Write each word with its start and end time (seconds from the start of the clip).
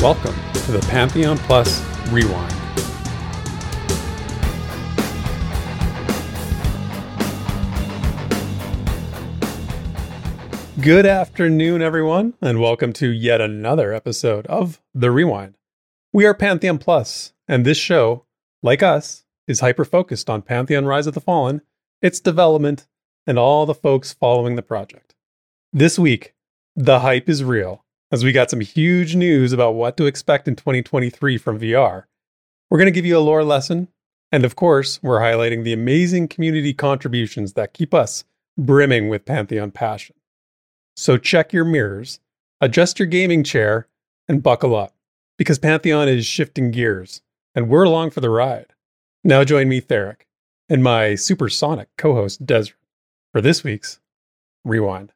Welcome 0.00 0.36
to 0.52 0.70
the 0.70 0.86
Pantheon 0.88 1.36
Plus 1.38 1.82
Rewind. 2.12 2.54
Good 10.80 11.04
afternoon, 11.04 11.82
everyone, 11.82 12.34
and 12.40 12.60
welcome 12.60 12.92
to 12.92 13.08
yet 13.08 13.40
another 13.40 13.92
episode 13.92 14.46
of 14.46 14.80
The 14.94 15.10
Rewind. 15.10 15.58
We 16.12 16.26
are 16.26 16.34
Pantheon 16.34 16.78
Plus, 16.78 17.32
and 17.48 17.66
this 17.66 17.76
show, 17.76 18.24
like 18.62 18.84
us, 18.84 19.24
is 19.48 19.58
hyper 19.58 19.84
focused 19.84 20.30
on 20.30 20.42
Pantheon 20.42 20.86
Rise 20.86 21.08
of 21.08 21.14
the 21.14 21.20
Fallen, 21.20 21.60
its 22.00 22.20
development, 22.20 22.86
and 23.26 23.36
all 23.36 23.66
the 23.66 23.74
folks 23.74 24.12
following 24.12 24.54
the 24.54 24.62
project. 24.62 25.16
This 25.72 25.98
week, 25.98 26.34
the 26.76 27.00
hype 27.00 27.28
is 27.28 27.42
real, 27.42 27.84
as 28.10 28.24
we 28.24 28.32
got 28.32 28.50
some 28.50 28.60
huge 28.60 29.14
news 29.14 29.52
about 29.52 29.74
what 29.74 29.96
to 29.96 30.06
expect 30.06 30.48
in 30.48 30.56
2023 30.56 31.38
from 31.38 31.60
VR. 31.60 32.04
We're 32.70 32.78
going 32.78 32.86
to 32.86 32.92
give 32.92 33.06
you 33.06 33.18
a 33.18 33.20
lore 33.20 33.44
lesson, 33.44 33.88
and 34.32 34.44
of 34.44 34.56
course, 34.56 35.02
we're 35.02 35.20
highlighting 35.20 35.64
the 35.64 35.72
amazing 35.72 36.28
community 36.28 36.72
contributions 36.72 37.54
that 37.54 37.74
keep 37.74 37.92
us 37.92 38.24
brimming 38.56 39.08
with 39.08 39.24
Pantheon 39.24 39.70
passion. 39.70 40.16
So 40.96 41.16
check 41.16 41.52
your 41.52 41.64
mirrors, 41.64 42.20
adjust 42.60 42.98
your 42.98 43.06
gaming 43.06 43.44
chair, 43.44 43.88
and 44.28 44.42
buckle 44.42 44.74
up, 44.74 44.94
because 45.36 45.58
Pantheon 45.58 46.08
is 46.08 46.26
shifting 46.26 46.70
gears, 46.70 47.22
and 47.54 47.68
we're 47.68 47.84
along 47.84 48.10
for 48.10 48.20
the 48.20 48.30
ride. 48.30 48.74
Now 49.22 49.44
join 49.44 49.68
me, 49.68 49.80
Theric, 49.80 50.22
and 50.68 50.82
my 50.82 51.14
supersonic 51.14 51.88
co-host 51.96 52.44
Desrin 52.44 52.72
for 53.32 53.40
this 53.40 53.62
week's 53.62 54.00
Rewind. 54.64 55.12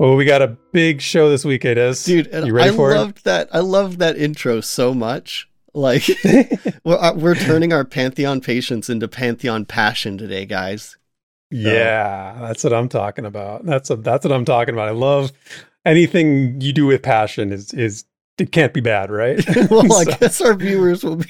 Oh, 0.00 0.14
we 0.14 0.24
got 0.24 0.42
a 0.42 0.56
big 0.72 1.00
show 1.00 1.28
this 1.28 1.44
week, 1.44 1.64
it 1.64 1.76
is. 1.76 2.04
Dude, 2.04 2.28
you 2.32 2.52
ready 2.52 2.70
I 2.70 2.76
for 2.76 2.94
loved 2.94 3.24
that. 3.24 3.48
I 3.52 3.58
loved 3.58 3.98
that 3.98 4.16
intro 4.16 4.60
so 4.60 4.94
much. 4.94 5.48
Like 5.74 6.08
we're, 6.84 6.96
uh, 6.96 7.14
we're 7.14 7.34
turning 7.34 7.72
our 7.72 7.84
Pantheon 7.84 8.40
patience 8.40 8.88
into 8.88 9.08
Pantheon 9.08 9.64
passion 9.64 10.16
today, 10.16 10.46
guys. 10.46 10.96
Yeah, 11.50 12.36
that's 12.40 12.62
what 12.62 12.72
I'm 12.72 12.88
talking 12.88 13.24
about. 13.24 13.64
That's 13.64 13.90
a, 13.90 13.96
that's 13.96 14.24
what 14.24 14.32
I'm 14.32 14.44
talking 14.44 14.74
about. 14.74 14.88
I 14.88 14.92
love 14.92 15.32
anything 15.84 16.60
you 16.60 16.72
do 16.72 16.86
with 16.86 17.02
passion 17.02 17.52
is 17.52 17.72
is 17.72 18.04
it 18.38 18.52
can't 18.52 18.72
be 18.72 18.80
bad, 18.80 19.10
right? 19.10 19.42
well, 19.70 19.92
I 19.92 20.04
guess 20.04 20.40
our 20.40 20.54
viewers 20.54 21.02
will 21.02 21.16
be. 21.16 21.26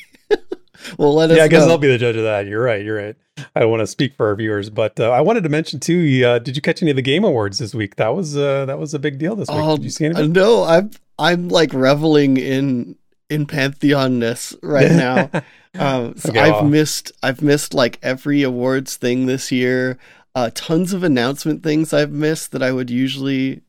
Will 0.98 1.14
let 1.14 1.30
us. 1.30 1.36
yeah, 1.36 1.44
I 1.44 1.48
guess 1.48 1.64
know. 1.66 1.72
I'll 1.72 1.78
be 1.78 1.88
the 1.88 1.98
judge 1.98 2.16
of 2.16 2.22
that. 2.24 2.46
You're 2.46 2.62
right. 2.62 2.84
You're 2.84 2.96
right. 2.96 3.16
I 3.54 3.60
don't 3.60 3.70
want 3.70 3.80
to 3.80 3.86
speak 3.86 4.14
for 4.14 4.26
our 4.28 4.34
viewers, 4.34 4.68
but 4.70 4.98
uh, 4.98 5.10
I 5.10 5.20
wanted 5.20 5.42
to 5.44 5.48
mention 5.48 5.78
too. 5.80 6.24
Uh, 6.26 6.38
did 6.38 6.56
you 6.56 6.62
catch 6.62 6.82
any 6.82 6.90
of 6.90 6.96
the 6.96 7.02
Game 7.02 7.24
Awards 7.24 7.58
this 7.58 7.74
week? 7.74 7.96
That 7.96 8.08
was 8.14 8.36
uh, 8.36 8.64
that 8.66 8.78
was 8.78 8.94
a 8.94 8.98
big 8.98 9.18
deal 9.18 9.36
this 9.36 9.48
week. 9.48 9.58
Oh, 9.60 9.76
did 9.76 9.84
you 9.84 9.90
see 9.90 10.06
any? 10.06 10.14
uh, 10.16 10.26
no, 10.26 10.64
I'm 10.64 10.90
I'm 11.18 11.48
like 11.48 11.72
reveling 11.72 12.36
in 12.36 12.96
in 13.30 13.46
pantheonness 13.46 14.56
right 14.62 14.90
now. 14.92 15.30
Um, 15.78 16.16
so 16.16 16.30
Okay, 16.30 16.40
I've 16.40 16.52
well. 16.52 16.64
missed 16.64 17.12
I've 17.22 17.42
missed 17.42 17.74
like 17.74 17.98
every 18.02 18.42
awards 18.42 18.96
thing 18.96 19.26
this 19.26 19.52
year. 19.52 19.98
Uh, 20.34 20.50
tons 20.54 20.92
of 20.92 21.02
announcement 21.02 21.62
things 21.62 21.92
I've 21.92 22.12
missed 22.12 22.52
that 22.52 22.62
I 22.62 22.70
would 22.72 22.90
usually 22.90 23.62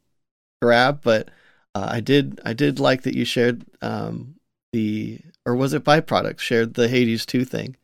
grab, 0.62 1.02
but 1.04 1.30
uh, 1.76 1.88
I 1.92 2.00
did 2.00 2.40
I 2.46 2.54
did 2.54 2.80
like 2.80 3.04
that 3.04 3.16
you 3.16 3.26
shared 3.26 3.66
um, 3.82 4.36
the 4.72 5.20
or 5.45 5.56
was 5.56 5.73
it 5.73 5.84
byproducts 5.84 6.39
shared 6.39 6.73
the 6.75 6.88
Hades 6.88 7.25
two 7.25 7.45
thing. 7.45 7.75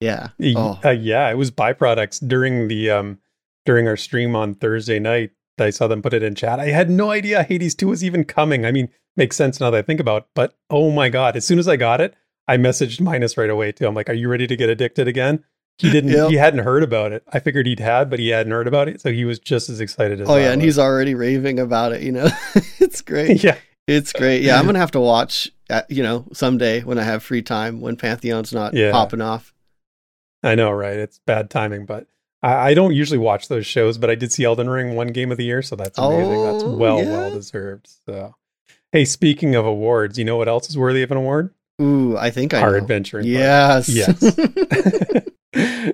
Yeah. 0.00 0.30
Oh, 0.56 0.78
uh, 0.84 0.90
yeah, 0.90 1.30
it 1.30 1.38
was 1.38 1.50
byproducts 1.50 2.26
during 2.26 2.68
the 2.68 2.90
um 2.90 3.18
during 3.64 3.88
our 3.88 3.96
stream 3.96 4.36
on 4.36 4.54
Thursday 4.54 4.98
night. 4.98 5.30
I 5.58 5.70
saw 5.70 5.86
them 5.86 6.02
put 6.02 6.14
it 6.14 6.22
in 6.22 6.34
chat. 6.34 6.58
I 6.58 6.66
had 6.66 6.90
no 6.90 7.10
idea 7.10 7.44
Hades 7.44 7.76
2 7.76 7.86
was 7.86 8.02
even 8.02 8.24
coming. 8.24 8.66
I 8.66 8.72
mean, 8.72 8.88
makes 9.16 9.36
sense 9.36 9.60
now 9.60 9.70
that 9.70 9.78
I 9.78 9.82
think 9.82 10.00
about 10.00 10.22
it, 10.22 10.28
but 10.34 10.56
oh 10.68 10.90
my 10.90 11.08
god, 11.08 11.36
as 11.36 11.46
soon 11.46 11.60
as 11.60 11.68
I 11.68 11.76
got 11.76 12.00
it, 12.00 12.14
I 12.48 12.56
messaged 12.56 13.00
Minus 13.00 13.36
right 13.36 13.48
away 13.48 13.72
too. 13.72 13.86
I'm 13.86 13.94
like, 13.94 14.08
"Are 14.08 14.14
you 14.14 14.28
ready 14.28 14.46
to 14.46 14.56
get 14.56 14.68
addicted 14.68 15.06
again?" 15.08 15.44
He 15.78 15.90
didn't 15.90 16.10
Yep. 16.16 16.30
he 16.30 16.36
hadn't 16.36 16.64
heard 16.64 16.82
about 16.82 17.12
it. 17.12 17.22
I 17.32 17.38
figured 17.38 17.66
he'd 17.66 17.80
had, 17.80 18.10
but 18.10 18.18
he 18.18 18.28
hadn't 18.28 18.52
heard 18.52 18.66
about 18.66 18.88
it, 18.88 19.00
so 19.00 19.12
he 19.12 19.24
was 19.24 19.38
just 19.38 19.68
as 19.70 19.80
excited 19.80 20.20
as 20.20 20.28
oh 20.28 20.34
I 20.34 20.40
yeah, 20.40 20.52
and 20.52 20.60
he's 20.60 20.78
already 20.78 21.14
raving 21.14 21.58
about 21.58 21.92
it. 21.92 22.02
You 22.02 22.12
know, 22.12 22.28
it's 22.80 23.00
great. 23.00 23.42
yeah. 23.44 23.56
It's 23.86 24.12
great. 24.12 24.42
Yeah, 24.42 24.58
I'm 24.58 24.66
gonna 24.66 24.78
have 24.78 24.92
to 24.92 25.00
watch. 25.00 25.50
Uh, 25.70 25.82
you 25.88 26.02
know, 26.02 26.26
someday 26.32 26.82
when 26.82 26.98
I 26.98 27.02
have 27.04 27.22
free 27.22 27.42
time, 27.42 27.80
when 27.80 27.96
Pantheon's 27.96 28.52
not 28.52 28.74
Yeah. 28.74 28.92
popping 28.92 29.20
off. 29.22 29.54
I 30.42 30.54
know, 30.54 30.70
right? 30.70 30.98
It's 30.98 31.20
bad 31.26 31.48
timing, 31.48 31.86
but 31.86 32.06
I, 32.42 32.70
I 32.70 32.74
don't 32.74 32.92
usually 32.94 33.18
watch 33.18 33.48
those 33.48 33.64
shows, 33.66 33.96
but 33.96 34.10
I 34.10 34.14
did 34.14 34.30
see 34.32 34.44
Elden 34.44 34.68
Ring 34.68 34.94
won 34.94 35.06
game 35.08 35.32
of 35.32 35.38
the 35.38 35.44
year, 35.44 35.62
so 35.62 35.74
that's 35.76 35.98
amazing. 35.98 36.42
that's 36.42 36.64
Oh, 36.64 36.76
well, 36.76 36.98
yeah. 37.02 37.10
well 37.10 37.30
deserved. 37.32 37.88
So, 38.06 38.34
hey, 38.92 39.06
speaking 39.06 39.54
of 39.54 39.64
awards, 39.64 40.18
you 40.18 40.24
know 40.26 40.36
what 40.36 40.48
else 40.48 40.68
is 40.68 40.76
worthy 40.76 41.02
of 41.02 41.10
an 41.10 41.16
award? 41.16 41.54
Ooh, 41.80 42.16
I 42.16 42.30
think 42.30 42.52
I 42.52 42.60
Our 42.60 42.72
know. 42.72 42.76
adventuring. 42.76 43.26
Yes. 43.26 43.88
Yes. 43.88 44.22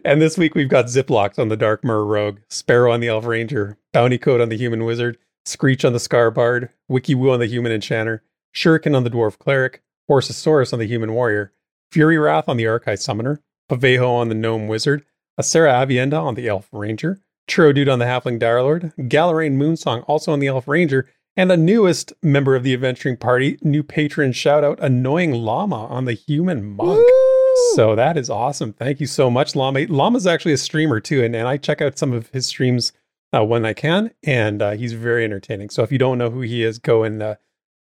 and 0.04 0.20
this 0.20 0.36
week 0.36 0.54
we've 0.54 0.68
got 0.68 0.86
Ziplocs 0.86 1.38
on 1.38 1.48
the 1.48 1.56
Dark 1.56 1.84
Myr 1.84 2.04
Rogue, 2.04 2.38
Sparrow 2.48 2.92
on 2.92 3.00
the 3.00 3.08
Elf 3.08 3.24
Ranger, 3.26 3.78
Bounty 3.92 4.18
Code 4.18 4.40
on 4.40 4.48
the 4.48 4.56
Human 4.56 4.84
Wizard, 4.84 5.16
Screech 5.44 5.84
on 5.84 5.92
the 5.92 5.98
Skar 5.98 6.32
Bard, 6.34 6.70
Wiki 6.88 7.14
Woo 7.14 7.30
on 7.30 7.40
the 7.40 7.46
Human 7.46 7.72
Enchanter, 7.72 8.22
Shuriken 8.54 8.96
on 8.96 9.04
the 9.04 9.10
Dwarf 9.10 9.38
Cleric, 9.38 9.82
Horsasaurus 10.10 10.72
on 10.72 10.78
the 10.78 10.86
Human 10.86 11.12
Warrior, 11.12 11.52
Fury 11.92 12.18
Wrath 12.18 12.48
on 12.48 12.56
the 12.56 12.64
Archai 12.64 12.98
Summoner, 12.98 13.40
Pavejo 13.70 14.08
on 14.08 14.28
the 14.28 14.34
Gnome 14.34 14.68
Wizard, 14.68 15.04
Asera 15.40 15.84
Avienda 15.84 16.20
on 16.20 16.34
the 16.34 16.48
Elf 16.48 16.68
Ranger, 16.72 17.20
Churro 17.48 17.74
Dude 17.74 17.88
on 17.88 17.98
the 17.98 18.04
Halfling 18.04 18.38
Direlord, 18.38 18.92
Galarain 19.08 19.56
Moonsong 19.56 20.04
also 20.06 20.32
on 20.32 20.40
the 20.40 20.48
Elf 20.48 20.68
Ranger, 20.68 21.08
and 21.36 21.50
the 21.50 21.56
newest 21.56 22.12
member 22.22 22.56
of 22.56 22.64
the 22.64 22.74
adventuring 22.74 23.16
party, 23.16 23.58
new 23.62 23.82
patron 23.82 24.32
shout 24.32 24.64
out, 24.64 24.78
Annoying 24.80 25.32
Llama 25.32 25.86
on 25.86 26.04
the 26.04 26.12
Human 26.12 26.76
Monk. 26.76 26.98
Woo! 26.98 27.74
So 27.74 27.94
that 27.94 28.16
is 28.16 28.30
awesome. 28.30 28.72
Thank 28.72 29.00
you 29.00 29.06
so 29.06 29.30
much, 29.30 29.54
Llama. 29.54 29.86
Llama's 29.86 30.26
actually 30.26 30.52
a 30.52 30.58
streamer 30.58 31.00
too, 31.00 31.22
and, 31.22 31.34
and 31.34 31.46
I 31.46 31.56
check 31.56 31.80
out 31.80 31.98
some 31.98 32.12
of 32.12 32.28
his 32.28 32.46
streams 32.46 32.92
uh, 33.32 33.44
when 33.44 33.64
I 33.64 33.72
can, 33.72 34.10
and 34.24 34.60
uh, 34.60 34.72
he's 34.72 34.92
very 34.92 35.24
entertaining. 35.24 35.70
So 35.70 35.82
if 35.82 35.92
you 35.92 35.98
don't 35.98 36.18
know 36.18 36.30
who 36.30 36.40
he 36.40 36.64
is, 36.64 36.78
go 36.78 37.04
and 37.04 37.22
uh, 37.22 37.34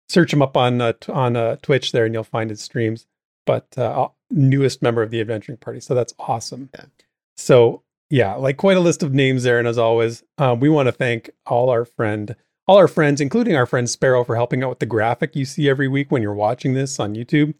search 0.08 0.32
him 0.32 0.42
up 0.42 0.56
on 0.56 0.80
uh, 0.80 0.92
t- 1.00 1.12
on 1.12 1.36
uh, 1.36 1.56
Twitch 1.62 1.92
there, 1.92 2.04
and 2.04 2.14
you'll 2.14 2.24
find 2.24 2.50
his 2.50 2.60
streams. 2.60 3.06
But 3.46 3.76
uh, 3.78 4.08
newest 4.30 4.82
member 4.82 5.02
of 5.02 5.10
the 5.10 5.20
adventuring 5.20 5.58
party, 5.58 5.80
so 5.80 5.94
that's 5.94 6.14
awesome. 6.18 6.70
Yeah. 6.74 6.84
So 7.36 7.82
yeah, 8.10 8.34
like 8.34 8.56
quite 8.56 8.76
a 8.76 8.80
list 8.80 9.02
of 9.02 9.12
names 9.12 9.42
there, 9.42 9.58
and 9.58 9.68
as 9.68 9.78
always, 9.78 10.22
um, 10.38 10.60
we 10.60 10.68
want 10.68 10.86
to 10.86 10.92
thank 10.92 11.30
all 11.46 11.70
our 11.70 11.84
friend. 11.84 12.34
All 12.66 12.76
our 12.76 12.88
friends, 12.88 13.22
including 13.22 13.56
our 13.56 13.64
friend 13.64 13.88
Sparrow, 13.88 14.24
for 14.24 14.36
helping 14.36 14.62
out 14.62 14.68
with 14.68 14.78
the 14.78 14.86
graphic 14.86 15.34
you 15.34 15.46
see 15.46 15.70
every 15.70 15.88
week 15.88 16.10
when 16.10 16.20
you're 16.20 16.34
watching 16.34 16.74
this 16.74 17.00
on 17.00 17.14
YouTube. 17.14 17.54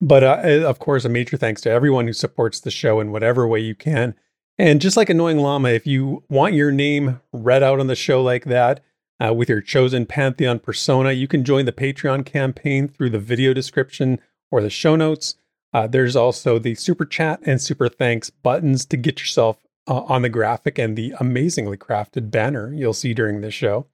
But 0.00 0.22
uh, 0.22 0.42
uh, 0.44 0.68
of 0.68 0.78
course, 0.78 1.06
a 1.06 1.08
major 1.08 1.38
thanks 1.38 1.62
to 1.62 1.70
everyone 1.70 2.06
who 2.06 2.12
supports 2.12 2.60
the 2.60 2.70
show 2.70 3.00
in 3.00 3.12
whatever 3.12 3.46
way 3.46 3.60
you 3.60 3.74
can. 3.74 4.14
And 4.58 4.80
just 4.80 4.96
like 4.96 5.08
Annoying 5.08 5.38
Llama, 5.38 5.70
if 5.70 5.86
you 5.86 6.22
want 6.28 6.54
your 6.54 6.70
name 6.70 7.20
read 7.32 7.62
out 7.62 7.80
on 7.80 7.86
the 7.86 7.96
show 7.96 8.22
like 8.22 8.44
that 8.44 8.80
uh, 9.22 9.32
with 9.32 9.48
your 9.48 9.60
chosen 9.60 10.06
Pantheon 10.06 10.58
persona, 10.58 11.12
you 11.12 11.28
can 11.28 11.44
join 11.44 11.64
the 11.64 11.72
Patreon 11.72 12.24
campaign 12.24 12.88
through 12.88 13.10
the 13.10 13.18
video 13.18 13.52
description 13.52 14.20
or 14.50 14.60
the 14.60 14.70
show 14.70 14.96
notes. 14.96 15.36
Uh, 15.72 15.86
there's 15.86 16.16
also 16.16 16.58
the 16.58 16.74
super 16.74 17.04
chat 17.04 17.40
and 17.44 17.60
super 17.60 17.88
thanks 17.88 18.30
buttons 18.30 18.84
to 18.86 18.96
get 18.96 19.20
yourself 19.20 19.58
uh, 19.88 20.02
on 20.02 20.22
the 20.22 20.28
graphic 20.28 20.78
and 20.78 20.96
the 20.96 21.14
amazingly 21.18 21.76
crafted 21.76 22.30
banner 22.30 22.72
you'll 22.72 22.92
see 22.92 23.12
during 23.12 23.40
this 23.40 23.54
show. 23.54 23.86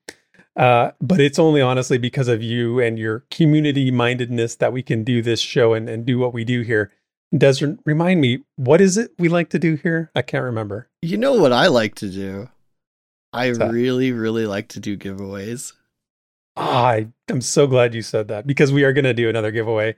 Uh, 0.56 0.90
but 1.00 1.20
it's 1.20 1.38
only 1.38 1.60
honestly 1.60 1.96
because 1.96 2.28
of 2.28 2.42
you 2.42 2.80
and 2.80 2.98
your 2.98 3.24
community 3.30 3.90
mindedness 3.90 4.56
that 4.56 4.72
we 4.72 4.82
can 4.82 5.04
do 5.04 5.22
this 5.22 5.40
show 5.40 5.72
and, 5.72 5.88
and 5.88 6.04
do 6.04 6.18
what 6.18 6.34
we 6.34 6.44
do 6.44 6.62
here. 6.62 6.90
Desrin, 7.32 7.78
remind 7.86 8.20
me, 8.20 8.40
what 8.56 8.80
is 8.80 8.96
it 8.96 9.12
we 9.18 9.28
like 9.28 9.50
to 9.50 9.58
do 9.58 9.76
here? 9.76 10.10
I 10.14 10.22
can't 10.22 10.44
remember. 10.44 10.88
You 11.00 11.16
know 11.16 11.34
what 11.34 11.52
I 11.52 11.68
like 11.68 11.94
to 11.96 12.10
do? 12.10 12.48
I 13.32 13.48
What's 13.48 13.58
that? 13.58 13.72
really, 13.72 14.12
really 14.12 14.46
like 14.46 14.68
to 14.68 14.80
do 14.80 14.96
giveaways. 14.96 15.72
Ah, 16.56 16.86
I, 16.86 17.08
I'm 17.28 17.40
so 17.40 17.66
glad 17.66 17.94
you 17.94 18.02
said 18.02 18.28
that 18.28 18.46
because 18.46 18.72
we 18.72 18.84
are 18.84 18.92
going 18.92 19.04
to 19.04 19.14
do 19.14 19.28
another 19.28 19.50
giveaway 19.50 19.94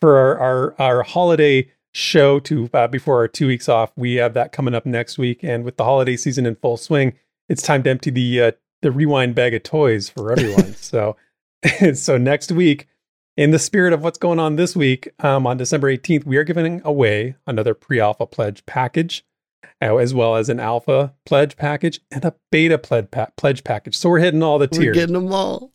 for 0.00 0.16
our 0.16 0.38
our, 0.38 0.74
our 0.80 1.02
holiday 1.02 1.70
show 1.92 2.40
to 2.40 2.70
uh, 2.72 2.88
before 2.88 3.16
our 3.16 3.28
two 3.28 3.46
weeks 3.46 3.68
off. 3.68 3.92
We 3.96 4.14
have 4.14 4.34
that 4.34 4.52
coming 4.52 4.74
up 4.74 4.86
next 4.86 5.18
week, 5.18 5.42
and 5.42 5.64
with 5.64 5.76
the 5.76 5.84
holiday 5.84 6.16
season 6.16 6.46
in 6.46 6.56
full 6.56 6.76
swing, 6.76 7.14
it's 7.48 7.62
time 7.62 7.82
to 7.82 7.90
empty 7.90 8.10
the 8.10 8.40
uh, 8.40 8.52
the 8.82 8.90
rewind 8.90 9.34
bag 9.34 9.54
of 9.54 9.62
toys 9.62 10.08
for 10.08 10.32
everyone. 10.32 10.74
so, 10.76 11.16
so 11.94 12.16
next 12.16 12.50
week, 12.50 12.88
in 13.36 13.50
the 13.50 13.58
spirit 13.58 13.92
of 13.92 14.02
what's 14.02 14.18
going 14.18 14.38
on 14.38 14.56
this 14.56 14.74
week, 14.74 15.08
um, 15.20 15.46
on 15.46 15.56
December 15.56 15.94
18th, 15.94 16.24
we 16.24 16.36
are 16.36 16.44
giving 16.44 16.80
away 16.84 17.36
another 17.46 17.74
pre-alpha 17.74 18.26
pledge 18.26 18.64
package. 18.66 19.24
Uh, 19.82 19.96
As 19.96 20.12
well 20.14 20.36
as 20.36 20.48
an 20.48 20.60
alpha 20.60 21.14
pledge 21.24 21.56
package 21.56 22.00
and 22.10 22.24
a 22.24 22.34
beta 22.50 22.78
pledge, 22.78 23.10
pa- 23.10 23.30
pledge 23.36 23.64
package. 23.64 23.96
So 23.96 24.08
we're 24.10 24.18
hitting 24.20 24.42
all 24.42 24.58
the 24.58 24.66
tiers. 24.66 24.78
We're 24.78 24.84
tiers. 24.84 24.96
getting 24.96 25.14
them 25.14 25.32
all. 25.32 25.72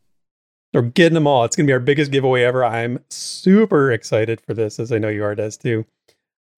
We're 0.73 0.81
getting 0.83 1.13
them 1.13 1.27
all. 1.27 1.45
It's 1.45 1.55
going 1.55 1.65
to 1.65 1.69
be 1.69 1.73
our 1.73 1.79
biggest 1.79 2.11
giveaway 2.11 2.43
ever. 2.43 2.63
I'm 2.65 2.99
super 3.09 3.91
excited 3.91 4.41
for 4.41 4.53
this, 4.53 4.77
as 4.79 4.91
I 4.91 4.97
know 4.97 5.07
you 5.09 5.23
are, 5.23 5.33
Des, 5.33 5.51
too. 5.51 5.85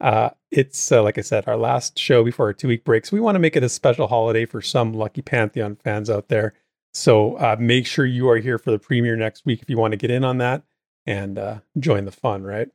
Uh, 0.02 0.30
it's, 0.52 0.92
uh, 0.92 1.04
like 1.04 1.18
I 1.18 1.22
said, 1.22 1.48
our 1.48 1.58
last 1.58 1.98
show 2.00 2.24
before 2.24 2.48
our 2.48 2.54
two 2.54 2.68
week 2.68 2.84
break. 2.84 3.06
So 3.06 3.16
we 3.16 3.20
want 3.22 3.36
to 3.36 3.40
make 3.40 3.56
it 3.56 3.64
a 3.64 3.70
special 3.70 4.08
holiday 4.08 4.46
for 4.46 4.62
some 4.62 4.94
lucky 4.94 5.22
Pantheon 5.22 5.76
fans 5.76 6.10
out 6.10 6.30
there. 6.30 6.54
So 6.94 7.36
uh, 7.38 7.58
make 7.60 7.86
sure 7.86 8.06
you 8.06 8.28
are 8.30 8.38
here 8.38 8.58
for 8.58 8.72
the 8.72 8.80
premiere 8.80 9.16
next 9.16 9.46
week 9.46 9.62
if 9.62 9.70
you 9.70 9.78
want 9.78 9.92
to 9.92 9.98
get 9.98 10.10
in 10.12 10.24
on 10.24 10.40
that 10.40 10.64
and 11.06 11.38
uh, 11.38 11.60
join 11.80 12.06
the 12.06 12.12
fun, 12.12 12.44
right? 12.44 12.70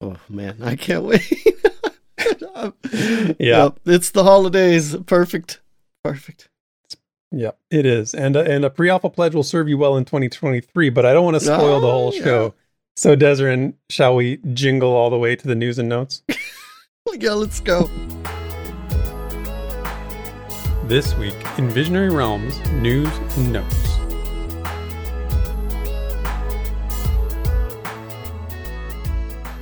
Oh 0.00 0.16
man, 0.28 0.58
I 0.62 0.74
can't 0.74 1.04
wait. 1.04 1.22
yeah, 2.92 3.64
Yep, 3.64 3.80
it's 3.86 4.10
the 4.10 4.22
holidays. 4.24 4.96
Perfect. 5.06 5.60
Perfect. 6.04 6.48
yeah, 7.30 7.52
it 7.70 7.86
is. 7.86 8.14
And 8.14 8.36
uh, 8.36 8.40
and 8.42 8.64
a 8.64 8.70
pre-alpha 8.70 9.10
pledge 9.10 9.34
will 9.34 9.42
serve 9.42 9.68
you 9.68 9.78
well 9.78 9.96
in 9.96 10.04
2023, 10.04 10.90
but 10.90 11.04
I 11.06 11.12
don't 11.12 11.24
want 11.24 11.34
to 11.36 11.40
spoil 11.40 11.80
the 11.80 11.86
Oh, 11.88 11.90
whole 11.90 12.14
yeah. 12.14 12.22
show. 12.24 12.54
So 12.96 13.16
Desrin, 13.16 13.74
shall 13.88 14.14
we 14.14 14.36
jingle 14.52 14.92
all 14.92 15.10
the 15.10 15.18
way 15.18 15.34
to 15.36 15.46
the 15.48 15.54
news 15.54 15.78
and 15.78 15.88
notes? 15.88 16.22
Yeah, 17.18 17.32
let's 17.32 17.58
go. 17.60 17.90
This 20.84 21.14
week 21.16 21.34
in 21.58 21.68
Visionary 21.68 22.10
Realms 22.10 22.58
news 22.70 23.08
and 23.36 23.52
notes. 23.52 23.98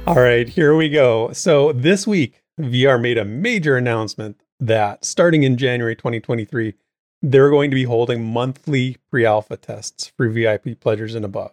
All 0.07 0.17
right, 0.17 0.49
here 0.49 0.75
we 0.75 0.89
go. 0.89 1.31
So 1.33 1.73
this 1.73 2.07
week, 2.07 2.40
VR 2.59 3.01
made 3.01 3.19
a 3.19 3.25
major 3.25 3.77
announcement 3.77 4.41
that 4.59 5.05
starting 5.05 5.43
in 5.43 5.57
January 5.57 5.97
2023, 5.97 6.75
they're 7.23 7.51
going 7.51 7.71
to 7.71 7.75
be 7.75 7.85
holding 7.85 8.25
monthly 8.25 8.97
pre 9.11 9.25
alpha 9.27 9.57
tests 9.57 10.13
for 10.17 10.29
VIP 10.29 10.79
pledgers 10.81 11.15
and 11.15 11.25
above. 11.25 11.53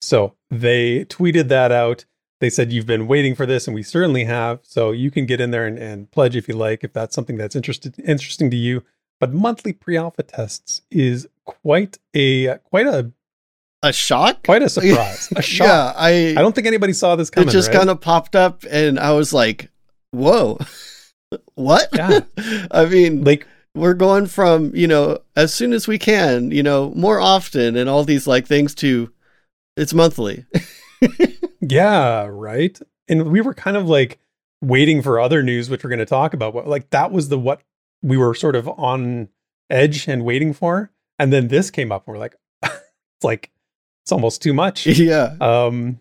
So 0.00 0.34
they 0.50 1.04
tweeted 1.06 1.48
that 1.48 1.72
out. 1.72 2.04
They 2.40 2.50
said, 2.50 2.72
You've 2.72 2.86
been 2.86 3.06
waiting 3.06 3.34
for 3.34 3.46
this, 3.46 3.66
and 3.66 3.74
we 3.74 3.82
certainly 3.82 4.24
have. 4.24 4.60
So 4.62 4.90
you 4.92 5.10
can 5.10 5.24
get 5.26 5.40
in 5.40 5.50
there 5.50 5.66
and, 5.66 5.78
and 5.78 6.10
pledge 6.10 6.36
if 6.36 6.48
you 6.48 6.54
like, 6.56 6.84
if 6.84 6.92
that's 6.92 7.14
something 7.14 7.36
that's 7.36 7.56
interested, 7.56 7.98
interesting 8.00 8.50
to 8.50 8.56
you. 8.56 8.82
But 9.20 9.32
monthly 9.32 9.72
pre 9.72 9.96
alpha 9.96 10.24
tests 10.24 10.82
is 10.90 11.26
quite 11.46 11.98
a 12.14 12.58
quite 12.58 12.86
a 12.86 13.12
A 13.82 13.92
shock? 13.92 14.42
quite 14.44 14.62
a 14.62 14.68
surprise. 14.76 15.32
a 15.36 15.42
shock. 15.42 15.66
Yeah, 15.66 15.92
I 15.96 16.30
I 16.36 16.42
don't 16.42 16.54
think 16.54 16.66
anybody 16.66 16.92
saw 16.92 17.14
this 17.16 17.30
coming. 17.30 17.48
it 17.48 17.52
just 17.52 17.68
right? 17.68 17.78
kind 17.78 17.90
of 17.90 18.00
popped 18.00 18.34
up 18.36 18.64
and 18.70 18.98
I 18.98 19.12
was 19.12 19.32
like, 19.32 19.70
"Whoa." 20.14 20.58
what? 21.54 21.88
Yeah. 21.94 22.20
I 22.70 22.86
mean, 22.86 23.24
like 23.24 23.46
we're 23.74 23.94
going 23.94 24.26
from, 24.26 24.74
you 24.74 24.86
know, 24.86 25.18
as 25.36 25.52
soon 25.52 25.72
as 25.72 25.88
we 25.88 25.98
can, 25.98 26.50
you 26.50 26.62
know, 26.62 26.92
more 26.94 27.20
often 27.20 27.76
and 27.76 27.88
all 27.88 28.04
these 28.04 28.26
like 28.26 28.46
things 28.46 28.74
to 28.76 29.12
it's 29.76 29.94
monthly. 29.94 30.46
Yeah, 31.70 32.26
right. 32.30 32.78
And 33.08 33.30
we 33.30 33.40
were 33.40 33.54
kind 33.54 33.76
of 33.76 33.88
like 33.88 34.18
waiting 34.60 35.02
for 35.02 35.20
other 35.20 35.42
news, 35.42 35.70
which 35.70 35.84
we're 35.84 35.90
going 35.90 35.98
to 35.98 36.06
talk 36.06 36.34
about. 36.34 36.66
Like 36.66 36.90
that 36.90 37.10
was 37.10 37.28
the 37.28 37.38
what 37.38 37.62
we 38.02 38.16
were 38.16 38.34
sort 38.34 38.56
of 38.56 38.68
on 38.68 39.28
edge 39.70 40.08
and 40.08 40.24
waiting 40.24 40.52
for. 40.52 40.90
And 41.18 41.32
then 41.32 41.48
this 41.48 41.70
came 41.70 41.92
up, 41.92 42.06
and 42.06 42.14
we're 42.14 42.20
like, 42.20 42.36
it's 42.62 43.24
like 43.24 43.50
it's 44.02 44.12
almost 44.12 44.42
too 44.42 44.52
much. 44.52 44.86
yeah. 44.86 45.36
Um, 45.40 46.00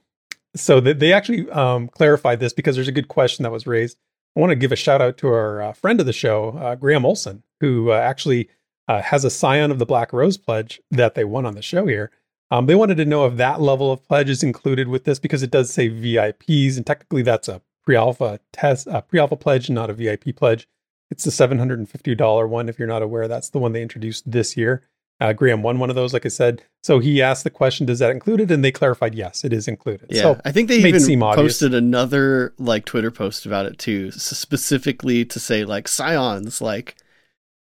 so 0.55 0.79
they, 0.79 0.93
they 0.93 1.13
actually 1.13 1.49
um, 1.51 1.87
clarified 1.89 2.39
this 2.39 2.53
because 2.53 2.75
there's 2.75 2.87
a 2.87 2.93
good 2.93 3.07
question 3.07 3.43
that 3.43 3.51
was 3.51 3.67
raised. 3.67 3.97
I 4.35 4.39
want 4.39 4.51
to 4.51 4.55
give 4.55 4.71
a 4.71 4.75
shout 4.75 5.01
out 5.01 5.17
to 5.17 5.27
our 5.27 5.61
uh, 5.61 5.73
friend 5.73 5.99
of 5.99 6.05
the 6.05 6.13
show, 6.13 6.57
uh, 6.59 6.75
Graham 6.75 7.05
Olson, 7.05 7.43
who 7.59 7.91
uh, 7.91 7.95
actually 7.95 8.49
uh, 8.87 9.01
has 9.01 9.23
a 9.23 9.29
scion 9.29 9.71
of 9.71 9.79
the 9.79 9.85
Black 9.85 10.11
Rose 10.11 10.37
Pledge 10.37 10.81
that 10.91 11.15
they 11.15 11.23
won 11.23 11.45
on 11.45 11.55
the 11.55 11.61
show 11.61 11.85
here. 11.85 12.11
Um, 12.51 12.65
they 12.65 12.75
wanted 12.75 12.97
to 12.97 13.05
know 13.05 13.25
if 13.25 13.37
that 13.37 13.61
level 13.61 13.91
of 13.91 14.03
pledge 14.03 14.29
is 14.29 14.43
included 14.43 14.87
with 14.87 15.05
this 15.05 15.19
because 15.19 15.43
it 15.43 15.51
does 15.51 15.71
say 15.71 15.89
VIPs, 15.89 16.77
and 16.77 16.85
technically 16.85 17.23
that's 17.23 17.47
a 17.47 17.61
pre-alpha 17.83 18.39
test, 18.51 18.87
a 18.87 19.01
pre-alpha 19.01 19.35
pledge, 19.35 19.69
not 19.69 19.89
a 19.89 19.93
VIP 19.93 20.35
pledge. 20.35 20.67
It's 21.09 21.23
the 21.23 21.31
seven 21.31 21.57
hundred 21.57 21.79
and 21.79 21.89
fifty 21.89 22.15
dollar 22.15 22.47
one. 22.47 22.69
If 22.69 22.79
you're 22.79 22.87
not 22.87 23.01
aware, 23.01 23.27
that's 23.27 23.49
the 23.49 23.59
one 23.59 23.71
they 23.71 23.81
introduced 23.81 24.29
this 24.29 24.57
year. 24.57 24.83
Uh, 25.23 25.31
Graham 25.31 25.63
won 25.63 25.79
one 25.79 25.89
of 25.89 25.95
those, 25.95 26.11
like 26.13 26.25
I 26.25 26.29
said. 26.29 26.63
So 26.83 26.99
he 26.99 27.21
asked 27.21 27.45
the 27.45 27.49
question, 27.49 27.85
"Does 27.85 27.99
that 27.99 28.11
include 28.11 28.41
it?" 28.41 28.51
And 28.51 28.63
they 28.63 28.73
clarified, 28.73 29.15
yes, 29.15 29.45
it 29.45 29.53
is 29.53 29.69
included. 29.69 30.07
Yeah, 30.09 30.21
So 30.21 30.41
I 30.43 30.51
think 30.51 30.67
they 30.67 30.79
even 30.79 31.19
posted 31.19 31.73
another 31.73 32.53
like 32.57 32.83
Twitter 32.83 33.09
post 33.09 33.45
about 33.45 33.65
it 33.65 33.79
too, 33.79 34.11
specifically 34.11 35.23
to 35.25 35.39
say 35.39 35.63
like 35.63 35.87
scions, 35.87 36.61
like 36.61 36.95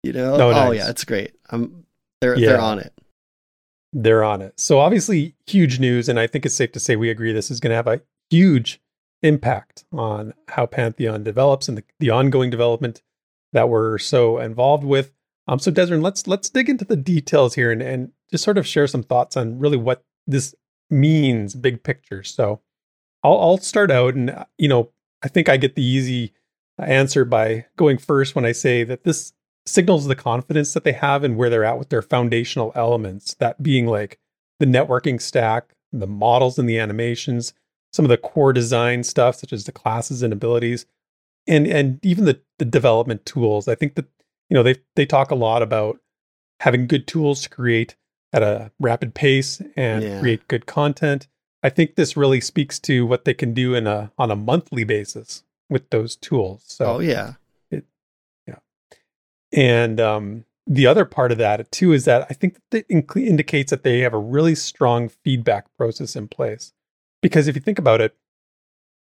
you 0.03 0.13
know. 0.15 0.37
Oh, 0.37 0.49
Oh, 0.49 0.69
nice. 0.71 0.79
yeah, 0.79 0.89
it's 0.89 1.05
great. 1.05 1.33
I'm 1.51 1.85
they're 2.23 2.39
Yeah. 2.39 2.49
they're 2.53 2.61
on 2.61 2.79
it. 2.79 2.95
they're 3.93 4.23
on 4.25 4.41
it. 4.41 4.59
So 4.59 4.79
obviously 4.79 5.35
huge 5.47 5.81
news, 5.81 6.09
and 6.09 6.19
I 6.19 6.27
think 6.29 6.47
it's 6.47 6.55
safe 6.55 6.71
to 6.73 6.81
say 6.81 6.95
we 6.97 7.11
agree 7.11 7.33
this 7.33 7.51
is 7.51 7.59
going 7.61 7.71
to 7.71 7.77
have 7.77 7.89
a 7.89 8.01
huge 8.31 8.81
impact 9.23 9.85
on 9.93 10.33
how 10.49 10.65
Pantheon 10.65 11.25
develops 11.25 11.69
and 11.69 11.77
the, 11.77 11.83
the 11.99 12.09
ongoing 12.09 12.51
development 12.51 13.03
that 13.53 13.69
we're 13.69 13.99
so 13.99 14.39
involved 14.39 14.85
with. 14.85 15.13
Um, 15.51 15.59
so 15.59 15.73
Desrin, 15.73 16.01
let's 16.01 16.29
let's 16.29 16.49
dig 16.49 16.71
into 16.71 16.85
the 16.85 16.97
details 16.97 17.57
here 17.57 17.73
and, 17.73 17.83
and 17.83 18.13
just 18.31 18.45
sort 18.45 18.57
of 18.57 18.69
share 18.69 18.87
some 18.87 19.03
thoughts 19.03 19.37
on 19.37 19.59
really 19.59 19.77
what 19.77 20.05
this 20.25 20.55
means, 20.91 21.57
big 21.57 21.83
picture. 21.83 22.23
So 22.23 22.61
I'll 23.25 23.39
I'll 23.39 23.59
start 23.59 23.91
out, 23.91 24.15
and 24.15 24.31
uh, 24.31 24.45
you 24.59 24.69
know 24.69 24.93
I 25.25 25.29
think 25.29 25.49
I 25.49 25.57
get 25.57 25.75
the 25.75 25.85
easy 25.85 26.33
answer 26.79 27.25
by 27.25 27.67
going 27.77 27.99
first 27.99 28.37
when 28.37 28.45
I 28.45 28.53
say 28.53 28.85
that 28.85 29.03
this 29.03 29.33
signals 29.67 30.07
the 30.07 30.15
confidence 30.15 30.73
that 30.73 30.85
they 30.85 30.93
have 30.93 31.25
and 31.25 31.37
where 31.37 31.51
they're 31.51 31.65
at 31.65 31.81
with 31.81 31.89
their 31.89 32.01
foundational 32.01 32.71
elements, 32.77 33.35
that 33.35 33.61
being 33.61 33.87
like 33.87 34.21
the 34.61 34.67
networking 34.67 35.21
stack, 35.21 35.75
the 35.93 36.07
models 36.07 36.61
and 36.61 36.69
the 36.69 36.79
animations, 36.79 37.55
some 37.93 38.05
of 38.05 38.09
the 38.09 38.17
core 38.17 38.53
design 38.53 39.03
stuff, 39.03 39.35
such 39.35 39.53
as 39.53 39.65
the 39.65 39.73
classes 39.73 40.23
and 40.23 40.33
abilities, 40.33 40.87
and 41.49 41.67
and 41.67 41.99
even 42.07 42.25
the, 42.25 42.41
the 42.61 42.65
development 42.65 43.27
tools. 43.27 43.67
I 43.67 43.75
think 43.75 43.97
that 43.97 44.07
you 44.51 44.55
know 44.55 44.63
they 44.63 44.77
they 44.97 45.07
talk 45.07 45.31
a 45.31 45.35
lot 45.37 45.63
about 45.63 45.99
having 46.61 46.87
good 46.87 47.07
tools 47.07 47.43
to 47.43 47.49
create 47.49 47.97
at 48.33 48.43
a 48.43 48.71
rapid 48.79 49.15
pace 49.15 49.63
and 49.77 50.05
Yeah. 50.05 50.21
create 50.21 50.47
good 50.49 50.67
content. 50.67 51.27
I 51.63 51.69
think 51.71 51.95
this 51.95 52.17
really 52.17 52.41
speaks 52.41 52.79
to 52.81 53.07
what 53.07 53.25
they 53.25 53.35
can 53.35 53.55
do 53.55 53.75
in 53.75 53.87
a 53.87 54.13
on 54.19 54.31
a 54.31 54.37
monthly 54.37 54.85
basis 54.85 55.43
with 55.69 55.89
those 55.91 56.17
tools. 56.17 56.63
So 56.67 56.97
oh 56.97 56.99
yeah. 57.01 57.35
It, 57.71 57.85
yeah. 58.47 58.57
and 59.53 60.01
um, 60.01 60.45
the 60.67 60.87
other 60.87 61.05
part 61.05 61.33
of 61.33 61.39
that 61.39 61.71
too 61.73 61.93
is 61.93 62.05
that 62.05 62.27
I 62.31 62.35
think 62.35 62.59
that 62.71 62.89
inc- 62.89 63.27
indicates 63.27 63.71
that 63.71 63.83
they 63.85 64.01
have 64.01 64.15
a 64.15 64.19
really 64.19 64.55
strong 64.55 65.09
feedback 65.09 65.67
process 65.77 66.17
in 66.17 66.29
place. 66.29 66.73
Because 67.23 67.49
if 67.49 67.55
you 67.55 67.61
think 67.61 67.79
about 67.79 68.01
it, 68.01 68.17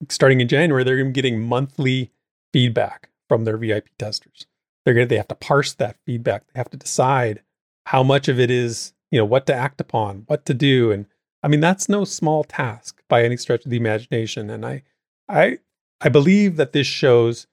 starting 0.09 0.41
in 0.41 0.49
January, 0.49 0.85
they're 0.85 0.97
going 0.97 1.07
to 1.07 1.11
be 1.13 1.21
getting 1.23 1.41
monthly 1.41 2.13
feedback 2.53 3.09
from 3.29 3.45
their 3.45 3.57
VIP 3.57 3.89
testers. 3.99 4.47
They're 4.87 4.95
going 4.95 5.07
to 5.07 5.09
they 5.09 5.17
have 5.17 5.29
to 5.29 5.35
parse 5.35 5.75
that 5.75 5.97
feedback. 6.07 6.45
They 6.47 6.61
have 6.61 6.71
to 6.71 6.77
decide 6.77 7.43
how 7.87 8.05
much 8.05 8.29
of 8.29 8.39
it 8.39 8.53
is 8.53 8.95
you 9.11 9.19
know 9.19 9.25
what 9.25 9.47
to 9.47 9.55
act 9.55 9.81
upon, 9.81 10.23
what 10.29 10.47
to 10.47 10.55
do, 10.55 10.93
and 10.93 11.07
I 11.43 11.49
mean 11.49 11.61
that's 11.61 11.89
no 11.89 12.05
small 12.05 12.45
task 12.45 13.03
by 13.09 13.25
any 13.25 13.37
stretch 13.37 13.65
of 13.65 13.71
the 13.73 13.77
imagination. 13.77 14.49
And 14.49 14.65
I 14.65 14.85
I 15.29 15.59
I 16.01 16.09
believe 16.09 16.57
that 16.57 16.73
this 16.73 16.87
shows 16.87 17.49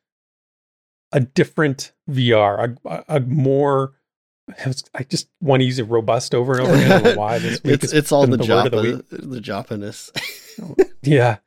a 1.11 1.21
different 1.21 1.91
VR, 2.07 2.77
a, 2.85 3.05
a, 3.07 3.19
more. 3.21 3.93
I 4.93 5.03
just 5.03 5.29
want 5.41 5.61
to 5.61 5.65
use 5.65 5.79
it 5.79 5.83
robust 5.83 6.35
over 6.35 6.53
and 6.53 6.61
over 6.61 6.73
again. 6.73 6.91
I 6.91 6.99
don't 6.99 7.15
know 7.15 7.19
why 7.19 7.39
this 7.39 7.63
week 7.63 7.83
it's 7.83 7.93
it's 7.93 8.11
all 8.11 8.27
the 8.27 8.37
the 8.37 8.43
week. 8.81 9.09
the 9.09 9.41
Japanese. 9.41 10.11
Yeah, 11.01 11.37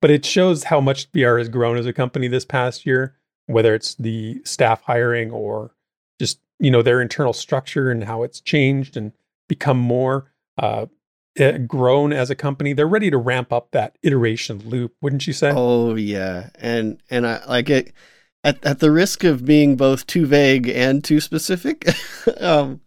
but 0.00 0.10
it 0.10 0.24
shows 0.24 0.64
how 0.64 0.80
much 0.80 1.10
VR 1.12 1.38
has 1.38 1.48
grown 1.50 1.76
as 1.76 1.84
a 1.84 1.92
company 1.92 2.28
this 2.28 2.44
past 2.46 2.86
year. 2.86 3.16
Whether 3.52 3.74
it's 3.74 3.94
the 3.94 4.40
staff 4.44 4.82
hiring 4.82 5.30
or 5.30 5.72
just 6.18 6.40
you 6.58 6.70
know 6.70 6.82
their 6.82 7.00
internal 7.00 7.32
structure 7.32 7.90
and 7.90 8.04
how 8.04 8.22
it's 8.22 8.40
changed 8.40 8.96
and 8.96 9.12
become 9.48 9.78
more 9.78 10.32
uh, 10.58 10.86
eh, 11.36 11.58
grown 11.58 12.12
as 12.12 12.30
a 12.30 12.34
company, 12.34 12.72
they're 12.72 12.86
ready 12.86 13.10
to 13.10 13.18
ramp 13.18 13.52
up 13.52 13.70
that 13.72 13.98
iteration 14.02 14.58
loop, 14.68 14.94
wouldn't 15.00 15.26
you 15.26 15.32
say? 15.32 15.52
Oh 15.54 15.94
yeah, 15.94 16.50
and 16.54 17.00
and 17.10 17.26
I 17.26 17.44
like 17.46 17.70
it. 17.70 17.92
At 18.44 18.64
at 18.64 18.80
the 18.80 18.90
risk 18.90 19.22
of 19.22 19.44
being 19.44 19.76
both 19.76 20.06
too 20.06 20.26
vague 20.26 20.68
and 20.68 21.04
too 21.04 21.20
specific, 21.20 21.86
um, 22.40 22.80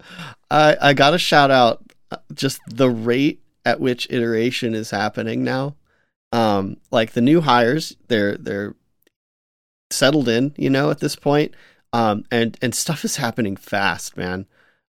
I 0.50 0.76
I 0.80 0.92
got 0.92 1.10
to 1.10 1.18
shout 1.18 1.50
out 1.50 1.82
uh, 2.10 2.18
just 2.34 2.60
the 2.68 2.90
rate 2.90 3.42
at 3.64 3.80
which 3.80 4.06
iteration 4.10 4.74
is 4.74 4.90
happening 4.90 5.42
now. 5.42 5.76
Um, 6.32 6.76
like 6.90 7.12
the 7.12 7.20
new 7.20 7.40
hires, 7.40 7.96
they're 8.08 8.36
they're 8.36 8.74
settled 9.90 10.28
in, 10.28 10.54
you 10.56 10.70
know, 10.70 10.90
at 10.90 11.00
this 11.00 11.16
point. 11.16 11.54
Um, 11.92 12.24
and 12.30 12.58
and 12.60 12.74
stuff 12.74 13.04
is 13.04 13.16
happening 13.16 13.56
fast, 13.56 14.16
man. 14.16 14.46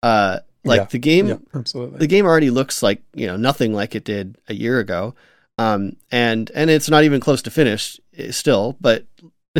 Uh, 0.03 0.41
like 0.65 0.81
Yeah, 0.81 0.87
the 0.91 0.99
game, 0.99 1.29
yeah, 1.29 1.37
absolutely. 1.55 1.99
the 1.99 2.07
game 2.07 2.27
already 2.27 2.51
looks 2.51 2.83
like 2.83 3.03
you 3.15 3.27
know 3.27 3.37
nothing 3.37 3.73
like 3.73 3.95
it 3.95 4.05
did 4.05 4.37
a 4.49 4.55
year 4.55 4.79
ago 4.79 5.15
um 5.61 5.95
and 6.11 6.51
and 6.55 6.71
it's 6.71 6.89
not 6.89 7.05
even 7.05 7.21
close 7.21 7.43
to 7.43 7.51
finished 7.51 8.01
eh, 8.17 8.31
still 8.31 8.77
but 8.81 9.05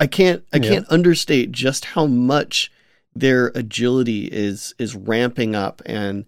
i 0.00 0.06
can't 0.06 0.44
i 0.52 0.58
can't 0.58 0.86
understate 0.88 1.50
just 1.50 1.84
how 1.86 2.06
much 2.06 2.70
their 3.14 3.48
agility 3.48 4.26
is 4.26 4.74
is 4.78 4.94
ramping 4.94 5.56
up 5.56 5.82
and 5.84 6.24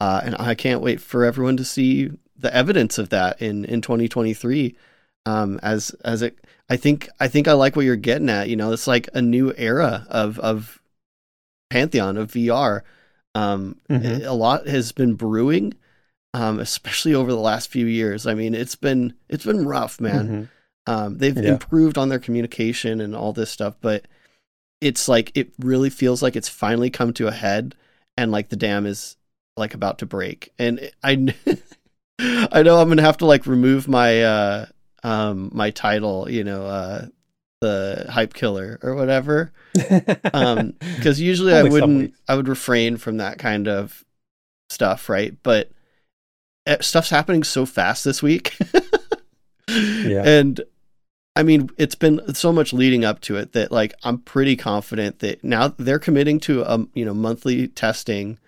uh 0.00 0.20
and 0.22 0.36
i 0.38 0.54
can't 0.54 0.80
wait 0.80 1.00
for 1.00 1.24
everyone 1.24 1.56
to 1.56 1.64
see 1.64 2.10
the 2.38 2.54
evidence 2.54 2.98
of 2.98 3.08
that 3.08 3.40
in 3.42 3.64
in 3.64 3.80
2023 3.80 4.76
um 5.24 5.58
as 5.62 5.90
as 6.04 6.22
it 6.22 6.38
i 6.68 6.76
think 6.76 7.08
i 7.20 7.28
think 7.28 7.46
i 7.48 7.52
like 7.52 7.76
what 7.76 7.84
you're 7.84 7.96
getting 7.96 8.28
at 8.30 8.48
you 8.48 8.56
know 8.56 8.72
it's 8.72 8.86
like 8.86 9.08
a 9.14 9.22
new 9.22 9.52
era 9.56 10.06
of 10.10 10.38
of 10.40 10.80
pantheon 11.70 12.16
of 12.16 12.30
vr 12.32 12.82
Um, 13.34 13.80
Mhm. 13.90 14.24
A 14.26 14.32
lot 14.32 14.66
has 14.66 14.92
been 14.92 15.12
brewing, 15.14 15.74
um, 16.32 16.58
especially 16.58 17.14
over 17.14 17.30
the 17.30 17.38
last 17.38 17.68
few 17.68 17.84
years. 17.84 18.26
I 18.26 18.32
mean, 18.32 18.54
it's 18.54 18.76
been 18.76 19.12
it's 19.28 19.44
been 19.44 19.66
rough, 19.66 20.00
man. 20.00 20.28
Mhm. 20.28 20.48
Um, 20.90 21.18
they've 21.18 21.36
Yeah. 21.36 21.50
improved 21.50 21.98
on 21.98 22.08
their 22.08 22.18
communication 22.18 22.98
and 23.00 23.14
all 23.14 23.34
this 23.34 23.50
stuff, 23.50 23.76
but 23.82 24.06
it's 24.80 25.06
like 25.06 25.32
it 25.34 25.52
really 25.58 25.90
feels 25.90 26.22
like 26.22 26.34
it's 26.34 26.48
finally 26.48 26.88
come 26.88 27.12
to 27.14 27.26
a 27.28 27.32
head, 27.32 27.74
and 28.16 28.32
like 28.32 28.48
the 28.48 28.56
dam 28.56 28.86
is 28.86 29.16
like 29.58 29.74
about 29.74 29.98
to 29.98 30.06
break. 30.06 30.50
And 30.58 30.90
I, 31.04 31.34
I 32.18 32.62
know 32.62 32.78
I'm 32.80 32.88
gonna 32.88 33.02
have 33.02 33.18
to 33.18 33.26
like 33.26 33.46
remove 33.46 33.86
my 33.86 34.22
uh 34.22 34.66
um 35.02 35.50
my 35.52 35.70
title, 35.70 36.30
you 36.30 36.44
know, 36.44 36.66
uh 36.66 37.06
the 37.60 38.06
hype 38.10 38.34
killer 38.34 38.78
or 38.82 38.94
whatever, 38.94 39.52
um 40.32 40.74
because 40.96 41.20
usually 41.20 41.54
I 41.54 41.62
wouldn't. 41.62 42.14
I 42.28 42.34
would 42.36 42.48
refrain 42.48 42.96
from 42.96 43.18
that 43.18 43.38
kind 43.38 43.68
of 43.68 44.04
stuff, 44.70 45.08
right? 45.08 45.34
But 45.42 45.70
eh, 46.66 46.78
stuff's 46.80 47.10
happening 47.10 47.44
so 47.44 47.66
fast 47.66 48.04
this 48.04 48.22
week. 48.22 48.56
Yeah. 49.68 50.22
And 50.24 50.60
I 51.34 51.42
mean, 51.42 51.70
it's 51.76 51.94
been 51.94 52.34
so 52.34 52.52
much 52.52 52.72
leading 52.72 53.04
up 53.04 53.20
to 53.22 53.36
it 53.36 53.52
that 53.52 53.70
like 53.70 53.94
I'm 54.02 54.18
pretty 54.18 54.56
confident 54.56 55.18
that 55.18 55.44
now 55.44 55.68
they're 55.68 55.98
committing 55.98 56.40
to 56.40 56.62
a 56.62 56.86
you 56.94 57.04
know 57.04 57.14
monthly 57.14 57.68
testing. 57.68 58.38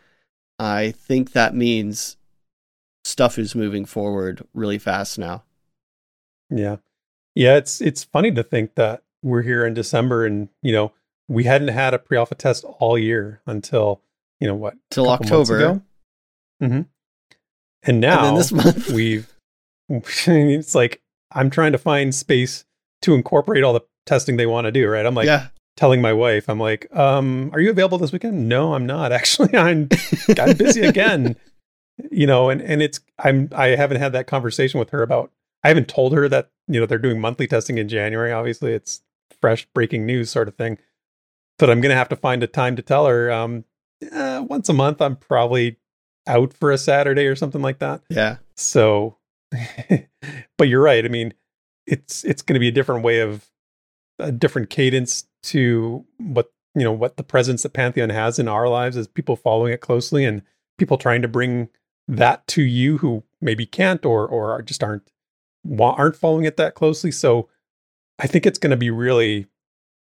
I 0.58 0.92
think 0.92 1.32
that 1.32 1.54
means 1.54 2.16
stuff 3.04 3.38
is 3.38 3.54
moving 3.54 3.84
forward 3.84 4.42
really 4.54 4.78
fast 4.78 5.18
now. 5.18 5.42
Yeah. 6.50 6.76
Yeah, 7.34 7.56
it's 7.56 7.80
it's 7.80 8.04
funny 8.04 8.32
to 8.32 8.42
think 8.42 8.74
that 8.74 9.02
we're 9.22 9.42
here 9.42 9.66
in 9.66 9.74
December 9.74 10.26
and, 10.26 10.48
you 10.62 10.72
know, 10.72 10.92
we 11.28 11.44
hadn't 11.44 11.68
had 11.68 11.94
a 11.94 11.98
pre-alpha 11.98 12.34
test 12.34 12.64
all 12.64 12.98
year 12.98 13.42
until, 13.46 14.00
you 14.40 14.48
know, 14.48 14.54
what? 14.54 14.74
Till 14.90 15.08
October. 15.08 15.82
Mhm. 16.62 16.86
And 17.84 18.00
now 18.00 18.28
and 18.28 18.36
this 18.36 18.50
month 18.64 18.90
we've 18.90 19.32
it's 19.88 20.74
like 20.74 21.00
I'm 21.30 21.50
trying 21.50 21.72
to 21.72 21.78
find 21.78 22.14
space 22.14 22.64
to 23.02 23.14
incorporate 23.14 23.64
all 23.64 23.72
the 23.72 23.82
testing 24.06 24.36
they 24.36 24.46
want 24.46 24.64
to 24.66 24.72
do, 24.72 24.88
right? 24.88 25.04
I'm 25.06 25.14
like 25.14 25.26
yeah. 25.26 25.48
telling 25.76 26.00
my 26.00 26.12
wife, 26.12 26.48
I'm 26.48 26.58
like, 26.58 26.88
um, 26.96 27.50
are 27.52 27.60
you 27.60 27.70
available 27.70 27.98
this 27.98 28.12
weekend? 28.12 28.48
No, 28.48 28.74
I'm 28.74 28.86
not. 28.86 29.12
Actually, 29.18 29.56
I'm 29.56 29.88
I'm 30.38 30.56
busy 30.56 30.82
again. 30.82 31.36
You 32.10 32.26
know, 32.26 32.48
and 32.48 32.60
and 32.62 32.80
it's 32.82 33.00
I'm 33.18 33.48
I 33.52 33.68
haven't 33.68 33.98
had 34.00 34.12
that 34.12 34.26
conversation 34.26 34.78
with 34.78 34.90
her 34.90 35.02
about 35.02 35.32
I 35.68 35.72
haven't 35.72 35.88
told 35.88 36.14
her 36.14 36.30
that, 36.30 36.50
you 36.66 36.80
know, 36.80 36.86
they're 36.86 36.96
doing 36.96 37.20
monthly 37.20 37.46
testing 37.46 37.76
in 37.76 37.90
January. 37.90 38.32
Obviously, 38.32 38.72
it's 38.72 39.02
fresh 39.38 39.66
breaking 39.74 40.06
news 40.06 40.30
sort 40.30 40.48
of 40.48 40.56
thing. 40.56 40.78
But 41.58 41.68
I'm 41.68 41.82
gonna 41.82 41.94
have 41.94 42.08
to 42.08 42.16
find 42.16 42.42
a 42.42 42.46
time 42.46 42.74
to 42.76 42.80
tell 42.80 43.04
her, 43.04 43.30
um, 43.30 43.66
uh, 44.10 44.46
once 44.48 44.70
a 44.70 44.72
month 44.72 45.02
I'm 45.02 45.16
probably 45.16 45.76
out 46.26 46.54
for 46.54 46.70
a 46.70 46.78
Saturday 46.78 47.26
or 47.26 47.36
something 47.36 47.60
like 47.60 47.80
that. 47.80 48.00
Yeah. 48.08 48.38
So, 48.56 49.18
but 50.56 50.68
you're 50.68 50.80
right. 50.80 51.04
I 51.04 51.08
mean, 51.08 51.34
it's 51.86 52.24
it's 52.24 52.40
going 52.40 52.54
to 52.54 52.60
be 52.60 52.68
a 52.68 52.72
different 52.72 53.04
way 53.04 53.20
of 53.20 53.50
a 54.18 54.32
different 54.32 54.70
cadence 54.70 55.26
to 55.42 56.06
what 56.16 56.50
you 56.74 56.82
know 56.84 56.92
what 56.92 57.18
the 57.18 57.22
presence 57.22 57.62
that 57.64 57.74
Pantheon 57.74 58.08
has 58.08 58.38
in 58.38 58.48
our 58.48 58.70
lives 58.70 58.96
as 58.96 59.06
people 59.06 59.36
following 59.36 59.74
it 59.74 59.82
closely 59.82 60.24
and 60.24 60.40
people 60.78 60.96
trying 60.96 61.20
to 61.20 61.28
bring 61.28 61.68
that 62.06 62.46
to 62.46 62.62
you 62.62 62.96
who 62.96 63.22
maybe 63.42 63.66
can't 63.66 64.06
or 64.06 64.26
or 64.26 64.62
just 64.62 64.82
aren't 64.82 65.10
aren't 65.80 66.16
following 66.16 66.44
it 66.44 66.56
that 66.56 66.74
closely. 66.74 67.10
So, 67.10 67.48
I 68.18 68.26
think 68.26 68.46
it's 68.46 68.58
going 68.58 68.70
to 68.72 68.76
be 68.76 68.90
really 68.90 69.46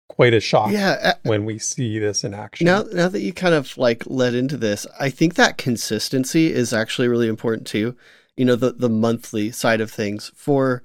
quite 0.09 0.33
a 0.35 0.39
shock 0.41 0.71
Yeah. 0.71 0.97
uh, 1.03 1.13
when 1.25 1.45
we 1.45 1.59
see 1.59 1.99
this 1.99 2.23
in 2.23 2.33
action. 2.35 2.65
Now, 2.67 2.85
now 2.93 3.09
that 3.09 3.21
you 3.23 3.33
kind 3.33 3.55
of 3.55 3.77
like 3.77 4.05
led 4.07 4.35
into 4.35 4.57
this, 4.57 4.87
I 5.01 5.11
think 5.11 5.35
that 5.35 5.59
consistency 5.59 6.53
is 6.53 6.73
actually 6.73 7.09
really 7.09 7.27
important 7.29 7.67
too. 7.67 7.97
You 8.37 8.45
know, 8.45 8.55
the 8.57 8.73
the 8.73 8.89
monthly 8.89 9.51
side 9.51 9.81
of 9.81 9.91
things 9.91 10.31
for 10.37 10.83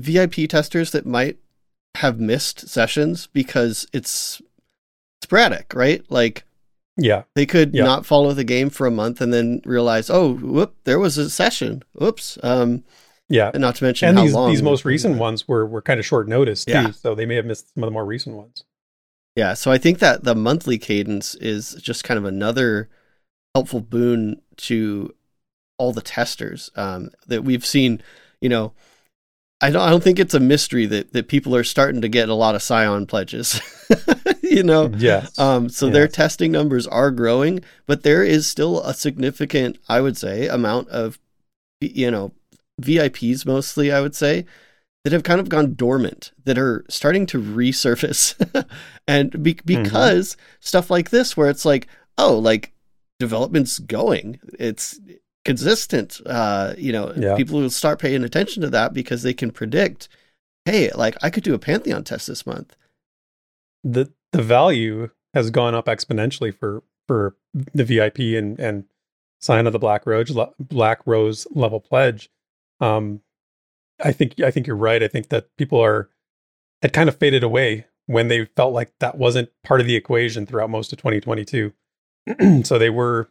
VIP 0.00 0.48
testers 0.48 0.90
that 0.92 1.06
might 1.06 1.38
have 1.96 2.20
missed 2.20 2.68
sessions 2.68 3.26
because 3.32 3.86
it's 3.92 4.40
sporadic, 5.22 5.72
right? 5.74 6.04
Like 6.10 6.44
yeah, 6.96 7.22
they 7.34 7.46
could 7.46 7.74
Yeah. 7.74 7.84
not 7.84 8.06
follow 8.06 8.32
the 8.34 8.44
game 8.44 8.68
for 8.70 8.86
a 8.86 8.90
month 8.90 9.20
and 9.20 9.32
then 9.32 9.62
realize, 9.64 10.10
oh, 10.10 10.34
whoop, 10.34 10.76
there 10.84 10.98
was 10.98 11.16
a 11.18 11.30
session. 11.30 11.82
Whoops. 11.94 12.38
Um, 12.42 12.84
yeah. 13.28 13.50
and 13.54 13.60
not 13.60 13.76
to 13.76 13.84
mention 13.84 14.08
And 14.10 14.18
how 14.18 14.24
these 14.24 14.34
long 14.34 14.50
these 14.50 14.62
most 14.62 14.84
recent 14.84 15.18
ones 15.18 15.46
were 15.48 15.66
were 15.66 15.82
kind 15.82 15.98
of 16.00 16.06
short 16.06 16.28
notice 16.28 16.64
too, 16.64 16.72
Yeah. 16.72 16.90
so 16.90 17.14
they 17.14 17.26
may 17.26 17.36
have 17.36 17.46
missed 17.46 17.72
some 17.74 17.82
of 17.82 17.86
the 17.88 17.92
more 17.92 18.04
recent 18.04 18.36
ones. 18.36 18.64
Yeah, 19.36 19.54
so 19.54 19.70
I 19.70 19.78
think 19.78 19.98
that 20.00 20.24
the 20.24 20.34
monthly 20.34 20.76
cadence 20.78 21.34
is 21.36 21.72
just 21.80 22.04
kind 22.04 22.18
of 22.18 22.24
another 22.26 22.90
helpful 23.54 23.80
boon 23.80 24.42
to 24.58 25.14
all 25.78 25.92
the 25.92 26.02
testers 26.02 26.70
um, 26.76 27.10
that 27.26 27.42
we've 27.42 27.64
seen. 27.64 28.02
You 28.42 28.50
know, 28.50 28.72
I 29.62 29.70
don't 29.70 29.80
I 29.82 29.88
don't 29.90 30.02
think 30.02 30.18
it's 30.18 30.34
a 30.34 30.40
mystery 30.40 30.84
that 30.86 31.14
that 31.14 31.28
people 31.28 31.56
are 31.56 31.64
starting 31.64 32.02
to 32.02 32.08
get 32.08 32.28
a 32.28 32.34
lot 32.34 32.54
of 32.54 32.62
Scion 32.62 33.06
pledges. 33.06 33.58
you 34.42 34.62
know, 34.62 34.90
Yes. 34.98 35.38
um, 35.38 35.70
so 35.70 35.88
their 35.88 36.08
testing 36.08 36.52
numbers 36.52 36.86
are 36.86 37.10
growing, 37.10 37.64
but 37.86 38.02
there 38.02 38.22
is 38.22 38.46
still 38.46 38.82
a 38.82 38.92
significant, 38.92 39.78
I 39.88 40.02
would 40.02 40.18
say, 40.18 40.46
amount 40.46 40.88
of 40.90 41.18
you 41.80 42.10
know 42.10 42.32
VIPs 42.82 43.46
mostly. 43.46 43.90
I 43.92 44.00
would 44.00 44.14
say 44.14 44.44
that 45.04 45.12
have 45.12 45.22
kind 45.24 45.40
of 45.40 45.48
gone 45.48 45.74
dormant 45.74 46.32
that 46.44 46.58
are 46.58 46.84
starting 46.88 47.26
to 47.26 47.42
resurface 47.42 48.34
and 49.08 49.42
be- 49.42 49.58
because 49.64 50.36
stuff 50.60 50.90
like 50.90 51.10
this 51.10 51.36
where 51.36 51.50
it's 51.50 51.64
like 51.64 51.88
oh 52.18 52.38
like 52.38 52.72
development's 53.18 53.78
going 53.80 54.38
it's 54.58 55.00
consistent 55.44 56.20
uh 56.26 56.72
you 56.78 56.92
know 56.92 57.12
Yeah. 57.16 57.34
people 57.36 57.60
will 57.60 57.70
start 57.70 57.98
paying 57.98 58.22
attention 58.22 58.62
to 58.62 58.70
that 58.70 58.94
because 58.94 59.22
they 59.24 59.34
can 59.34 59.50
predict 59.50 60.08
hey 60.66 60.90
like 60.94 61.16
i 61.20 61.30
could 61.30 61.42
do 61.42 61.54
a 61.54 61.58
pantheon 61.58 62.04
test 62.04 62.28
this 62.28 62.46
month 62.46 62.76
the 63.82 64.12
the 64.30 64.42
value 64.42 65.10
has 65.34 65.50
gone 65.50 65.74
up 65.74 65.86
exponentially 65.86 66.54
for 66.54 66.82
for 67.08 67.34
the 67.74 67.84
VIP 67.84 68.18
and 68.38 68.58
and 68.60 68.84
Scion 69.40 69.66
of 69.66 69.72
the 69.72 69.78
Black 69.78 70.06
Rose 70.06 70.30
Black 70.60 71.00
Rose 71.04 71.46
level 71.50 71.80
pledge. 71.80 72.30
Um, 72.82 73.20
I 74.02 74.12
think 74.12 74.40
I 74.40 74.50
think 74.50 74.66
you're 74.66 74.76
right. 74.76 75.02
I 75.02 75.08
think 75.08 75.28
that 75.28 75.48
people 75.56 75.80
are 75.80 76.10
had 76.82 76.92
kind 76.92 77.08
of 77.08 77.16
faded 77.16 77.42
away 77.42 77.86
when 78.06 78.28
they 78.28 78.44
felt 78.56 78.74
like 78.74 78.92
that 78.98 79.16
wasn't 79.16 79.50
part 79.62 79.80
of 79.80 79.86
the 79.86 79.94
equation 79.94 80.44
throughout 80.44 80.68
most 80.68 80.92
of 80.92 80.98
2022. 80.98 81.72
so 82.64 82.78
they 82.78 82.90
were 82.90 83.30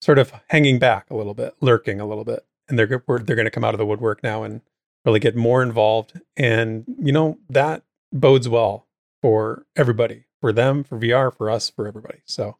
sort 0.00 0.18
of 0.18 0.32
hanging 0.48 0.80
back 0.80 1.08
a 1.10 1.14
little 1.14 1.34
bit, 1.34 1.54
lurking 1.60 2.00
a 2.00 2.06
little 2.06 2.24
bit, 2.24 2.44
and 2.68 2.78
they're 2.78 2.86
they're 2.86 3.36
going 3.36 3.44
to 3.44 3.50
come 3.50 3.64
out 3.64 3.74
of 3.74 3.78
the 3.78 3.86
woodwork 3.86 4.22
now 4.22 4.42
and 4.42 4.60
really 5.04 5.20
get 5.20 5.36
more 5.36 5.62
involved. 5.62 6.20
And 6.36 6.84
you 6.98 7.12
know 7.12 7.38
that 7.48 7.84
bodes 8.12 8.48
well 8.48 8.88
for 9.22 9.64
everybody, 9.76 10.24
for 10.40 10.52
them, 10.52 10.82
for 10.82 10.98
VR, 10.98 11.34
for 11.34 11.48
us, 11.48 11.70
for 11.70 11.86
everybody. 11.86 12.18
So, 12.24 12.58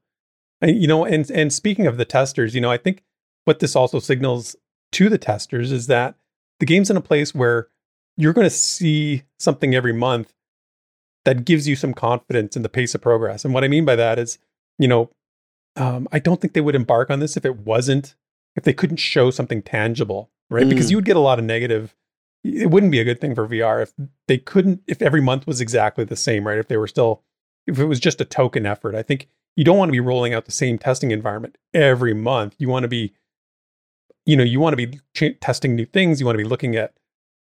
you 0.63 0.87
know, 0.87 1.05
and 1.05 1.29
and 1.31 1.53
speaking 1.53 1.89
of 1.89 1.97
the 1.97 2.05
testers, 2.05 2.55
you 2.55 2.61
know, 2.61 2.71
I 2.71 2.79
think 2.79 3.03
what 3.45 3.59
this 3.59 3.75
also 3.75 3.99
signals 3.99 4.55
to 4.93 5.09
the 5.09 5.19
testers 5.19 5.73
is 5.73 5.87
that 5.89 6.15
the 6.61 6.67
game's 6.67 6.91
in 6.91 6.97
a 6.97 7.01
place 7.03 7.35
where 7.35 7.69
you're 8.17 8.33
going 8.33 8.47
to 8.47 8.51
see 8.51 9.23
something 9.39 9.75
every 9.75 9.93
month 9.93 10.33
that 11.25 11.45
gives 11.45 11.67
you 11.69 11.77
some 11.77 11.95
confidence 11.95 12.57
in 12.57 12.63
the 12.63 12.69
pace 12.69 12.95
of 12.95 13.01
progress. 13.01 13.45
And 13.45 13.55
what 13.55 13.65
I 13.65 13.69
mean 13.69 13.85
by 13.85 13.97
that 13.97 14.19
is, 14.19 14.39
you 14.79 14.89
know, 14.89 15.11
um, 15.77 16.07
I 16.13 16.19
don't 16.19 16.41
think 16.41 16.53
they 16.53 16.61
would 16.61 16.75
embark 16.75 17.11
on 17.11 17.21
this 17.21 17.37
if 17.37 17.45
it 17.45 17.59
wasn't 17.61 18.15
if 18.55 18.65
they 18.65 18.75
couldn't 18.75 18.99
show 18.99 19.31
something 19.31 19.63
tangible, 19.63 20.31
right? 20.51 20.69
Because 20.69 20.89
Mm. 20.89 20.91
you 20.91 20.97
would 20.99 21.07
get 21.07 21.17
a 21.17 21.21
lot 21.21 21.39
of 21.39 21.45
negative. 21.47 21.95
It 22.45 22.71
wouldn't 22.71 22.93
be 22.93 23.01
a 23.01 23.05
good 23.05 23.21
thing 23.21 23.35
for 23.35 23.47
VR 23.49 23.81
if 23.81 23.95
they 24.29 24.37
couldn't 24.37 24.83
if 24.87 25.01
every 25.01 25.23
month 25.23 25.47
was 25.47 25.61
exactly 25.63 26.05
the 26.05 26.17
same, 26.17 26.47
right? 26.47 26.59
If 26.59 26.69
they 26.69 26.77
were 26.77 26.89
still 26.89 27.23
if 27.67 27.79
it 27.79 27.87
was 27.87 28.01
just 28.01 28.21
a 28.21 28.25
token 28.27 28.67
effort. 28.67 28.95
I 28.95 29.03
think 29.03 29.29
you 29.57 29.65
don't 29.65 29.79
want 29.79 29.89
to 29.89 29.93
be 29.93 30.01
rolling 30.01 30.35
out 30.35 30.45
the 30.45 30.53
same 30.53 30.77
testing 30.79 31.13
environment 31.13 31.57
every 31.73 32.13
month. 32.13 32.57
You 32.59 32.69
want 32.69 32.83
to 32.85 32.89
be 32.89 33.15
you 34.27 34.37
know, 34.37 34.45
you 34.45 34.61
want 34.61 34.77
to 34.77 34.87
be 34.87 35.01
ch- 35.15 35.39
testing 35.41 35.75
new 35.75 35.87
things, 35.87 36.21
you 36.21 36.27
want 36.27 36.39
to 36.39 36.43
be 36.45 36.49
looking 36.49 36.77
at 36.77 36.95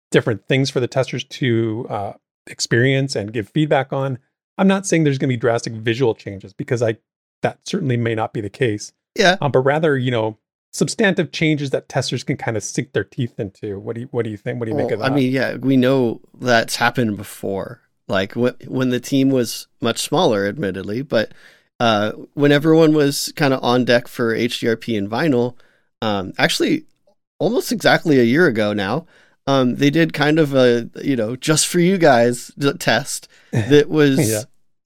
different 0.09 0.47
things 0.47 0.69
for 0.69 0.79
the 0.79 0.87
testers 0.87 1.23
to 1.23 1.85
uh, 1.89 2.13
experience 2.47 3.15
and 3.15 3.33
give 3.33 3.49
feedback 3.49 3.93
on. 3.93 4.19
I'm 4.57 4.67
not 4.67 4.85
saying 4.85 5.03
there's 5.03 5.17
going 5.17 5.29
to 5.29 5.35
be 5.35 5.39
drastic 5.39 5.73
visual 5.73 6.13
changes 6.13 6.53
because 6.53 6.81
I 6.81 6.97
that 7.41 7.59
certainly 7.65 7.97
may 7.97 8.13
not 8.13 8.33
be 8.33 8.41
the 8.41 8.49
case, 8.49 8.93
yeah 9.17 9.37
um, 9.41 9.51
but 9.51 9.59
rather 9.59 9.97
you 9.97 10.11
know 10.11 10.37
substantive 10.73 11.31
changes 11.31 11.71
that 11.71 11.89
testers 11.89 12.23
can 12.23 12.37
kind 12.37 12.55
of 12.55 12.63
sink 12.63 12.93
their 12.93 13.03
teeth 13.03 13.39
into. 13.39 13.79
What 13.79 13.95
do 13.95 14.01
you 14.01 14.07
what 14.11 14.23
do 14.23 14.31
you 14.31 14.37
think? 14.37 14.59
What 14.59 14.65
do 14.65 14.71
you 14.71 14.77
make 14.77 14.87
Well, 14.87 14.95
of 14.95 14.99
that? 14.99 15.11
I 15.11 15.15
mean, 15.15 15.31
yeah, 15.31 15.55
we 15.55 15.77
know 15.77 16.21
that's 16.39 16.75
happened 16.75 17.17
before. 17.17 17.81
Like 18.07 18.33
wh- 18.33 18.59
when 18.67 18.89
the 18.89 18.99
team 18.99 19.29
was 19.29 19.67
much 19.79 19.99
smaller, 19.99 20.45
admittedly, 20.45 21.01
but 21.01 21.33
uh, 21.79 22.11
when 22.33 22.51
everyone 22.51 22.93
was 22.93 23.31
kind 23.35 23.53
of 23.53 23.63
on 23.63 23.85
deck 23.85 24.07
for 24.07 24.35
HDRP 24.35 24.97
and 24.97 25.09
vinyl, 25.09 25.55
um, 26.01 26.33
actually, 26.37 26.85
almost 27.39 27.71
exactly 27.71 28.19
a 28.19 28.23
year 28.23 28.47
ago 28.47 28.73
now, 28.73 29.05
um, 29.47 29.75
they 29.75 29.89
did 29.89 30.13
kind 30.13 30.39
of 30.39 30.53
a 30.53 30.89
you 31.03 31.15
know 31.15 31.35
just 31.35 31.67
for 31.67 31.79
you 31.79 31.97
guys 31.97 32.51
test 32.79 33.27
that 33.51 33.89
was 33.89 34.19
Yeah. 34.29 34.43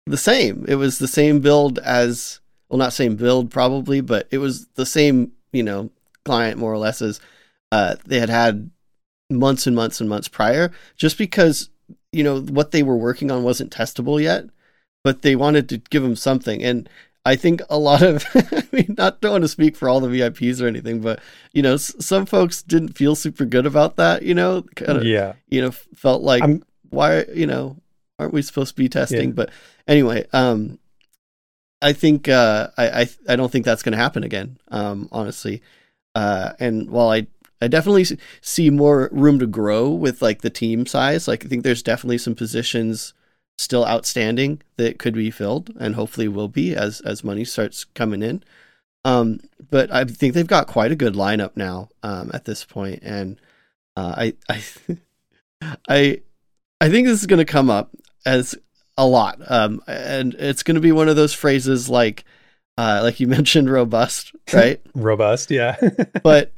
the 0.07 0.17
same. 0.17 0.65
It 0.67 0.75
was 0.75 0.99
the 0.99 1.07
same 1.07 1.39
build 1.39 1.79
as 1.79 2.39
well, 2.69 2.77
not 2.77 2.93
same 2.93 3.15
build 3.15 3.51
probably, 3.51 4.01
but 4.01 4.27
it 4.31 4.37
was 4.39 4.67
the 4.75 4.85
same, 4.85 5.31
you 5.51 5.63
know, 5.63 5.89
client 6.23 6.57
more 6.57 6.73
or 6.73 6.77
less 6.77 7.01
as 7.01 7.19
uh, 7.71 7.95
they 8.05 8.19
had 8.19 8.29
had 8.29 8.69
months 9.29 9.67
and 9.67 9.75
months 9.75 9.99
and 9.99 10.09
months 10.09 10.27
prior, 10.27 10.71
just 10.95 11.17
because 11.17 11.69
you 12.11 12.23
know 12.23 12.41
what 12.41 12.71
they 12.71 12.83
were 12.83 12.97
working 12.97 13.29
on 13.31 13.43
wasn't 13.43 13.71
testable 13.71 14.21
yet, 14.21 14.45
but 15.03 15.21
they 15.21 15.35
wanted 15.35 15.67
to 15.69 15.77
give 15.77 16.03
them 16.03 16.15
something, 16.15 16.63
and 16.63 16.87
I 17.27 17.35
think 17.35 17.61
a 17.71 17.77
lot 17.79 18.03
of, 18.03 18.23
I 18.35 18.63
mean, 18.71 18.95
not 18.97 19.19
don't 19.19 19.31
want 19.31 19.43
to 19.43 19.47
speak 19.47 19.75
for 19.75 19.89
all 19.89 19.99
the 19.99 20.07
VIPs 20.09 20.61
or 20.61 20.67
anything, 20.67 21.01
but 21.01 21.19
you 21.53 21.61
know, 21.63 21.73
s- 21.73 21.95
some 21.99 22.25
folks 22.27 22.61
didn't 22.61 22.93
feel 22.97 23.15
super 23.15 23.45
good 23.45 23.65
about 23.65 23.95
that. 23.95 24.21
You 24.23 24.35
know, 24.35 24.61
kind 24.75 24.97
of, 24.99 25.03
yeah, 25.05 25.33
you 25.49 25.61
know, 25.61 25.71
felt 25.71 26.21
like 26.21 26.43
I'm- 26.43 26.63
why, 26.91 27.25
you 27.33 27.47
know, 27.47 27.77
aren't 28.19 28.33
we 28.33 28.41
supposed 28.41 28.75
to 28.75 28.81
be 28.81 28.87
testing? 28.89 29.29
Yeah. 29.29 29.33
But 29.35 29.49
anyway, 29.87 30.27
um, 30.33 30.77
I 31.81 31.93
think 31.93 32.29
uh, 32.29 32.69
I, 32.77 33.01
I 33.01 33.09
I 33.29 33.35
don't 33.35 33.51
think 33.51 33.65
that's 33.65 33.83
going 33.83 33.91
to 33.93 33.97
happen 33.97 34.23
again. 34.23 34.57
Um, 34.69 35.09
honestly, 35.11 35.61
uh, 36.15 36.53
and 36.59 36.89
while 36.89 37.09
I 37.09 37.27
I 37.61 37.67
definitely 37.67 38.05
see 38.41 38.69
more 38.69 39.09
room 39.11 39.39
to 39.39 39.47
grow 39.47 39.89
with 39.89 40.21
like 40.21 40.41
the 40.41 40.49
team 40.49 40.85
size, 40.85 41.27
like 41.27 41.45
I 41.45 41.47
think 41.49 41.63
there's 41.63 41.83
definitely 41.83 42.17
some 42.19 42.35
positions 42.35 43.13
still 43.57 43.85
outstanding 43.85 44.61
that 44.77 44.99
could 44.99 45.13
be 45.13 45.31
filled 45.31 45.71
and 45.79 45.95
hopefully 45.95 46.27
will 46.27 46.47
be 46.47 46.75
as 46.75 47.01
as 47.01 47.23
money 47.23 47.45
starts 47.45 47.83
coming 47.83 48.21
in. 48.21 48.43
Um, 49.03 49.39
but 49.69 49.91
I 49.91 50.03
think 50.03 50.33
they've 50.33 50.47
got 50.47 50.67
quite 50.67 50.91
a 50.91 50.95
good 50.95 51.13
lineup 51.13 51.51
now 51.55 51.89
um, 52.03 52.31
at 52.33 52.45
this 52.45 52.65
point, 52.65 52.99
and 53.03 53.39
uh, 53.95 54.13
I 54.17 54.33
I 54.49 54.63
I 55.87 56.21
I 56.81 56.89
think 56.89 57.07
this 57.07 57.19
is 57.19 57.27
going 57.27 57.39
to 57.39 57.45
come 57.45 57.69
up 57.69 57.91
as 58.25 58.55
a 58.97 59.05
lot, 59.05 59.39
um, 59.49 59.81
and 59.87 60.33
it's 60.35 60.63
going 60.63 60.75
to 60.75 60.81
be 60.81 60.91
one 60.91 61.09
of 61.09 61.15
those 61.15 61.33
phrases 61.33 61.89
like 61.89 62.25
uh, 62.77 62.99
like 63.03 63.19
you 63.19 63.27
mentioned, 63.29 63.69
robust, 63.69 64.33
right? 64.53 64.81
robust. 64.95 65.51
Yeah, 65.51 65.77
but 66.23 66.51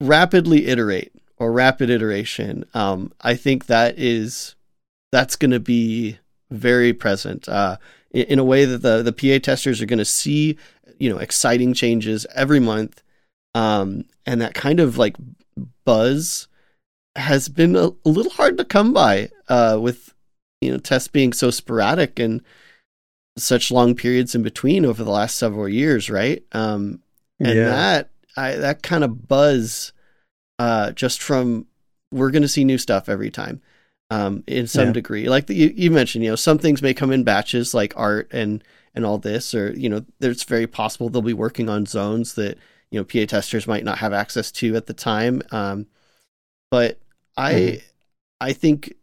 rapidly 0.00 0.66
iterate 0.66 1.12
or 1.38 1.52
rapid 1.52 1.90
iteration. 1.90 2.64
Um, 2.74 3.12
I 3.20 3.34
think 3.34 3.66
that 3.66 3.98
is 3.98 4.55
that's 5.12 5.36
going 5.36 5.50
to 5.50 5.60
be 5.60 6.18
very 6.50 6.92
present 6.92 7.48
uh, 7.48 7.76
in, 8.10 8.24
in 8.26 8.38
a 8.38 8.44
way 8.44 8.64
that 8.64 8.82
the 8.82 9.02
the 9.02 9.12
PA 9.12 9.42
testers 9.42 9.80
are 9.80 9.86
going 9.86 9.98
to 9.98 10.04
see, 10.04 10.56
you 10.98 11.10
know, 11.10 11.18
exciting 11.18 11.74
changes 11.74 12.26
every 12.34 12.60
month, 12.60 13.02
um, 13.54 14.04
and 14.24 14.40
that 14.40 14.54
kind 14.54 14.80
of 14.80 14.98
like 14.98 15.16
buzz 15.84 16.48
has 17.16 17.48
been 17.48 17.76
a, 17.76 17.88
a 18.04 18.08
little 18.08 18.32
hard 18.32 18.58
to 18.58 18.64
come 18.64 18.92
by 18.92 19.30
uh, 19.48 19.78
with 19.80 20.14
you 20.60 20.70
know 20.70 20.78
tests 20.78 21.08
being 21.08 21.32
so 21.32 21.50
sporadic 21.50 22.18
and 22.18 22.42
such 23.38 23.70
long 23.70 23.94
periods 23.94 24.34
in 24.34 24.42
between 24.42 24.84
over 24.84 25.04
the 25.04 25.10
last 25.10 25.36
several 25.36 25.68
years, 25.68 26.08
right? 26.08 26.42
Um, 26.52 27.02
and 27.38 27.56
yeah. 27.56 27.68
that 27.68 28.10
I 28.36 28.56
that 28.56 28.82
kind 28.82 29.04
of 29.04 29.28
buzz 29.28 29.92
uh 30.58 30.90
just 30.92 31.22
from 31.22 31.66
we're 32.10 32.30
going 32.30 32.42
to 32.42 32.48
see 32.48 32.64
new 32.64 32.78
stuff 32.78 33.08
every 33.08 33.30
time 33.30 33.60
um 34.10 34.44
in 34.46 34.66
some 34.66 34.88
Yeah. 34.88 34.92
degree 34.92 35.28
like 35.28 35.46
the, 35.46 35.54
you, 35.54 35.72
you 35.76 35.90
mentioned 35.90 36.24
you 36.24 36.30
know 36.30 36.36
some 36.36 36.58
things 36.58 36.82
may 36.82 36.94
come 36.94 37.10
in 37.12 37.24
batches 37.24 37.74
like 37.74 37.92
art 37.96 38.28
and 38.32 38.62
and 38.94 39.04
all 39.04 39.18
this 39.18 39.54
or 39.54 39.72
you 39.76 39.88
know 39.88 40.04
there's 40.20 40.44
very 40.44 40.66
possible 40.66 41.08
they'll 41.08 41.22
be 41.22 41.32
working 41.32 41.68
on 41.68 41.86
zones 41.86 42.34
that 42.34 42.56
you 42.90 42.98
know 43.00 43.04
PA 43.04 43.26
testers 43.26 43.66
might 43.66 43.84
not 43.84 43.98
have 43.98 44.12
access 44.12 44.52
to 44.52 44.76
at 44.76 44.86
the 44.86 44.94
time 44.94 45.42
um 45.50 45.86
but 46.70 46.98
I 47.36 47.52
Mhm. 47.52 47.82
I 48.40 48.52
think 48.52 48.94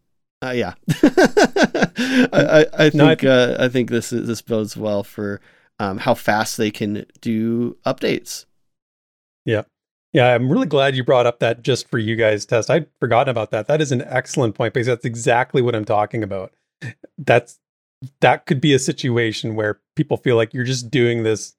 uh, 0.44 0.52
yeah 0.52 0.74
I, 1.04 2.66
I 2.72 2.86
I 2.86 2.90
No, 2.94 3.08
I 3.08 3.16
think 3.16 3.24
uh, 3.24 3.56
I 3.60 3.70
think 3.70 3.90
this 3.90 4.12
is, 4.14 4.28
this 4.28 4.42
bodes 4.42 4.76
well 4.78 5.04
for 5.04 5.42
um, 5.80 5.98
how 6.00 6.14
fast 6.14 6.58
they 6.58 6.72
can 6.72 7.06
do 7.22 7.78
updates. 7.86 8.46
Yeah, 9.46 9.64
I'm 10.16 10.52
really 10.52 10.68
glad 10.68 10.96
you 10.96 11.04
brought 11.04 11.26
up 11.26 11.40
that 11.40 11.64
just 11.64 11.90
for 11.90 11.98
you 11.98 12.16
guys 12.16 12.46
test. 12.46 12.70
I'd 12.70 12.88
forgotten 13.00 13.32
about 13.32 13.52
that. 13.52 13.68
That 13.68 13.82
is 13.82 13.92
an 13.92 14.04
excellent 14.04 14.54
point 14.54 14.74
because 14.74 14.88
that's 14.88 15.06
exactly 15.06 15.62
what 15.62 15.76
I'm 15.76 15.86
talking 15.86 16.24
about. 16.24 16.54
That's 17.18 17.60
that 18.22 18.46
could 18.46 18.62
be 18.62 18.74
a 18.74 18.80
situation 18.80 19.56
where 19.56 19.80
people 19.96 20.18
feel 20.18 20.36
like 20.36 20.54
you're 20.54 20.66
just 20.66 20.92
doing 20.92 21.24
this, 21.24 21.56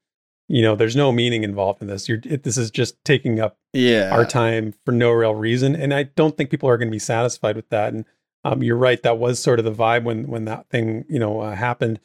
you 0.49 0.63
know, 0.63 0.77
there's 0.77 0.95
no 0.95 1.11
meaning 1.11 1.43
involved 1.43 1.83
in 1.83 1.89
this. 1.89 2.09
You're 2.09 2.21
it, 2.25 2.45
this 2.45 2.57
is 2.57 2.71
just 2.71 3.03
taking 3.05 3.41
up 3.41 3.57
Yeah, 3.73 4.11
our 4.13 4.25
time 4.25 4.75
for 4.85 4.93
no 4.93 5.11
real 5.11 5.35
reason, 5.35 5.75
and 5.75 5.93
I 5.93 6.05
don't 6.05 6.37
think 6.37 6.51
people 6.51 6.69
are 6.69 6.77
going 6.77 6.89
to 6.89 6.95
be 6.95 6.99
satisfied 6.99 7.57
with 7.57 7.71
that. 7.71 7.93
And 7.93 8.05
um, 8.45 8.63
you're 8.63 8.77
right, 8.77 9.03
that 9.03 9.19
was 9.19 9.41
sort 9.41 9.59
of 9.59 9.65
the 9.65 9.73
vibe 9.73 10.05
when 10.05 10.29
when 10.29 10.45
that 10.45 10.69
thing, 10.69 11.07
you 11.09 11.19
know, 11.19 11.41
uh, 11.41 11.55
happened. 11.55 11.99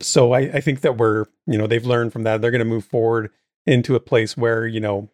So 0.00 0.32
I, 0.32 0.40
I 0.40 0.60
think 0.60 0.80
that 0.80 0.96
we're, 0.96 1.26
you 1.46 1.58
know, 1.58 1.66
they've 1.68 1.84
learned 1.84 2.12
from 2.12 2.24
that. 2.24 2.40
They're 2.40 2.50
going 2.50 2.58
to 2.60 2.64
move 2.64 2.86
forward 2.86 3.30
into 3.66 3.94
a 3.94 4.00
place 4.00 4.36
where, 4.36 4.66
you 4.66 4.80
know, 4.80 5.10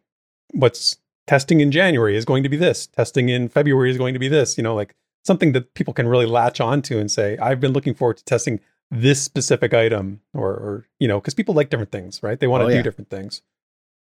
what's 0.53 0.99
testing 1.27 1.61
in 1.61 1.71
January 1.71 2.17
is 2.17 2.25
going 2.25 2.43
to 2.43 2.49
be 2.49 2.57
this, 2.57 2.87
testing 2.87 3.29
in 3.29 3.49
February 3.49 3.91
is 3.91 3.99
going 3.99 4.15
to 4.15 4.21
be 4.21 4.29
this, 4.29 4.57
you 4.57 4.63
know, 4.63 4.75
like 4.75 4.95
something 5.25 5.53
that 5.53 5.75
people 5.75 5.93
can 5.93 6.09
really 6.09 6.27
latch 6.27 6.61
onto 6.61 6.99
and 6.99 7.11
say, 7.11 7.37
I've 7.39 7.61
been 7.61 7.73
looking 7.73 7.95
forward 7.95 8.17
to 8.17 8.25
testing 8.25 8.61
this 8.91 9.23
specific 9.23 9.75
item 9.75 10.21
or, 10.33 10.51
or 10.51 10.89
you 10.99 11.07
know, 11.07 11.21
because 11.21 11.35
people 11.35 11.55
like 11.55 11.69
different 11.71 11.93
things, 11.93 12.23
right? 12.23 12.41
They 12.41 12.47
want 12.47 12.63
to 12.63 12.67
Oh, 12.67 12.71
do 12.71 12.83
different 12.83 13.11
things. 13.11 13.43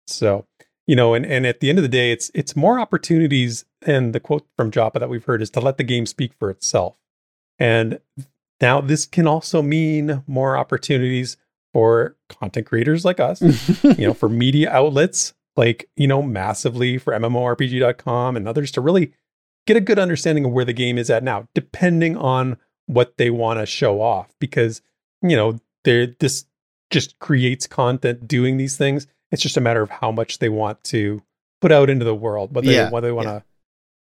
So, 0.07 0.47
you 0.87 0.95
know, 0.97 1.15
and, 1.15 1.27
and 1.27 1.45
at 1.47 1.61
the 1.61 1.69
end 1.69 1.79
of 1.79 1.83
the 1.83 1.89
day, 1.89 2.13
it's 2.13 2.31
it's 2.35 2.57
more 2.57 2.79
opportunities. 2.79 3.65
And 3.83 4.15
the 4.15 4.21
quote 4.21 4.47
from 4.57 4.71
Joppa 4.71 4.99
that 5.01 5.09
we've 5.09 5.25
heard 5.25 5.43
is 5.43 5.51
to 5.51 5.61
let 5.61 5.77
the 5.77 5.85
game 5.85 6.07
speak 6.07 6.33
for 6.39 6.51
itself. 6.51 6.97
And 7.59 8.01
now 8.61 8.81
this 8.81 9.05
can 9.05 9.27
also 9.27 9.61
mean 9.61 10.23
more 10.27 10.57
opportunities 10.57 11.37
for 11.73 12.17
content 12.29 12.67
creators 12.67 13.05
like 13.05 13.21
us, 13.21 13.43
you 13.83 14.07
know, 14.07 14.15
for 14.15 14.29
media 14.29 14.71
outlets 14.71 15.35
like, 15.59 15.91
you 15.97 16.07
know, 16.07 16.23
massively 16.23 16.99
for 16.99 17.13
MMORPG.com 17.13 18.37
and 18.37 18.47
others 18.47 18.71
to 18.71 18.81
really 18.81 19.13
get 19.67 19.77
a 19.77 19.81
good 19.81 19.99
understanding 19.99 20.45
of 20.45 20.53
where 20.53 20.65
the 20.65 20.73
game 20.73 20.97
is 20.97 21.11
at 21.11 21.25
now, 21.25 21.49
depending 21.53 22.17
on 22.17 22.57
what 22.87 23.17
they 23.19 23.29
want 23.29 23.59
to 23.59 23.67
show 23.67 24.01
off. 24.01 24.33
Because, 24.39 24.81
you 25.21 25.37
know, 25.37 25.59
there 25.83 26.07
this 26.07 26.47
just 26.91 27.19
creates 27.19 27.67
content 27.67 28.29
doing 28.29 28.57
these 28.57 28.77
things. 28.77 29.09
It's 29.33 29.43
just 29.43 29.57
a 29.57 29.61
matter 29.61 29.83
of 29.83 29.91
how 29.91 30.13
much 30.13 30.39
they 30.39 30.49
want 30.49 30.85
to 30.85 31.23
put 31.61 31.73
out 31.73 31.91
into 31.91 32.05
the 32.05 32.15
world, 32.15 32.55
what 32.55 32.65
they 32.65 32.77
Yeah, 32.77 32.89
what 32.89 33.01
they 33.01 33.13
want 33.13 33.27
to 33.27 33.43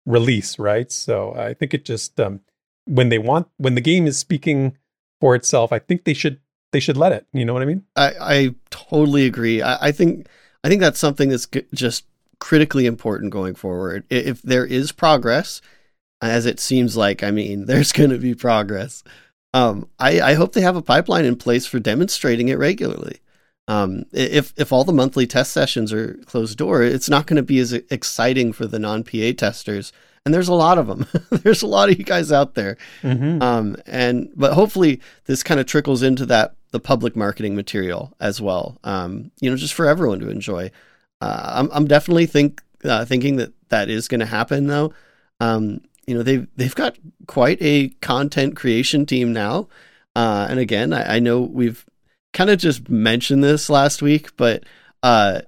release, 0.06 0.58
right? 0.58 0.90
So 0.90 1.36
I 1.36 1.54
think 1.54 1.74
it 1.74 1.84
just 1.84 2.18
um 2.18 2.40
when 2.86 3.10
they 3.10 3.20
want 3.20 3.50
when 3.58 3.76
the 3.76 3.82
game 3.82 4.08
is 4.08 4.18
speaking 4.18 4.78
for 5.20 5.36
itself, 5.36 5.74
I 5.74 5.80
think 5.80 6.06
they 6.06 6.14
should 6.14 6.40
they 6.72 6.80
should 6.80 6.96
let 6.96 7.12
it. 7.12 7.28
You 7.34 7.44
know 7.44 7.54
what 7.54 7.62
I 7.62 7.66
mean? 7.66 7.84
I, 7.98 8.14
I 8.22 8.56
totally 8.70 9.26
agree. 9.26 9.62
I, 9.62 9.88
I 9.88 9.92
think 9.92 10.28
I 10.63 10.69
think 10.69 10.82
that's 10.82 11.00
something 11.00 11.30
that's 11.30 11.47
just 11.74 12.06
critically 12.39 12.86
important 12.86 13.32
going 13.32 13.56
forward. 13.56 14.04
If 14.10 14.41
there 14.41 14.65
is 14.65 14.91
progress, 14.91 15.62
as 16.21 16.45
it 16.45 16.60
seems 16.60 16.95
like, 16.95 17.24
I 17.24 17.32
mean, 17.32 17.65
there's 17.67 17.91
going 17.91 18.10
to 18.12 18.17
be 18.17 18.36
progress. 18.36 19.04
Um, 19.54 19.89
I, 20.00 20.21
I 20.21 20.34
hope 20.36 20.54
they 20.54 20.62
have 20.62 20.76
a 20.76 20.82
pipeline 20.82 21.26
in 21.26 21.36
place 21.36 21.65
for 21.65 21.80
demonstrating 21.80 22.50
it 22.50 22.58
regularly. 22.58 23.19
Um, 23.67 24.06
if 24.12 24.54
if 24.58 24.74
all 24.74 24.84
the 24.84 24.91
monthly 24.91 25.28
test 25.28 25.54
sessions 25.54 25.93
are 25.93 26.15
closed 26.26 26.58
door, 26.58 26.84
it's 26.84 27.10
not 27.10 27.26
going 27.26 27.38
to 27.38 27.43
be 27.43 27.60
as 27.60 27.74
exciting 27.74 28.54
for 28.54 28.65
the 28.65 28.80
non 28.80 29.04
PA 29.04 29.32
testers. 29.38 29.93
And 30.26 30.34
there's 30.34 30.47
a 30.47 30.54
lot 30.54 30.78
of 30.78 30.88
them. 30.88 31.08
there's 31.30 31.62
a 31.62 31.67
lot 31.67 31.89
of 31.89 31.97
you 31.97 32.04
guys 32.04 32.32
out 32.32 32.56
there. 32.56 32.78
Mm-hmm. 33.02 33.41
Um, 33.41 33.78
and 33.86 34.32
but 34.36 34.54
hopefully 34.54 35.00
this 35.26 35.43
kind 35.43 35.60
of 35.60 35.67
trickles 35.67 36.02
into 36.02 36.26
that 36.28 36.56
the 36.71 36.79
public 36.79 37.15
marketing 37.15 37.55
material 37.55 38.13
as 38.19 38.41
well. 38.41 38.77
Um, 38.84 39.31
you 39.39 39.49
know, 39.49 39.57
just 39.57 39.73
for 39.73 39.88
everyone 39.88 40.19
to 40.19 40.29
enjoy. 40.29 40.71
Uh, 41.19 41.51
I'm 41.55 41.69
I'm 41.71 41.88
definitely 41.88 42.25
think 42.25 42.62
uh, 42.84 43.05
thinking 43.05 43.36
that 43.38 43.53
that 43.69 43.89
is 43.89 44.07
going 44.07 44.21
to 44.21 44.25
happen 44.25 44.67
though. 44.67 44.93
Um, 45.39 45.81
you 46.07 46.15
know, 46.15 46.23
they've 46.23 46.47
they've 46.55 46.75
got 46.75 46.97
quite 47.27 47.57
a 47.62 47.89
content 48.01 48.55
creation 48.55 49.05
team 49.05 49.34
now. 49.34 49.67
Uh, 50.15 50.47
and 50.49 50.60
again, 50.60 50.93
I, 50.93 51.15
I 51.15 51.19
know 51.19 51.41
we've 51.41 51.86
kind 52.34 52.49
of 52.49 52.60
just 52.60 52.89
mentioned 52.89 53.43
this 53.43 53.69
last 53.69 54.01
week, 54.01 54.36
but 54.38 54.63
uh, 55.03 55.41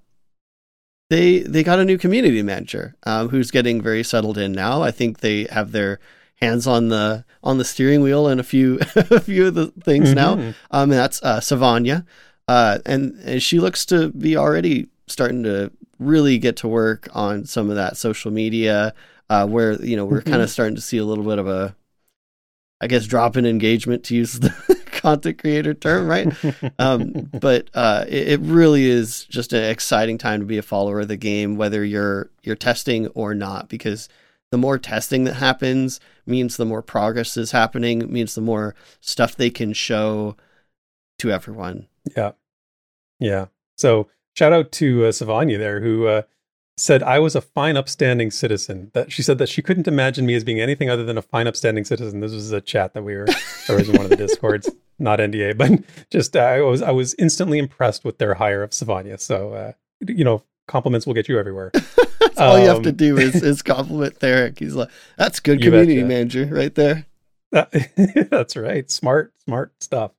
they 1.10 1.40
they 1.40 1.64
got 1.64 1.80
a 1.80 1.86
new 1.86 1.98
community 1.98 2.42
manager 2.42 2.96
um, 3.04 3.30
who's 3.30 3.52
getting 3.52 3.82
very 3.82 4.04
settled 4.04 4.38
in 4.38 4.52
now. 4.52 4.82
I 4.82 4.92
think 4.92 5.20
they 5.20 5.46
have 5.46 5.72
their 5.72 6.00
hands 6.44 6.68
on 6.68 6.90
the 6.90 7.24
on 7.44 7.58
the 7.58 7.66
steering 7.66 8.02
wheel 8.02 8.28
and 8.28 8.40
a 8.40 8.44
few 8.44 8.80
a 8.96 9.20
few 9.20 9.48
of 9.48 9.54
the 9.56 9.68
things 9.84 10.14
now. 10.14 10.36
Mhm. 10.36 10.56
Um, 10.72 10.92
and 10.92 10.94
that's 10.94 11.22
uh, 11.24 11.40
Savanya, 11.40 12.06
uh, 12.48 12.80
and, 12.86 13.14
and 13.26 13.42
she 13.42 13.60
looks 13.60 13.86
to 13.88 14.10
be 14.10 14.36
already 14.38 14.88
starting 15.08 15.44
to 15.44 15.72
really 16.00 16.38
get 16.38 16.56
to 16.58 16.68
work 16.68 17.08
on 17.14 17.46
some 17.46 17.70
of 17.70 17.76
that 17.76 17.98
social 17.98 18.32
media, 18.32 18.94
uh, 19.30 19.46
where 19.48 19.74
you 19.84 19.96
know 19.96 20.06
we're 20.06 20.22
Mhm. 20.22 20.32
kind 20.32 20.42
of 20.42 20.50
starting 20.50 20.76
to 20.76 20.82
see 20.82 20.98
a 20.98 21.06
little 21.06 21.24
bit 21.24 21.40
of 21.40 21.48
a, 21.48 21.76
I 22.82 22.88
guess, 22.88 23.06
drop 23.06 23.38
in 23.38 23.46
engagement 23.46 24.04
to 24.06 24.16
use 24.16 24.40
the 24.40 24.50
content 24.92 25.38
creator 25.40 25.74
term, 25.74 26.08
right? 26.08 26.28
um, 26.80 27.30
but 27.40 27.70
uh, 27.74 28.06
it, 28.08 28.28
it 28.30 28.40
really 28.42 28.86
is 28.90 29.26
just 29.26 29.54
an 29.54 29.64
exciting 29.64 30.18
time 30.18 30.40
to 30.40 30.46
be 30.46 30.58
a 30.58 30.62
follower 30.62 31.02
of 31.02 31.08
the 31.08 31.18
game, 31.18 31.56
whether 31.56 31.84
you're 31.84 32.30
you're 32.44 32.56
testing 32.56 33.08
or 33.08 33.34
not, 33.34 33.70
because 33.70 34.10
the 34.54 34.58
more 34.60 34.78
testing 34.78 35.24
that 35.24 35.34
happens 35.34 36.00
means 36.28 36.58
the 36.58 36.66
more 36.66 36.84
progress 36.84 37.38
is 37.38 37.54
happening, 37.54 38.14
means 38.14 38.36
the 38.36 38.42
more 38.42 38.76
stuff 39.02 39.36
they 39.36 39.50
can 39.50 39.74
show 39.74 40.38
to 41.18 41.32
everyone. 41.32 41.88
Yeah. 42.16 42.34
Yeah. 43.20 43.48
So 43.80 44.10
shout 44.36 44.54
out 44.54 44.72
to 44.74 45.06
uh, 45.06 45.10
Savanya 45.10 45.58
there, 45.58 45.82
who 45.82 46.06
uh, 46.06 46.22
said 46.78 47.02
I 47.02 47.18
was 47.18 47.36
a 47.36 47.42
fine, 47.42 47.78
upstanding 47.78 48.30
citizen. 48.30 48.92
That 48.94 49.12
she 49.12 49.24
said 49.24 49.40
that 49.40 49.50
she 49.50 49.64
couldn't 49.64 49.88
imagine 49.88 50.28
me 50.28 50.36
as 50.36 50.44
being 50.44 50.60
anything 50.60 50.88
other 50.88 51.04
than 51.04 51.18
a 51.18 51.24
fine, 51.24 51.48
upstanding 51.48 51.84
citizen. 51.84 52.20
This 52.20 52.32
was 52.32 52.52
a 52.52 52.62
chat 52.62 52.94
that 52.94 53.02
we 53.02 53.16
were, 53.16 53.26
or 53.70 53.78
was 53.78 53.90
in 53.90 53.96
one 53.96 54.06
of 54.06 54.12
the 54.12 54.16
discords, 54.16 54.70
not 55.00 55.18
NDA, 55.18 55.58
but 55.58 55.72
just 56.12 56.38
uh, 56.38 56.42
I 56.42 56.62
was 56.62 56.84
I 56.84 56.92
was 56.92 57.16
instantly 57.18 57.58
impressed 57.58 58.06
with 58.06 58.20
their 58.20 58.36
hire 58.36 58.62
of 58.62 58.70
Savanya. 58.70 59.20
So 59.20 59.54
uh, 59.54 59.72
you 60.08 60.24
know, 60.24 60.44
compliments 60.68 61.08
will 61.08 61.16
get 61.16 61.28
you 61.28 61.40
everywhere. 61.40 61.72
That's 62.24 62.40
all 62.40 62.60
you 62.60 62.68
have 62.68 62.82
to 62.84 62.92
do 62.92 63.18
is, 63.18 63.42
is 63.44 63.62
compliment 63.62 64.20
Theric. 64.20 64.60
He's 64.60 64.76
like, 64.76 64.90
that's 65.18 65.40
good 65.40 65.58
Um, 65.58 65.64
community 65.64 65.96
betcha. 65.98 66.08
manager 66.08 66.46
right 66.46 66.74
there. 66.76 67.06
That's 68.32 68.56
right. 68.56 68.90
Smart, 68.90 69.32
smart 69.46 69.74
stuff. 69.80 70.12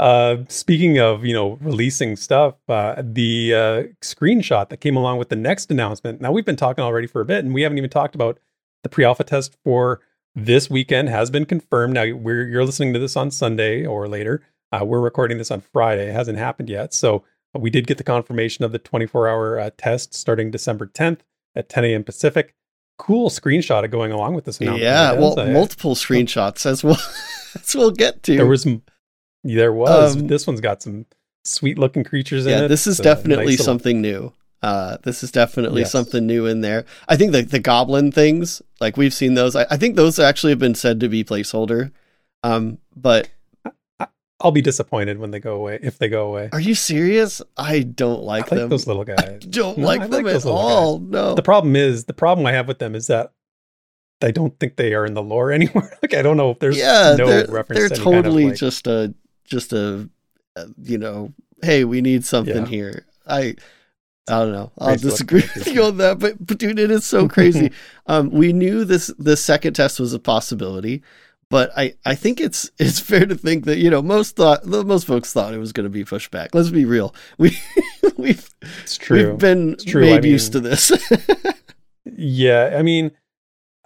Uh, 0.00 0.36
speaking 0.48 0.98
of, 0.98 1.22
you 1.24 1.34
know, 1.34 1.58
releasing 1.60 2.16
stuff, 2.16 2.54
uh, 2.68 2.94
the 3.04 3.52
uh, 3.54 3.82
screenshot 4.00 4.70
that 4.70 4.78
came 4.78 4.96
along 4.96 5.18
with 5.18 5.28
the 5.28 5.36
next 5.36 5.70
announcement. 5.70 6.22
Now 6.22 6.32
we've 6.32 6.46
been 6.46 6.56
talking 6.56 6.82
already 6.82 7.06
for 7.06 7.20
a 7.20 7.26
bit, 7.26 7.44
and 7.44 7.52
we 7.52 7.60
haven't 7.62 7.76
even 7.76 7.90
talked 7.90 8.14
about 8.14 8.38
the 8.82 8.88
pre-alpha 8.88 9.24
test 9.24 9.54
for 9.62 10.00
this 10.34 10.70
weekend 10.70 11.10
has 11.10 11.30
been 11.30 11.44
confirmed. 11.44 11.92
Now 11.92 12.10
we're 12.14 12.48
you're 12.48 12.64
listening 12.64 12.94
to 12.94 12.98
this 12.98 13.16
on 13.16 13.30
Sunday 13.30 13.84
or 13.84 14.08
later. 14.08 14.42
Uh, 14.72 14.82
we're 14.86 15.00
recording 15.00 15.36
this 15.36 15.50
on 15.50 15.60
Friday. 15.60 16.08
It 16.08 16.14
hasn't 16.14 16.38
happened 16.38 16.70
yet, 16.70 16.94
so 16.94 17.22
we 17.54 17.68
did 17.68 17.86
get 17.86 17.98
the 17.98 18.04
confirmation 18.04 18.64
of 18.64 18.72
the 18.72 18.78
24-hour 18.78 19.60
uh, 19.60 19.70
test 19.76 20.14
starting 20.14 20.50
December 20.50 20.86
10th 20.86 21.18
at 21.54 21.68
10 21.68 21.84
a.m. 21.84 22.04
Pacific. 22.04 22.54
Cool 22.98 23.30
screenshot 23.30 23.84
of 23.84 23.90
going 23.90 24.12
along 24.12 24.34
with 24.34 24.44
this 24.44 24.60
announcement. 24.60 24.82
Yeah, 24.84 25.12
well, 25.14 25.38
uh, 25.38 25.46
multiple 25.46 25.94
screenshots 25.94 26.66
as 26.66 26.84
well 26.84 26.98
as 27.54 27.74
we'll 27.74 27.90
get 27.90 28.22
to. 28.24 28.36
there 28.36 28.46
was 28.46 28.66
there 29.44 29.72
was 29.72 30.16
Um, 30.16 30.26
this 30.28 30.46
one's 30.46 30.60
got 30.60 30.82
some 30.82 31.06
sweet 31.44 31.78
looking 31.78 32.04
creatures 32.04 32.46
in 32.46 32.52
yeah, 32.52 32.64
it 32.64 32.68
this 32.68 32.86
is 32.86 33.00
a 33.00 33.02
definitely 33.02 33.44
nice 33.46 33.50
little- 33.58 33.64
something 33.64 34.00
new. 34.00 34.32
Uh, 34.62 34.96
this 35.02 35.24
is 35.24 35.32
definitely 35.32 35.80
Yes. 35.82 35.90
something 35.90 36.24
new 36.24 36.46
in 36.46 36.60
there. 36.60 36.84
I 37.08 37.16
think 37.16 37.32
the 37.32 37.42
the 37.42 37.58
goblin 37.58 38.12
things, 38.12 38.62
like 38.80 38.96
we've 38.96 39.14
seen 39.14 39.34
those. 39.34 39.56
I, 39.56 39.66
I 39.70 39.76
think 39.76 39.96
those 39.96 40.20
actually 40.20 40.52
have 40.52 40.60
been 40.60 40.76
said 40.76 41.00
to 41.00 41.08
be 41.08 41.24
placeholder. 41.24 41.90
Um, 42.44 42.78
but 42.94 43.28
i'll 44.42 44.50
be 44.52 44.60
disappointed 44.62 45.18
when 45.18 45.30
they 45.30 45.40
go 45.40 45.54
away 45.56 45.78
if 45.82 45.98
they 45.98 46.08
go 46.08 46.26
away 46.28 46.48
are 46.52 46.60
you 46.60 46.74
serious? 46.74 47.40
I 47.56 47.80
don't 47.80 48.22
like, 48.22 48.52
i 48.52 48.56
like 48.56 48.60
them. 48.62 48.68
those 48.68 48.86
little 48.86 49.02
I 49.08 49.14
guys 49.14 49.40
don't 49.46 49.78
No, 49.78 49.86
like 49.86 50.00
I 50.02 50.06
them 50.08 50.24
like 50.24 50.34
at 50.34 50.44
all. 50.46 50.98
No. 50.98 51.34
the 51.34 51.42
problem 51.42 51.76
is 51.76 52.04
the 52.04 52.12
problem 52.14 52.46
i 52.46 52.52
have 52.52 52.68
with 52.68 52.78
them 52.78 52.94
is 52.94 53.06
that 53.06 53.32
i 54.22 54.30
don't 54.30 54.58
think 54.60 54.76
they 54.76 54.94
are 54.94 55.04
in 55.06 55.14
the 55.14 55.22
lore 55.22 55.50
anywhere 55.58 55.96
like 56.02 56.14
i 56.14 56.22
don't 56.22 56.36
know 56.36 56.50
if 56.50 56.58
there's 56.58 56.76
yeah, 56.78 57.14
no 57.18 57.26
they're, 57.26 57.46
reference 57.46 57.78
they're 57.80 57.88
to 57.88 57.94
any 57.94 58.04
kind 58.04 58.16
of, 58.18 58.24
totally 58.24 58.46
like- 58.46 58.56
just 58.56 58.86
a 58.86 59.14
just 59.44 59.72
a 59.72 60.08
uh, 60.54 60.66
you 60.82 60.98
know, 60.98 61.32
hey, 61.62 61.84
we 61.84 62.02
need 62.02 62.26
something 62.26 62.54
Yeah. 62.54 62.66
here. 62.66 63.06
I 63.26 63.54
I 64.28 64.38
don't 64.40 64.52
know. 64.52 64.70
I'll 64.78 64.96
disagree 64.96 65.42
with 65.54 65.66
you 65.66 65.82
on 65.84 65.96
that, 65.96 66.18
but, 66.18 66.44
but 66.46 66.58
dude, 66.58 66.78
it 66.78 66.90
is 66.90 67.04
so 67.06 67.26
crazy. 67.36 67.72
um, 68.06 68.28
we 68.30 68.52
knew 68.52 68.84
this 68.84 69.06
the 69.18 69.36
second 69.36 69.72
test 69.72 69.98
was 69.98 70.12
a 70.12 70.18
possibility, 70.18 71.02
but 71.52 71.70
I 71.76 71.94
I 72.04 72.14
think 72.16 72.40
it's 72.40 72.70
it's 72.78 72.98
fair 72.98 73.26
to 73.26 73.36
think 73.36 73.66
that 73.66 73.76
you 73.76 73.90
know 73.90 74.02
most 74.02 74.36
thought 74.36 74.66
most 74.66 75.06
folks 75.06 75.32
thought 75.32 75.54
it 75.54 75.58
was 75.58 75.72
going 75.72 75.84
to 75.84 75.90
be 75.90 76.04
pushed 76.04 76.30
back. 76.30 76.54
Let's 76.54 76.70
be 76.70 76.84
real. 76.86 77.14
We 77.38 77.58
we've 78.16 78.48
it's 78.82 78.96
true 78.96 79.30
we've 79.30 79.38
been 79.38 79.76
true. 79.86 80.02
made 80.02 80.24
I 80.24 80.28
used 80.28 80.52
to 80.52 80.60
this. 80.60 80.92
yeah 82.04 82.74
i 82.78 82.82
mean 82.82 83.10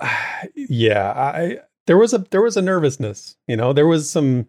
yeah 0.54 1.12
i 1.12 1.58
there 1.86 1.96
was 1.96 2.12
a 2.12 2.18
there 2.30 2.42
was 2.42 2.56
a 2.56 2.62
nervousness 2.62 3.36
you 3.46 3.56
know 3.56 3.72
there 3.72 3.86
was 3.86 4.10
some 4.10 4.46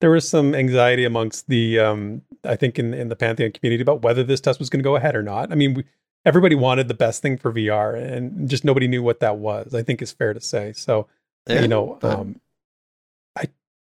there 0.00 0.10
was 0.10 0.28
some 0.28 0.54
anxiety 0.54 1.04
amongst 1.04 1.48
the 1.48 1.78
um 1.78 2.22
i 2.44 2.56
think 2.56 2.78
in 2.78 2.92
in 2.92 3.08
the 3.08 3.16
pantheon 3.16 3.52
community 3.52 3.82
about 3.82 4.02
whether 4.02 4.22
this 4.24 4.40
test 4.40 4.58
was 4.58 4.70
going 4.70 4.80
to 4.80 4.84
go 4.84 4.96
ahead 4.96 5.14
or 5.14 5.22
not 5.22 5.52
i 5.52 5.54
mean 5.54 5.74
we, 5.74 5.84
everybody 6.24 6.54
wanted 6.54 6.88
the 6.88 6.94
best 6.94 7.22
thing 7.22 7.36
for 7.36 7.52
vr 7.52 7.94
and 7.96 8.48
just 8.48 8.64
nobody 8.64 8.88
knew 8.88 9.02
what 9.02 9.20
that 9.20 9.38
was 9.38 9.74
i 9.74 9.82
think 9.82 10.02
is 10.02 10.12
fair 10.12 10.34
to 10.34 10.40
say 10.40 10.72
so 10.72 11.06
Yeah, 11.48 11.62
you 11.62 11.68
know 11.68 11.98
um 12.02 12.40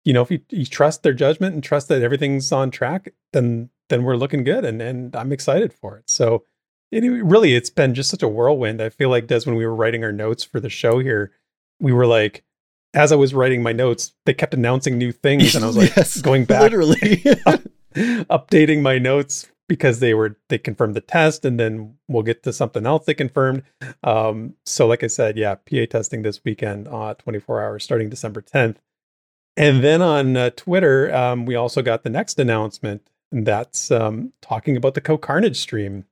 you 0.09 0.15
know 0.15 0.23
if 0.23 0.31
you, 0.31 0.41
you 0.49 0.65
trust 0.65 1.03
their 1.03 1.13
judgment 1.13 1.53
and 1.55 1.63
trust 1.63 1.89
that 1.89 2.01
everything's 2.03 2.51
on 2.51 2.71
track 2.71 3.13
then 3.35 3.69
then 3.91 4.05
we're 4.05 4.17
looking 4.17 4.43
good 4.43 4.65
and 4.65 4.81
and 4.81 5.15
i'm 5.15 5.33
excited 5.33 5.71
for 5.73 5.99
it. 5.99 6.09
So 6.09 6.45
it, 6.91 7.03
really 7.05 7.55
it's 7.55 7.69
been 7.69 7.93
just 7.95 8.09
such 8.09 8.23
a 8.23 8.29
whirlwind. 8.29 8.81
I 8.81 8.89
feel 8.89 9.11
like 9.11 9.27
des 9.27 9.43
when 9.45 9.55
we 9.57 9.67
were 9.67 9.75
writing 9.75 10.03
our 10.05 10.13
notes 10.13 10.43
for 10.45 10.61
the 10.61 10.71
show 10.71 10.99
here 11.01 11.31
we 11.79 11.93
were 11.93 12.07
like 12.07 12.43
as 12.95 13.13
i 13.13 13.17
was 13.17 13.35
writing 13.35 13.63
my 13.63 13.73
notes 13.73 14.15
they 14.25 14.33
kept 14.33 14.55
announcing 14.55 14.97
new 14.97 15.13
things 15.13 15.55
and 15.55 15.63
i 15.63 15.67
was 15.67 15.77
like 15.83 15.95
Yes, 15.95 16.23
going 16.23 16.45
back 16.53 16.63
literally. 16.63 17.23
updating 18.31 18.81
my 18.81 18.99
notes 18.99 19.47
because 19.69 20.01
they 20.01 20.15
were 20.15 20.39
they 20.49 20.57
confirmed 20.59 20.95
the 20.95 21.03
test 21.03 21.45
and 21.45 21.61
then 21.61 21.97
we'll 22.09 22.23
get 22.23 22.43
to 22.45 22.53
something 22.53 22.87
else 22.87 23.05
they 23.05 23.15
confirmed. 23.15 23.63
Um 24.03 24.55
so 24.65 24.87
like 24.87 25.05
i 25.05 25.09
said 25.09 25.37
yeah 25.37 25.55
pa 25.57 25.85
testing 25.91 26.23
this 26.23 26.43
weekend 26.45 26.89
uh 26.89 27.15
24 27.15 27.63
hours 27.63 27.85
starting 27.85 28.09
december 28.09 28.41
10th 28.41 28.77
and 29.59 29.83
then 29.85 30.01
on 30.01 30.37
uh, 30.37 30.51
twitter 30.57 31.15
um 31.15 31.45
we 31.45 31.55
also 31.55 31.83
got 31.83 32.03
the 32.05 32.11
next 32.11 32.39
announcement 32.39 33.03
and 33.33 33.47
that's 33.47 33.91
um 33.91 34.33
talking 34.41 34.77
about 34.77 34.95
the 34.95 35.01
CohhCarnage 35.01 35.57
stream 35.57 36.05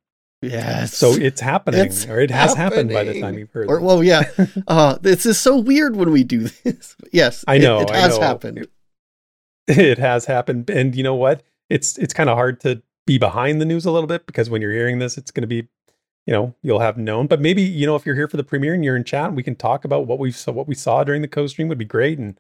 yes. 0.43 0.95
so 0.95 1.13
it's 1.13 1.41
happening 1.41 1.87
It's 1.87 2.07
or 2.07 2.21
it 2.21 2.31
has 2.31 2.55
happened 2.55 2.91
by 2.91 3.05
the 3.05 3.21
time 3.21 3.39
you've 3.39 3.51
heard 3.53 3.71
Or 3.71 3.81
well, 3.81 4.03
yeah. 4.05 4.25
Uh, 4.69 4.99
this 5.01 5.25
is 5.25 5.39
so 5.41 5.57
weird 5.57 5.97
when 5.97 6.11
we 6.11 6.25
do 6.25 6.41
this. 6.65 6.95
yes, 7.13 7.45
I 7.49 7.59
know, 7.59 7.81
it, 7.81 7.91
I 7.91 7.97
has 7.99 8.19
know. 8.19 8.25
happened. 8.25 8.67
it 9.67 9.99
has 9.99 10.27
happened 10.27 10.69
and 10.71 10.95
you 10.95 11.03
know 11.03 11.15
what 11.15 11.43
it's 11.71 11.97
it's 11.99 12.15
kind 12.15 12.29
of 12.31 12.37
hard 12.37 12.61
to 12.61 12.83
be 13.07 13.19
behind 13.19 13.61
the 13.61 13.65
news 13.65 13.85
a 13.87 13.91
little 13.91 14.07
bit 14.07 14.27
because 14.27 14.51
when 14.51 14.61
you're 14.61 14.73
hearing 14.73 14.99
this 14.99 15.17
it's 15.17 15.31
going 15.31 15.43
to 15.43 15.47
be 15.49 15.69
you 16.27 16.33
know 16.33 16.55
you'll 16.63 16.81
have 16.81 16.97
known 16.99 17.27
but 17.27 17.41
maybe 17.41 17.63
you 17.63 17.87
know 17.87 17.97
if 17.97 18.05
you're 18.07 18.15
here 18.15 18.29
for 18.29 18.37
the 18.37 18.45
premiere 18.45 18.75
and 18.75 18.85
you're 18.85 18.97
in 18.97 19.05
chat 19.05 19.33
we 19.33 19.43
can 19.43 19.57
talk 19.57 19.85
about 19.85 20.07
what 20.07 20.19
we 20.19 20.31
saw 20.31 20.53
what 20.53 20.69
we 20.69 20.75
saw 20.75 21.03
during 21.03 21.23
the 21.23 21.29
co-stream 21.29 21.67
would 21.69 21.79
be 21.79 21.85
great 21.85 22.19
and 22.19 22.39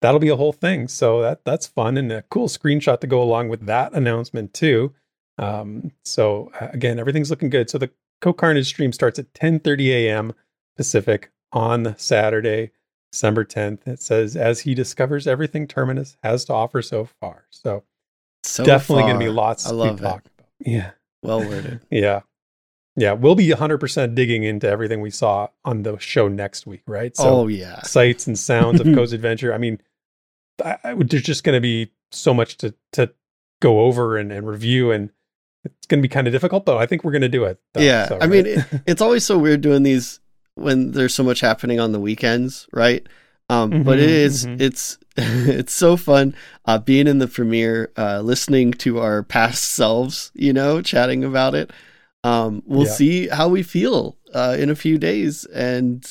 that'll 0.00 0.20
be 0.20 0.28
a 0.28 0.36
whole 0.36 0.52
thing 0.52 0.88
so 0.88 1.20
that 1.22 1.44
that's 1.44 1.66
fun 1.66 1.96
and 1.96 2.10
a 2.12 2.22
cool 2.30 2.48
screenshot 2.48 3.00
to 3.00 3.06
go 3.06 3.22
along 3.22 3.48
with 3.48 3.66
that 3.66 3.92
announcement 3.92 4.52
too 4.54 4.92
um 5.38 5.90
so 6.04 6.50
uh, 6.60 6.68
again 6.72 6.98
everything's 6.98 7.30
looking 7.30 7.50
good 7.50 7.68
so 7.70 7.78
the 7.78 7.90
CohhCarnage 8.22 8.66
stream 8.66 8.92
starts 8.92 9.18
at 9.18 9.32
10:30 9.34 9.88
a.m. 9.90 10.32
pacific 10.76 11.30
on 11.52 11.94
saturday 11.98 12.70
December 13.10 13.42
10th. 13.42 13.88
It 13.88 14.02
says, 14.02 14.36
as 14.36 14.60
he 14.60 14.74
discovers 14.74 15.26
everything 15.26 15.66
Terminus 15.66 16.18
has 16.22 16.44
to 16.44 16.52
offer 16.52 16.82
so 16.82 17.08
far. 17.20 17.46
So, 17.48 17.84
So 18.42 18.64
definitely 18.66 19.04
going 19.04 19.14
to 19.18 19.24
be 19.24 19.30
lots 19.30 19.64
I 19.66 19.70
to 19.70 19.76
love 19.76 19.98
it. 19.98 20.02
talk 20.02 20.24
about. 20.26 20.48
Yeah. 20.60 20.90
Well 21.22 21.40
worded. 21.40 21.80
Yeah. 21.90 22.20
Yeah. 22.96 23.12
We'll 23.12 23.34
be 23.34 23.48
100% 23.48 24.14
digging 24.14 24.42
into 24.42 24.68
everything 24.68 25.00
we 25.00 25.08
saw 25.08 25.48
on 25.64 25.84
the 25.84 25.96
show 25.98 26.28
next 26.28 26.66
week, 26.66 26.82
right? 26.86 27.16
So, 27.16 27.24
oh 27.24 27.46
yeah. 27.46 27.80
sights 27.80 28.26
and 28.26 28.38
sounds 28.38 28.78
of 28.78 28.86
Cohh's 28.94 29.14
Adventure. 29.14 29.54
I 29.54 29.58
mean, 29.58 29.80
I, 30.64 30.78
I, 30.84 30.94
there's 30.94 31.22
just 31.22 31.44
going 31.44 31.56
to 31.56 31.60
be 31.60 31.92
so 32.10 32.32
much 32.34 32.56
to, 32.58 32.74
to 32.92 33.10
go 33.60 33.80
over 33.80 34.16
and, 34.16 34.32
and 34.32 34.46
review, 34.46 34.90
and 34.90 35.10
it's 35.64 35.86
going 35.86 36.00
to 36.00 36.08
be 36.08 36.12
kind 36.12 36.26
of 36.26 36.32
difficult, 36.32 36.66
though 36.66 36.78
I 36.78 36.86
think 36.86 37.04
we're 37.04 37.12
going 37.12 37.22
to 37.22 37.28
do 37.28 37.44
it. 37.44 37.60
though. 37.74 37.80
Yeah, 37.82 38.08
So, 38.08 38.18
I 38.20 38.26
mean, 38.26 38.46
right? 38.46 38.64
It's 38.86 39.02
always 39.02 39.24
so 39.24 39.38
weird 39.38 39.60
doing 39.60 39.82
these 39.82 40.20
when 40.54 40.92
there's 40.92 41.14
so 41.14 41.22
much 41.22 41.40
happening 41.40 41.78
on 41.80 41.92
the 41.92 42.00
weekends, 42.00 42.66
right? 42.72 43.06
Um, 43.50 43.82
but 43.82 43.98
it 43.98 44.10
is, 44.10 44.46
Mhm, 44.46 44.60
is 44.60 44.60
mhm. 44.60 44.60
it's 44.60 44.98
it's 45.16 45.72
so 45.72 45.96
fun 45.96 46.34
uh, 46.66 46.78
being 46.78 47.06
in 47.06 47.18
the 47.18 47.26
premiere, 47.28 47.90
uh, 47.96 48.20
listening 48.20 48.72
to 48.72 48.98
our 49.00 49.22
past 49.22 49.62
selves, 49.64 50.30
you 50.34 50.52
know, 50.52 50.82
chatting 50.82 51.24
about 51.24 51.54
it. 51.54 51.70
Um, 52.24 52.62
we'll 52.66 52.84
Yeah. 52.86 52.92
see 52.92 53.28
how 53.28 53.48
we 53.48 53.62
feel 53.62 54.16
uh, 54.34 54.56
in 54.58 54.68
a 54.70 54.74
few 54.76 54.98
days, 54.98 55.44
and 55.46 56.04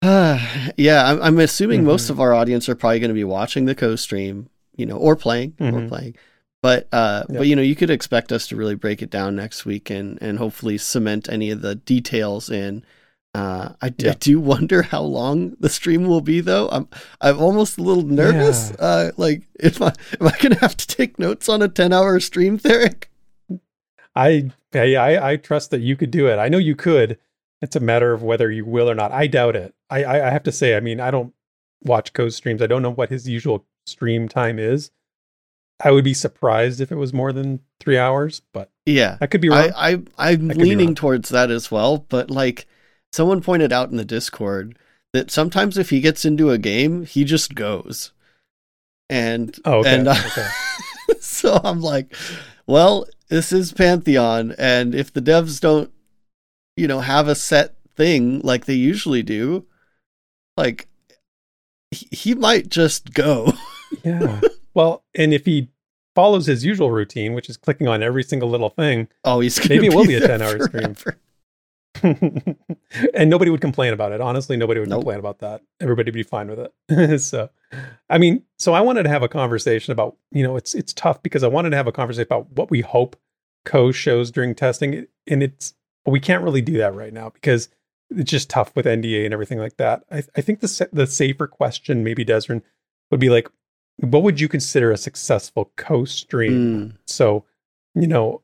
yeah, 0.02 1.04
I'm, 1.10 1.20
I'm 1.22 1.38
assuming 1.40 1.84
most 1.84 2.06
Mhm. 2.06 2.10
of 2.10 2.20
our 2.20 2.32
audience 2.32 2.68
are 2.68 2.74
probably 2.74 3.00
going 3.00 3.08
to 3.10 3.14
be 3.14 3.24
watching 3.24 3.64
the 3.64 3.74
co-stream, 3.74 4.48
you 4.76 4.86
know, 4.86 4.96
or 4.96 5.16
playing 5.16 5.54
or 5.60 5.66
Mhm. 5.72 5.88
playing. 5.88 6.14
But 6.62 6.88
uh, 6.92 7.24
Yep. 7.28 7.38
but 7.38 7.46
you 7.46 7.54
know, 7.56 7.62
you 7.62 7.76
could 7.76 7.90
expect 7.90 8.32
us 8.32 8.46
to 8.48 8.56
really 8.56 8.74
break 8.74 9.00
it 9.02 9.10
down 9.10 9.36
next 9.36 9.64
week 9.64 9.90
and 9.90 10.18
and 10.20 10.38
hopefully 10.38 10.76
cement 10.78 11.28
any 11.28 11.50
of 11.50 11.62
the 11.62 11.74
details 11.76 12.50
in. 12.50 12.84
Uh, 13.34 13.70
I, 13.80 13.90
d- 13.90 14.06
I 14.06 14.10
Yeah. 14.10 14.14
do 14.18 14.40
wonder 14.40 14.82
how 14.82 15.02
long 15.02 15.54
the 15.60 15.68
stream 15.68 16.06
will 16.06 16.20
be, 16.20 16.40
though. 16.40 16.68
I'm 16.70 16.88
I'm 17.20 17.38
almost 17.38 17.78
a 17.78 17.82
little 17.82 18.02
nervous. 18.04 18.70
Yeah. 18.78 18.84
Uh, 18.84 19.10
like, 19.16 19.42
if 19.60 19.80
I 19.82 19.92
am 20.20 20.26
I 20.28 20.36
gonna 20.40 20.58
have 20.58 20.76
to 20.76 20.86
take 20.86 21.18
notes 21.18 21.48
on 21.48 21.60
a 21.62 21.68
ten 21.68 21.92
hour 21.92 22.18
stream, 22.20 22.58
Theric? 22.58 23.04
I, 24.16 24.50
I 24.74 24.94
I 24.96 25.30
I 25.32 25.36
trust 25.36 25.70
that 25.70 25.80
you 25.80 25.94
could 25.96 26.10
do 26.10 26.26
it. 26.28 26.38
I 26.38 26.48
know 26.48 26.58
you 26.58 26.74
could. 26.74 27.18
It's 27.60 27.76
a 27.76 27.80
matter 27.80 28.12
of 28.12 28.22
whether 28.22 28.50
you 28.50 28.64
will 28.64 28.88
or 28.88 28.94
not. 28.94 29.12
I 29.12 29.26
doubt 29.26 29.56
it. 29.56 29.74
I 29.90 30.04
I, 30.04 30.28
I 30.28 30.30
have 30.30 30.44
to 30.44 30.52
say. 30.52 30.76
I 30.76 30.80
mean, 30.80 31.00
I 31.00 31.10
don't 31.10 31.34
watch 31.82 32.12
Cohh's 32.12 32.36
streams. 32.36 32.62
I 32.62 32.66
don't 32.66 32.82
know 32.82 32.90
what 32.90 33.10
his 33.10 33.28
usual 33.28 33.66
stream 33.86 34.28
time 34.28 34.58
is. 34.58 34.90
I 35.80 35.92
would 35.92 36.04
be 36.04 36.14
surprised 36.14 36.80
if 36.80 36.90
it 36.90 36.96
was 36.96 37.12
more 37.12 37.32
than 37.32 37.60
three 37.78 37.98
hours, 37.98 38.42
but 38.52 38.70
Yeah, 38.84 39.16
I 39.20 39.26
could 39.26 39.40
be 39.40 39.48
wrong. 39.48 39.70
I, 39.76 39.92
I 39.92 40.02
I'm 40.18 40.50
I 40.50 40.54
leaning 40.54 40.94
towards 40.94 41.28
that 41.28 41.50
as 41.50 41.70
well. 41.70 41.98
But 42.08 42.30
like, 42.30 42.66
someone 43.12 43.40
pointed 43.40 43.72
out 43.72 43.90
in 43.90 43.96
the 43.96 44.04
Discord 44.04 44.76
that 45.12 45.30
sometimes 45.30 45.78
if 45.78 45.90
he 45.90 46.00
gets 46.00 46.24
into 46.24 46.50
a 46.50 46.58
game, 46.58 47.04
he 47.04 47.24
just 47.24 47.54
goes. 47.54 48.12
And 49.08 49.56
oh, 49.64 49.78
okay. 49.78 49.94
and 49.94 50.08
uh, 50.08 50.16
okay. 50.26 50.48
so 51.20 51.60
I'm 51.62 51.80
like, 51.80 52.12
well, 52.66 53.06
this 53.28 53.52
is 53.52 53.72
Pantheon, 53.72 54.54
and 54.58 54.94
if 54.94 55.12
the 55.12 55.22
devs 55.22 55.60
don't, 55.60 55.90
you 56.78 56.86
know, 56.86 57.00
have 57.00 57.28
a 57.28 57.34
set 57.34 57.74
thing 57.96 58.40
like 58.44 58.64
they 58.66 58.74
usually 58.74 59.22
do, 59.22 59.66
like 60.56 60.88
he, 61.90 62.08
he 62.10 62.34
might 62.34 62.68
just 62.68 63.12
go. 63.14 63.52
yeah. 64.04 64.40
Well, 64.74 65.02
and 65.16 65.34
if 65.34 65.44
he 65.44 65.70
follows 66.14 66.46
his 66.46 66.64
usual 66.64 66.92
routine, 66.92 67.32
which 67.32 67.48
is 67.48 67.56
clicking 67.56 67.88
on 67.88 68.00
every 68.00 68.22
single 68.22 68.48
little 68.48 68.68
thing, 68.68 69.08
oh, 69.24 69.40
he's 69.40 69.68
maybe 69.68 69.86
it 69.86 69.94
will 69.94 70.06
be 70.06 70.14
a 70.14 70.20
10 70.20 70.40
hour 70.40 70.60
stream. 70.68 70.94
and 73.14 73.28
nobody 73.30 73.50
would 73.50 73.60
complain 73.60 73.92
about 73.92 74.12
it. 74.12 74.20
Honestly, 74.20 74.56
nobody 74.56 74.78
would 74.78 74.88
Nope. 74.88 75.00
complain 75.00 75.18
about 75.18 75.40
that. 75.40 75.62
Everybody 75.80 76.08
would 76.10 76.14
be 76.14 76.22
fine 76.22 76.48
with 76.48 76.70
it. 76.88 77.18
so, 77.20 77.50
I 78.08 78.18
mean, 78.18 78.44
so 78.58 78.72
I 78.72 78.80
wanted 78.80 79.02
to 79.04 79.08
have 79.08 79.22
a 79.24 79.28
conversation 79.28 79.90
about, 79.92 80.16
you 80.30 80.44
know, 80.44 80.56
it's 80.56 80.74
it's 80.74 80.92
tough 80.92 81.22
because 81.24 81.42
I 81.42 81.48
wanted 81.48 81.70
to 81.70 81.76
have 81.76 81.88
a 81.88 81.92
conversation 81.92 82.28
about 82.28 82.50
what 82.52 82.70
we 82.70 82.82
hope 82.82 83.16
Cohh 83.66 83.92
shows 83.94 84.30
during 84.30 84.54
testing, 84.54 85.06
and 85.26 85.42
it's 85.42 85.74
we 86.10 86.20
can't 86.20 86.44
really 86.44 86.62
do 86.62 86.78
that 86.78 86.94
right 86.94 87.12
now 87.12 87.30
because 87.30 87.68
it's 88.10 88.30
just 88.30 88.50
tough 88.50 88.74
with 88.74 88.86
NDA 88.86 89.24
and 89.24 89.34
everything 89.34 89.58
like 89.58 89.76
that. 89.76 90.04
I, 90.10 90.22
I 90.36 90.40
think 90.40 90.60
the 90.60 90.88
the 90.92 91.06
safer 91.06 91.46
question, 91.46 92.04
maybe 92.04 92.24
Desrin, 92.24 92.62
would 93.10 93.20
be 93.20 93.30
like, 93.30 93.48
what 93.98 94.22
would 94.22 94.40
you 94.40 94.48
consider 94.48 94.90
a 94.90 94.96
successful 94.96 95.72
Cohh 95.76 96.08
stream? 96.08 96.52
Mm, 96.52 96.96
So, 97.06 97.44
you 97.94 98.06
know, 98.06 98.42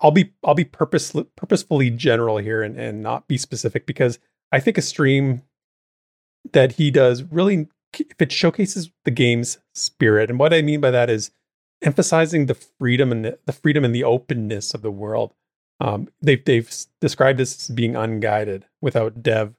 I'll 0.00 0.10
be 0.10 0.32
I'll 0.44 0.54
be 0.54 0.64
purpose 0.64 1.14
purposefully 1.36 1.90
general 1.90 2.38
here 2.38 2.62
and, 2.62 2.78
and 2.78 3.02
not 3.02 3.28
be 3.28 3.38
specific 3.38 3.86
because 3.86 4.18
I 4.50 4.60
think 4.60 4.78
a 4.78 4.82
stream 4.82 5.42
that 6.52 6.72
he 6.72 6.90
does 6.90 7.22
really 7.24 7.68
if 7.98 8.20
it 8.20 8.32
showcases 8.32 8.90
the 9.04 9.10
game's 9.10 9.58
spirit 9.74 10.30
and 10.30 10.38
what 10.38 10.52
I 10.52 10.62
mean 10.62 10.80
by 10.80 10.90
that 10.90 11.10
is 11.10 11.30
emphasizing 11.82 12.46
the 12.46 12.54
freedom 12.54 13.12
and 13.12 13.24
the, 13.24 13.38
the 13.46 13.52
freedom 13.52 13.84
and 13.84 13.94
the 13.94 14.04
openness 14.04 14.74
of 14.74 14.82
the 14.82 14.90
world. 14.90 15.32
Um, 15.80 16.08
they've 16.20 16.44
they've 16.44 16.70
described 17.00 17.38
this 17.38 17.68
as 17.70 17.74
being 17.74 17.94
unguided 17.96 18.64
without 18.80 19.22
dev 19.22 19.54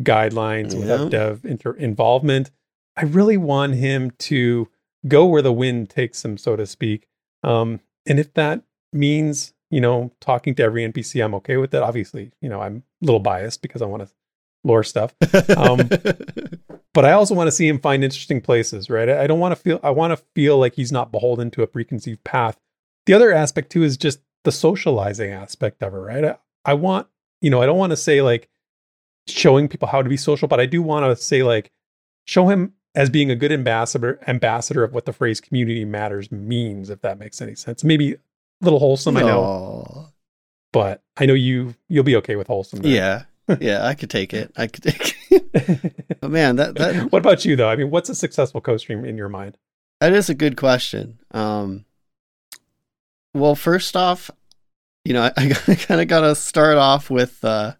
guidelines, 0.00 0.72
Yeah. 0.74 0.80
without 0.80 1.10
dev 1.10 1.44
inter- 1.44 1.72
involvement. 1.74 2.50
I 2.96 3.04
really 3.04 3.36
want 3.36 3.74
him 3.74 4.12
to 4.18 4.68
go 5.08 5.26
where 5.26 5.42
the 5.42 5.52
wind 5.52 5.90
takes 5.90 6.24
him, 6.24 6.36
so 6.38 6.56
to 6.56 6.66
speak. 6.66 7.08
Um, 7.42 7.80
and 8.06 8.18
if 8.18 8.32
that 8.34 8.62
means, 8.92 9.52
you 9.70 9.80
know, 9.80 10.12
talking 10.20 10.54
to 10.56 10.62
every 10.62 10.84
NPC, 10.84 11.22
I'm 11.24 11.34
okay 11.36 11.56
with 11.56 11.70
that. 11.72 11.82
Obviously, 11.82 12.32
you 12.40 12.48
know, 12.48 12.60
I'm 12.60 12.84
a 13.02 13.04
little 13.06 13.20
biased 13.20 13.60
because 13.62 13.82
I 13.82 13.86
want 13.86 14.06
to 14.06 14.14
lore 14.64 14.82
stuff, 14.84 15.14
Um, 15.56 15.88
but 16.94 17.04
I 17.04 17.12
also 17.12 17.34
want 17.34 17.48
to 17.48 17.52
see 17.52 17.68
him 17.68 17.78
find 17.78 18.02
interesting 18.02 18.40
places, 18.40 18.88
right? 18.90 19.08
I 19.08 19.24
I 19.24 19.26
don't 19.26 19.38
want 19.40 19.52
to 19.52 19.60
feel, 19.60 19.80
I 19.82 19.90
want 19.90 20.12
to 20.16 20.24
feel 20.34 20.58
like 20.58 20.74
he's 20.74 20.92
not 20.92 21.12
beholden 21.12 21.50
to 21.52 21.62
a 21.62 21.66
preconceived 21.66 22.24
path. 22.24 22.58
The 23.06 23.12
other 23.14 23.32
aspect 23.32 23.70
too 23.70 23.82
is 23.82 23.96
just 23.96 24.20
the 24.46 24.52
socializing 24.52 25.32
aspect 25.32 25.82
of 25.82 25.92
it, 25.92 25.98
right? 25.98 26.24
I, 26.24 26.36
I 26.64 26.74
want, 26.74 27.08
you 27.42 27.50
know, 27.50 27.60
I 27.60 27.66
don't 27.66 27.76
want 27.76 27.90
to 27.90 27.96
say 27.96 28.22
like 28.22 28.48
showing 29.26 29.68
people 29.68 29.88
how 29.88 30.02
to 30.02 30.08
be 30.08 30.16
social, 30.16 30.48
but 30.48 30.60
I 30.60 30.66
do 30.66 30.80
want 30.80 31.04
to 31.04 31.22
say 31.22 31.42
like 31.42 31.70
show 32.24 32.48
him 32.48 32.72
as 32.94 33.10
being 33.10 33.30
a 33.30 33.36
good 33.36 33.52
ambassador 33.52 34.18
ambassador 34.26 34.82
of 34.82 34.94
what 34.94 35.04
the 35.04 35.12
phrase 35.12 35.40
community 35.40 35.84
matters 35.84 36.32
means, 36.32 36.88
if 36.88 37.02
that 37.02 37.18
makes 37.18 37.42
any 37.42 37.54
sense. 37.54 37.84
Maybe 37.84 38.14
a 38.14 38.18
little 38.62 38.78
wholesome, 38.78 39.16
I 39.18 39.22
know, 39.22 40.08
but 40.72 41.02
I 41.16 41.26
know 41.26 41.34
you 41.34 41.74
you'll 41.88 42.04
be 42.04 42.16
okay 42.16 42.36
with 42.36 42.46
wholesome. 42.46 42.80
there. 42.80 42.92
Yeah. 42.92 43.22
Yeah, 43.60 43.86
I 43.86 43.94
could 43.94 44.10
take 44.10 44.34
it. 44.34 44.50
I 44.56 44.66
could 44.66 44.82
take 44.82 45.14
it. 45.30 45.92
But 46.20 46.30
man, 46.32 46.56
that 46.56 46.74
that 46.76 47.12
what 47.12 47.18
about 47.20 47.44
you 47.44 47.54
though? 47.54 47.68
I 47.68 47.76
mean, 47.76 47.90
what's 47.90 48.08
a 48.08 48.14
successful 48.14 48.60
co-stream 48.60 49.04
in 49.04 49.16
your 49.16 49.28
mind? 49.28 49.56
That 50.00 50.12
is 50.12 50.28
a 50.28 50.34
good 50.34 50.56
question. 50.56 51.20
Um, 51.30 51.85
well, 53.36 53.54
first 53.54 53.96
off, 53.96 54.30
you 55.04 55.12
know, 55.14 55.22
I, 55.36 55.52
I 55.66 55.74
kind 55.74 56.00
of 56.00 56.08
got 56.08 56.20
to 56.22 56.34
start 56.34 56.76
off 56.78 57.10
with, 57.10 57.44
uh, 57.44 57.74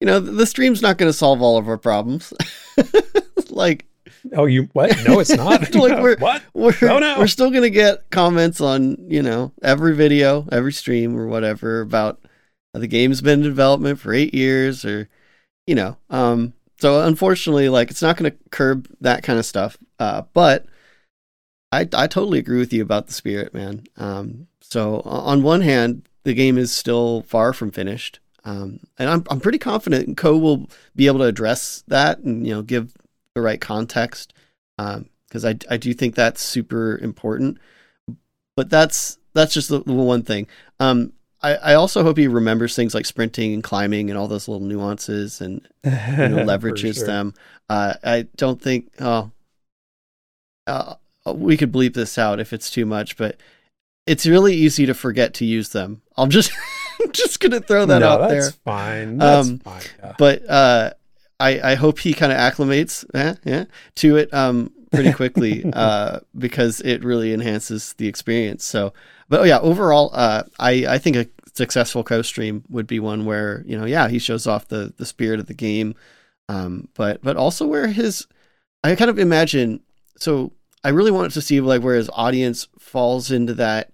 you 0.00 0.06
know, 0.06 0.20
the 0.20 0.46
stream's 0.46 0.82
not 0.82 0.98
going 0.98 1.08
to 1.10 1.16
solve 1.16 1.42
all 1.42 1.56
of 1.58 1.68
our 1.68 1.78
problems. 1.78 2.32
like, 3.50 3.86
Oh, 4.34 4.44
you 4.44 4.68
what? 4.74 4.94
No, 5.06 5.18
it's 5.20 5.30
not. 5.34 5.74
Like, 5.74 6.02
we're- 6.02 6.16
what? 6.18 6.42
we're 6.52 6.74
Oh, 6.82 6.98
no. 6.98 7.18
we're 7.18 7.26
still 7.26 7.50
going 7.50 7.62
to 7.62 7.70
get 7.70 8.10
comments 8.10 8.60
on, 8.60 8.96
you 9.08 9.22
know, 9.22 9.52
every 9.62 9.94
video, 9.94 10.46
every 10.52 10.72
stream, 10.72 11.16
or 11.16 11.26
whatever 11.26 11.80
about 11.80 12.20
the 12.74 12.86
game's 12.86 13.20
been 13.22 13.40
in 13.40 13.44
development 13.46 13.98
for 13.98 14.12
eight 14.12 14.34
years, 14.34 14.84
or, 14.84 15.08
you 15.66 15.74
know, 15.74 15.96
um. 16.10 16.52
So 16.80 17.02
unfortunately, 17.02 17.68
like, 17.68 17.90
it's 17.90 18.00
not 18.02 18.16
going 18.16 18.30
to 18.32 18.38
curb 18.50 18.88
that 19.02 19.22
kind 19.22 19.38
of 19.38 19.44
stuff. 19.44 19.76
Uh, 19.98 20.22
but 20.32 20.64
I 21.72 21.80
I 21.94 22.06
totally 22.06 22.38
agree 22.38 22.58
with 22.58 22.72
you 22.72 22.82
about 22.82 23.06
the 23.06 23.12
spirit, 23.12 23.52
man. 23.54 23.84
Um, 23.96 24.48
so 24.70 25.00
on 25.04 25.42
one 25.42 25.62
hand, 25.62 26.08
the 26.24 26.34
game 26.34 26.58
is 26.58 26.74
still 26.74 27.22
far 27.22 27.52
from 27.52 27.70
finished, 27.70 28.20
um, 28.44 28.80
and 28.98 29.08
I'm 29.08 29.24
I'm 29.30 29.40
pretty 29.40 29.58
confident 29.58 30.16
Cohh 30.16 30.40
will 30.40 30.68
be 30.94 31.06
able 31.06 31.18
to 31.20 31.26
address 31.26 31.82
that 31.88 32.18
and 32.20 32.46
you 32.46 32.54
know 32.54 32.62
give 32.62 32.94
the 33.34 33.42
right 33.42 33.60
context, 33.60 34.32
because 34.76 35.44
I 35.44 35.56
I 35.70 35.76
do 35.76 35.92
think 35.92 36.14
that's 36.14 36.42
super 36.42 36.98
important. 36.98 37.58
But 38.56 38.68
that's 38.70 39.18
that's 39.32 39.54
just 39.54 39.68
the, 39.68 39.82
the 39.82 39.92
one 39.92 40.22
thing. 40.22 40.46
Um, 40.78 41.12
I, 41.42 41.54
I 41.54 41.74
also 41.74 42.02
hope 42.02 42.18
he 42.18 42.28
remembers 42.28 42.76
things 42.76 42.94
like 42.94 43.06
sprinting 43.06 43.54
and 43.54 43.62
climbing 43.62 44.10
and 44.10 44.18
all 44.18 44.28
those 44.28 44.48
little 44.48 44.66
nuances 44.66 45.40
and 45.40 45.66
you 45.84 45.90
know, 45.90 45.96
leverages 46.44 47.04
them. 47.06 47.34
Uh, 47.68 47.94
I 48.04 48.26
don't 48.36 48.60
think. 48.60 48.90
Oh, 49.00 49.30
uh, 50.66 50.94
we 51.26 51.56
could 51.56 51.72
bleep 51.72 51.94
this 51.94 52.18
out 52.18 52.40
if 52.40 52.52
it's 52.52 52.70
too 52.70 52.84
much, 52.86 53.16
but 53.16 53.36
it's 54.10 54.26
really 54.26 54.54
easy 54.54 54.86
to 54.86 54.94
forget 54.94 55.34
to 55.34 55.44
use 55.44 55.70
them. 55.70 56.02
I'm 56.16 56.30
just 56.30 56.50
I'm 57.00 57.12
just 57.12 57.40
gonna 57.40 57.60
throw 57.60 57.86
that 57.86 58.00
no, 58.00 58.08
out 58.08 58.28
that's 58.28 58.32
there. 58.32 58.50
fine. 58.64 59.18
That's 59.18 59.48
Um, 59.48 59.58
fine. 59.58 59.82
Yeah. 60.02 60.14
But 60.18 60.48
uh, 60.48 60.90
I 61.38 61.72
I 61.72 61.74
hope 61.76 61.98
he 62.00 62.12
kind 62.12 62.32
of 62.32 62.38
acclimates 62.38 63.04
eh, 63.14 63.34
yeah, 63.44 63.64
to 63.96 64.16
it 64.16 64.32
um 64.34 64.72
pretty 64.90 65.12
quickly 65.12 65.64
uh, 65.72 66.20
because 66.36 66.80
it 66.80 67.04
really 67.04 67.32
enhances 67.32 67.92
the 67.94 68.08
experience. 68.08 68.64
So, 68.64 68.92
but 69.28 69.40
oh 69.40 69.44
yeah, 69.44 69.60
overall, 69.60 70.10
uh, 70.12 70.42
I 70.58 70.86
I 70.88 70.98
think 70.98 71.16
a 71.16 71.26
successful 71.54 72.04
co-stream 72.04 72.64
would 72.68 72.86
be 72.86 73.00
one 73.00 73.24
where 73.24 73.62
you 73.66 73.78
know 73.78 73.84
yeah 73.86 74.08
he 74.08 74.18
shows 74.18 74.46
off 74.46 74.68
the 74.68 74.92
the 74.96 75.06
spirit 75.06 75.40
of 75.40 75.46
the 75.46 75.54
game, 75.54 75.94
um, 76.48 76.88
but 76.94 77.22
but 77.22 77.36
also 77.36 77.66
where 77.66 77.86
his 77.88 78.26
I 78.82 78.94
kind 78.96 79.10
of 79.10 79.18
imagine 79.18 79.80
so 80.16 80.52
I 80.84 80.90
really 80.90 81.10
wanted 81.10 81.32
to 81.32 81.42
see 81.42 81.60
like 81.60 81.82
where 81.82 81.96
his 81.96 82.10
audience 82.12 82.68
falls 82.78 83.30
into 83.30 83.54
that. 83.54 83.92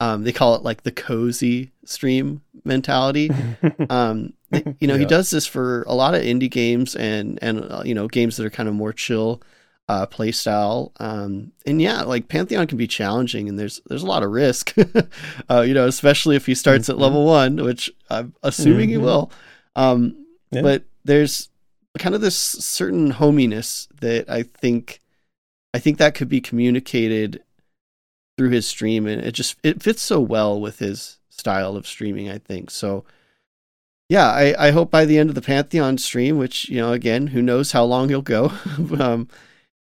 Um, 0.00 0.24
they 0.24 0.32
call 0.32 0.54
it 0.56 0.62
like 0.62 0.82
the 0.82 0.92
cozy 0.92 1.72
stream 1.84 2.40
mentality 2.64 3.30
um 3.90 4.32
you 4.80 4.86
know 4.88 4.96
he 4.96 5.04
does 5.06 5.30
this 5.30 5.46
for 5.46 5.82
a 5.84 5.94
lot 5.94 6.14
of 6.14 6.22
indie 6.22 6.50
games 6.50 6.94
and 6.96 7.38
and 7.42 7.60
uh, 7.70 7.82
you 7.84 7.94
know 7.94 8.08
games 8.08 8.36
that 8.36 8.44
are 8.46 8.50
kind 8.50 8.68
of 8.68 8.74
more 8.74 8.92
chill 8.92 9.40
uh 9.88 10.06
play 10.06 10.30
style 10.32 10.92
um 11.00 11.52
and 11.66 11.80
yeah 11.82 12.02
like 12.02 12.28
pantheon 12.28 12.66
can 12.66 12.78
be 12.78 12.86
challenging 12.86 13.48
and 13.48 13.58
there's 13.58 13.80
there's 13.86 14.02
a 14.02 14.06
lot 14.06 14.22
of 14.22 14.30
risk 14.30 14.74
uh 15.50 15.60
you 15.62 15.74
know 15.74 15.86
especially 15.86 16.36
if 16.36 16.46
he 16.46 16.54
starts 16.54 16.88
at 16.88 16.96
Mhm. 16.96 17.00
level 17.00 17.24
1 17.24 17.56
which 17.64 17.90
i'm 18.10 18.34
assuming 18.42 18.88
he 18.90 18.96
Mhm. 18.96 19.02
will 19.02 19.32
um 19.76 20.16
Yeah. 20.52 20.62
but 20.62 20.84
there's 21.04 21.48
kind 21.98 22.14
of 22.14 22.20
this 22.20 22.36
certain 22.36 23.10
hominess 23.10 23.88
that 24.00 24.28
i 24.30 24.42
think 24.44 25.00
i 25.74 25.78
think 25.78 25.98
that 25.98 26.14
could 26.14 26.28
be 26.28 26.40
communicated 26.40 27.42
through 28.40 28.48
his 28.48 28.66
stream 28.66 29.06
and 29.06 29.20
it 29.20 29.32
just 29.32 29.58
it 29.62 29.82
fits 29.82 30.00
so 30.00 30.18
well 30.18 30.58
with 30.58 30.78
his 30.78 31.18
style 31.28 31.76
of 31.76 31.86
streaming 31.86 32.30
i 32.30 32.38
think 32.38 32.70
so 32.70 33.04
yeah 34.08 34.30
i 34.30 34.54
i 34.58 34.70
hope 34.70 34.90
by 34.90 35.04
the 35.04 35.18
end 35.18 35.28
of 35.28 35.34
the 35.34 35.42
pantheon 35.42 35.98
stream 35.98 36.38
which 36.38 36.66
you 36.70 36.78
know 36.78 36.92
again 36.92 37.26
who 37.26 37.42
knows 37.42 37.72
how 37.72 37.84
long 37.84 38.08
he'll 38.08 38.22
go 38.22 38.50
um 38.98 39.28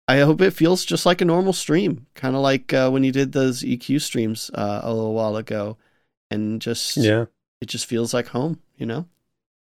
i 0.08 0.20
hope 0.20 0.40
it 0.40 0.52
feels 0.52 0.86
just 0.86 1.06
like 1.06 1.20
a 1.20 1.26
normal 1.26 1.52
stream 1.52 2.06
kind 2.14 2.34
of 2.34 2.42
like 2.42 2.72
uh, 2.72 2.90
when 2.90 3.04
he 3.04 3.12
did 3.12 3.34
those 3.34 3.62
eq 3.62 4.02
streams 4.02 4.50
uh, 4.54 4.80
a 4.84 4.94
little 4.94 5.14
while 5.14 5.36
ago 5.36 5.76
and 6.32 6.62
just 6.62 6.96
yeah. 6.96 7.26
it 7.60 7.66
just 7.66 7.86
feels 7.86 8.14
like 8.14 8.28
home 8.28 8.62
you 8.78 8.86
know 8.86 9.06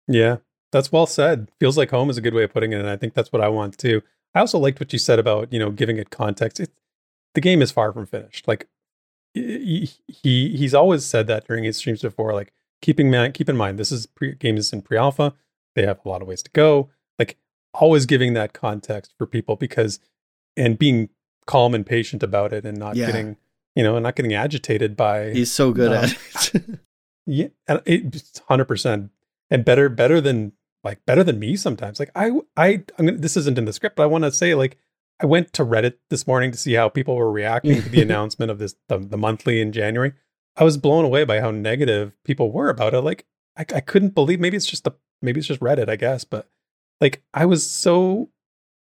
Yeah, 0.08 0.38
that's 0.70 0.90
well 0.90 1.06
said. 1.06 1.48
Feels 1.60 1.78
like 1.78 1.90
home 1.90 2.10
is 2.10 2.18
a 2.18 2.20
good 2.20 2.34
way 2.34 2.44
of 2.44 2.52
putting 2.52 2.72
it, 2.72 2.78
and 2.78 2.88
I 2.88 2.96
think 2.96 3.14
that's 3.14 3.32
what 3.32 3.42
I 3.42 3.48
want 3.48 3.78
too. 3.78 4.02
I 4.34 4.40
also 4.40 4.58
liked 4.58 4.80
what 4.80 4.92
you 4.92 4.98
said 4.98 5.18
about 5.18 5.52
you 5.52 5.58
know 5.58 5.70
giving 5.70 5.96
it 5.96 6.10
context. 6.10 6.60
It, 6.60 6.70
the 7.34 7.40
game 7.40 7.62
is 7.62 7.70
far 7.70 7.92
from 7.92 8.06
finished. 8.06 8.48
Like 8.48 8.68
he, 9.34 9.90
he 10.06 10.56
he's 10.56 10.74
always 10.74 11.04
said 11.04 11.26
that 11.28 11.46
during 11.46 11.64
his 11.64 11.76
streams 11.76 12.02
before. 12.02 12.32
Like 12.34 12.52
keeping 12.80 13.10
man 13.10 13.32
keep 13.32 13.48
in 13.48 13.56
mind 13.56 13.78
this 13.78 13.92
is 13.92 14.06
pre, 14.06 14.34
game 14.34 14.56
is 14.56 14.72
in 14.72 14.82
pre-alpha. 14.82 15.34
They 15.74 15.86
have 15.86 16.00
a 16.04 16.08
lot 16.08 16.22
of 16.22 16.28
ways 16.28 16.42
to 16.42 16.50
go. 16.50 16.90
Like 17.18 17.36
always 17.74 18.04
giving 18.06 18.34
that 18.34 18.52
context 18.52 19.14
for 19.16 19.26
people 19.26 19.56
because 19.56 19.98
and 20.56 20.78
being 20.78 21.08
calm 21.46 21.74
and 21.74 21.86
patient 21.86 22.22
about 22.22 22.52
it 22.52 22.64
and 22.64 22.76
not 22.78 22.96
Yeah. 22.96 23.06
getting 23.06 23.36
you 23.74 23.82
know 23.82 23.96
and 23.96 24.02
not 24.02 24.16
getting 24.16 24.34
agitated 24.34 24.96
by 24.96 25.30
he's 25.32 25.50
so 25.50 25.72
good 25.72 25.92
Um, 25.92 26.04
at 26.04 26.54
it 26.54 26.64
yeah, 27.26 27.48
hundred 28.48 28.64
percent, 28.66 29.10
and 29.50 29.64
better, 29.64 29.88
better 29.88 30.20
than 30.20 30.52
like 30.84 31.04
better 31.06 31.22
than 31.24 31.38
me 31.38 31.54
sometimes. 31.56 31.98
Like 32.00 32.10
I, 32.14 32.32
I, 32.56 32.82
I'm 32.98 33.06
gonna, 33.06 33.18
this 33.18 33.36
isn't 33.36 33.56
in 33.56 33.64
the 33.64 33.72
script, 33.72 33.96
but 33.96 34.02
I 34.02 34.06
want 34.06 34.24
to 34.24 34.32
say 34.32 34.54
like 34.54 34.76
I 35.22 35.26
went 35.26 35.52
to 35.52 35.64
Reddit 35.64 35.94
this 36.10 36.26
morning 36.26 36.50
to 36.50 36.58
see 36.58 36.74
how 36.74 36.88
people 36.88 37.14
were 37.14 37.30
reacting 37.30 37.80
to 37.80 37.88
the 37.88 38.02
announcement 38.02 38.50
of 38.50 38.58
this 38.58 38.74
the, 38.88 38.98
the 38.98 39.16
monthly 39.16 39.60
in 39.60 39.70
January. 39.70 40.12
I 40.56 40.64
was 40.64 40.76
blown 40.76 41.04
away 41.04 41.24
by 41.24 41.40
how 41.40 41.52
negative 41.52 42.12
people 42.24 42.50
were 42.50 42.68
about 42.68 42.92
it. 42.92 43.00
Like 43.00 43.26
I, 43.56 43.64
I 43.74 43.80
couldn't 43.80 44.14
believe 44.14 44.40
maybe 44.40 44.56
it's 44.56 44.66
just 44.66 44.84
the 44.84 44.92
maybe 45.22 45.38
it's 45.38 45.46
just 45.46 45.60
Reddit, 45.60 45.88
I 45.88 45.96
guess, 45.96 46.24
but 46.24 46.48
like 47.00 47.22
I 47.32 47.46
was 47.46 47.68
so 47.68 48.30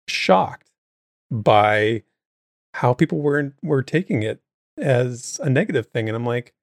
shocked 0.07 0.71
by 1.29 2.03
how 2.75 2.93
people 2.93 3.19
were 3.19 3.53
were 3.61 3.83
taking 3.83 4.23
it 4.23 4.41
as 4.77 5.39
a 5.43 5.49
negative 5.49 5.87
thing. 5.87 6.07
And 6.07 6.15
I'm 6.15 6.25
like, 6.25 6.53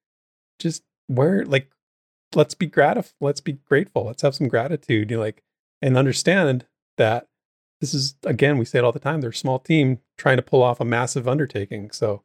just 0.59 0.83
where 1.09 1.44
like 1.44 1.70
let's 2.35 2.54
be 2.54 2.68
gratif 2.68 3.12
let's 3.20 3.42
be 3.42 3.52
grateful. 3.52 4.07
Let's 4.07 4.22
have 4.22 4.35
some 4.35 4.48
gratitude. 4.48 5.11
You 5.11 5.20
like 5.20 5.42
and 5.83 5.98
understand 5.98 6.66
that 6.96 7.27
this 7.80 7.94
is 7.94 8.14
again, 8.24 8.58
we 8.58 8.64
say 8.64 8.78
it 8.78 8.84
all 8.84 8.92
the 8.92 8.98
time, 8.98 9.20
they're 9.20 9.30
a 9.30 9.34
small 9.34 9.58
team 9.58 9.98
trying 10.16 10.36
to 10.36 10.42
pull 10.42 10.62
off 10.62 10.80
a 10.80 10.84
massive 10.84 11.28
undertaking. 11.28 11.90
So, 11.90 12.22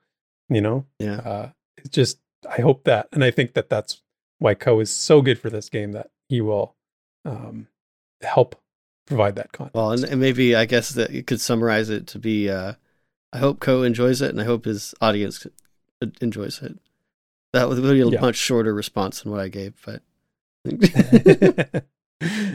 you 0.49 0.61
know, 0.61 0.85
Yeah. 0.99 1.17
uh, 1.17 1.49
it's 1.77 1.89
just 1.89 2.19
I 2.49 2.61
hope 2.61 2.83
that, 2.85 3.07
and 3.11 3.23
I 3.23 3.31
think 3.31 3.53
that 3.53 3.69
that's 3.69 4.01
why 4.39 4.53
Cohh 4.55 4.81
is 4.81 4.93
so 4.93 5.21
good 5.21 5.39
for 5.39 5.49
this 5.49 5.69
game 5.69 5.93
that 5.93 6.11
he 6.27 6.41
will 6.41 6.75
um, 7.23 7.67
help 8.21 8.61
provide 9.05 9.35
that 9.35 9.51
content. 9.53 9.75
Well, 9.75 9.91
and, 9.91 10.03
and 10.03 10.19
maybe 10.19 10.55
I 10.55 10.65
guess 10.65 10.89
that 10.89 11.11
you 11.11 11.23
could 11.23 11.39
summarize 11.39 11.89
it 11.89 12.07
to 12.07 12.19
be 12.19 12.49
uh, 12.49 12.73
I 13.31 13.37
hope 13.37 13.59
Cohh 13.59 13.85
enjoys 13.85 14.21
it 14.21 14.29
and 14.31 14.41
I 14.41 14.43
hope 14.43 14.65
his 14.65 14.93
audience 15.01 15.45
enjoys 16.21 16.61
it. 16.61 16.77
That 17.53 17.69
would 17.69 17.81
be 17.81 18.01
a 18.01 18.07
Yeah. 18.07 18.19
much 18.19 18.35
shorter 18.35 18.73
response 18.73 19.21
than 19.21 19.31
what 19.31 19.39
I 19.41 19.47
gave, 19.47 19.75
but 19.85 20.01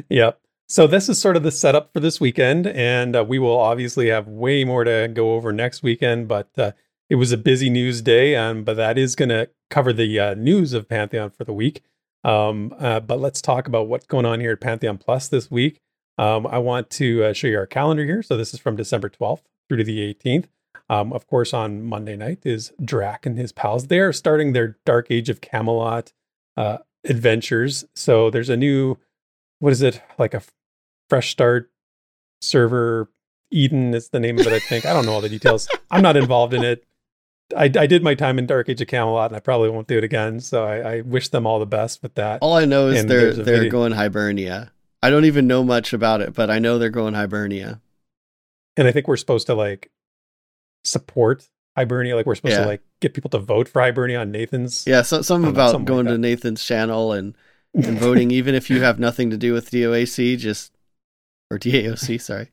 yep. 0.09 0.41
So 0.71 0.87
this 0.87 1.09
is 1.09 1.19
sort 1.19 1.37
of 1.37 1.43
the 1.43 1.51
setup 1.51 1.95
for 1.95 2.01
this 2.01 2.21
weekend, 2.21 2.67
and 2.67 3.17
uh, 3.17 3.25
we 3.25 3.39
will 3.39 3.59
obviously 3.59 4.09
have 4.09 4.29
way 4.29 4.65
more 4.65 4.85
to 4.85 5.09
go 5.11 5.33
over 5.33 5.51
next 5.51 5.83
weekend. 5.83 6.29
But 6.29 6.51
uh, 6.59 6.73
it 7.09 7.15
was 7.15 7.33
a 7.33 7.39
busy 7.39 7.71
news 7.71 8.03
day, 8.03 8.37
um, 8.37 8.65
but 8.65 8.77
that 8.77 8.99
is 8.99 9.17
going 9.17 9.31
to 9.31 9.49
cover 9.71 9.95
the 9.95 10.21
uh, 10.21 10.35
news 10.35 10.75
of 10.75 10.87
Pantheon 10.87 11.31
for 11.31 11.45
the 11.45 11.55
week. 11.55 11.83
Um, 12.23 12.75
uh, 12.79 13.01
but 13.01 13.19
let's 13.19 13.41
talk 13.41 13.67
about 13.67 13.89
what's 13.89 14.07
going 14.07 14.27
on 14.27 14.41
here 14.41 14.53
at 14.53 14.61
Pantheon 14.61 14.99
Plus 14.99 15.29
this 15.29 15.51
week. 15.51 15.81
Um, 16.19 16.47
I 16.47 16.59
want 16.59 16.91
to 16.91 17.25
uh, 17.25 17.33
show 17.33 17.47
you 17.47 17.57
our 17.57 17.67
calendar 17.67 18.05
here. 18.05 18.23
So 18.23 18.37
this 18.37 18.53
is 18.53 18.61
from 18.61 18.77
December 18.77 19.09
12th 19.09 19.43
through 19.69 19.79
to 19.79 19.85
the 19.85 20.15
18th. 20.15 20.49
Um, 20.91 21.15
of 21.15 21.27
course, 21.27 21.55
on 21.55 21.83
Monday 21.83 22.17
night 22.17 22.41
is 22.45 22.73
Drac 22.85 23.25
and 23.25 23.39
his 23.39 23.53
pals. 23.53 23.87
They 23.87 24.01
are 24.01 24.13
starting 24.13 24.53
their 24.53 24.77
Dark 24.85 25.07
Age 25.11 25.31
of 25.31 25.41
Camelot 25.41 26.13
uh, 26.59 26.79
adventures. 27.05 27.87
So 27.95 28.29
there's 28.29 28.51
a 28.51 28.57
new, 28.57 28.99
what 29.61 29.73
is 29.73 29.81
it, 29.81 30.03
like 30.19 30.35
a 30.35 30.43
fresh 31.09 31.31
start 31.31 31.71
server? 32.41 33.11
Eden 33.51 33.95
is 33.95 34.11
the 34.11 34.21
name 34.21 34.39
of 34.39 34.47
it, 34.47 34.53
I 34.53 34.59
think. 34.59 34.85
I 34.85 34.93
don't 34.93 35.07
know 35.07 35.13
all 35.13 35.21
the 35.23 35.29
details. 35.31 35.69
I'm 35.91 36.03
not 36.03 36.17
involved 36.19 36.53
in 36.53 36.63
it. 36.63 36.85
I, 37.57 37.65
I 37.65 37.87
did 37.87 38.03
my 38.03 38.15
time 38.15 38.39
in 38.39 38.45
Dark 38.47 38.69
Age 38.69 38.83
of 38.83 38.89
Camelot, 38.89 39.31
and 39.31 39.37
I 39.37 39.41
probably 39.41 39.71
won't 39.71 39.89
do 39.89 39.97
it 39.97 40.05
again. 40.05 40.39
So 40.41 40.65
I, 40.65 40.97
I 40.97 41.01
wish 41.01 41.31
them 41.31 41.47
all 41.47 41.59
the 41.59 41.65
best 41.65 42.03
with 42.03 42.15
that. 42.17 42.41
all 42.43 42.53
I 42.53 42.67
know 42.67 42.89
is 42.89 43.01
And 43.01 43.11
they're 43.11 43.33
they're 43.33 43.57
video- 43.57 43.71
going 43.71 43.93
Hibernia. 43.93 44.71
I 45.03 45.09
don't 45.09 45.25
even 45.25 45.47
know 45.47 45.65
much 45.65 45.95
about 45.95 46.21
it, 46.21 46.35
but 46.35 46.51
I 46.51 46.59
know 46.59 46.79
they're 46.79 46.91
going 46.91 47.15
Hibernia. 47.15 47.81
And 48.77 48.87
I 48.87 48.93
think 48.93 49.09
we're 49.09 49.17
supposed 49.17 49.47
to 49.47 49.55
like 49.55 49.91
support 50.85 51.49
Hibernia. 51.77 52.17
Like 52.17 52.27
we're 52.27 52.35
supposed 52.35 52.53
Yeah. 52.57 52.63
to 52.63 52.67
like 52.67 52.83
get 53.01 53.15
people 53.15 53.31
to 53.31 53.39
vote 53.39 53.69
for 53.69 53.81
Hibernia 53.81 54.21
on 54.21 54.31
Nathan's. 54.31 54.87
Yeah, 54.87 55.03
so, 55.03 55.23
something 55.23 55.47
don't 55.47 55.55
know, 55.55 55.63
about 55.63 55.71
something 55.71 55.87
going 55.87 56.07
like 56.07 56.15
to. 56.17 56.19
Nathan's 56.19 56.63
channel 56.65 57.13
and, 57.13 57.35
and 57.75 57.99
voting, 58.01 58.31
even 58.31 58.55
if 58.55 58.69
you 58.69 58.83
have 58.83 58.99
nothing 58.99 59.31
to 59.31 59.37
do 59.37 59.53
with 59.55 59.71
DOAC, 59.71 60.37
just 60.39 60.73
or 61.51 61.59
DAOC, 61.59 62.21
sorry. 62.21 62.49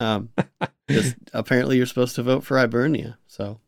Um, 0.00 0.30
just 0.90 1.16
apparently 1.32 1.76
you're 1.76 1.86
supposed 1.86 2.16
to 2.16 2.22
vote 2.22 2.44
for 2.44 2.58
Hibernia. 2.58 3.18
So 3.26 3.60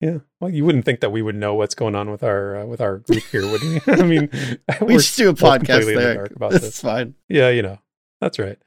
Yeah. 0.00 0.18
Well, 0.40 0.50
you 0.50 0.64
wouldn't 0.64 0.84
think 0.84 1.00
that 1.00 1.10
we 1.10 1.22
would 1.22 1.36
know 1.36 1.54
what's 1.54 1.74
going 1.74 1.94
on 1.94 2.10
with 2.10 2.22
our 2.22 2.56
uh, 2.60 2.64
with 2.66 2.80
our 2.80 2.98
group 2.98 3.22
here, 3.30 3.46
would 3.50 3.62
we? 3.62 3.80
I 3.92 4.02
mean, 4.02 4.28
we 4.80 4.94
just 4.94 5.16
do 5.16 5.28
a 5.30 5.34
podcast 5.34 5.86
the 5.86 5.94
there. 5.94 6.14
dark 6.14 6.30
about 6.32 6.52
That's 6.52 6.64
this. 6.64 6.80
fine. 6.80 7.14
Yeah, 7.28 7.50
you 7.50 7.62
know, 7.62 7.78
that's 8.20 8.38
right. 8.38 8.58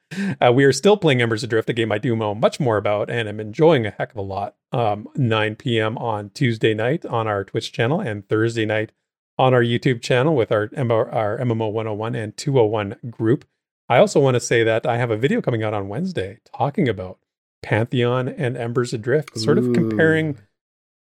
Uh, 0.42 0.52
we 0.54 0.64
are 0.66 0.74
still 0.74 0.98
playing 0.98 1.22
Embers 1.22 1.44
Adrift, 1.44 1.70
a 1.70 1.74
game 1.74 1.92
I 1.92 1.98
do 1.98 2.16
know 2.16 2.36
much 2.36 2.60
more 2.60 2.78
about, 2.78 3.10
and 3.10 3.30
I'm 3.30 3.40
enjoying 3.40 3.86
a 3.86 3.92
heck 3.92 4.12
of 4.12 4.18
a 4.18 4.22
lot. 4.22 4.56
Um, 4.74 5.08
9 5.16 5.56
p.m. 5.56 5.98
on 5.98 6.30
Tuesday 6.32 6.74
night 6.74 7.06
on 7.06 7.28
our 7.28 7.44
Twitch 7.46 7.72
channel, 7.74 8.00
and 8.00 8.28
Thursday 8.28 8.66
night 8.66 8.92
on 9.38 9.54
our 9.54 9.64
YouTube 9.64 10.02
channel 10.02 10.36
with 10.36 10.52
our 10.52 10.70
our 11.12 11.38
MMO 11.38 11.72
101 11.72 12.16
and 12.16 12.36
201 12.38 12.96
group. 13.10 13.46
I 13.92 13.98
also 13.98 14.22
want 14.22 14.36
to 14.36 14.40
say 14.40 14.64
that 14.64 14.86
I 14.86 14.96
have 14.96 15.12
a 15.12 15.18
video 15.18 15.42
coming 15.42 15.64
out 15.64 15.74
on 15.74 15.90
Wednesday 15.90 16.38
talking 16.46 16.88
about 16.88 17.20
Pantheon 17.62 18.30
and 18.30 18.56
Embers 18.56 18.94
Adrift, 18.94 19.38
sort 19.38 19.58
of 19.58 19.74
comparing 19.74 20.38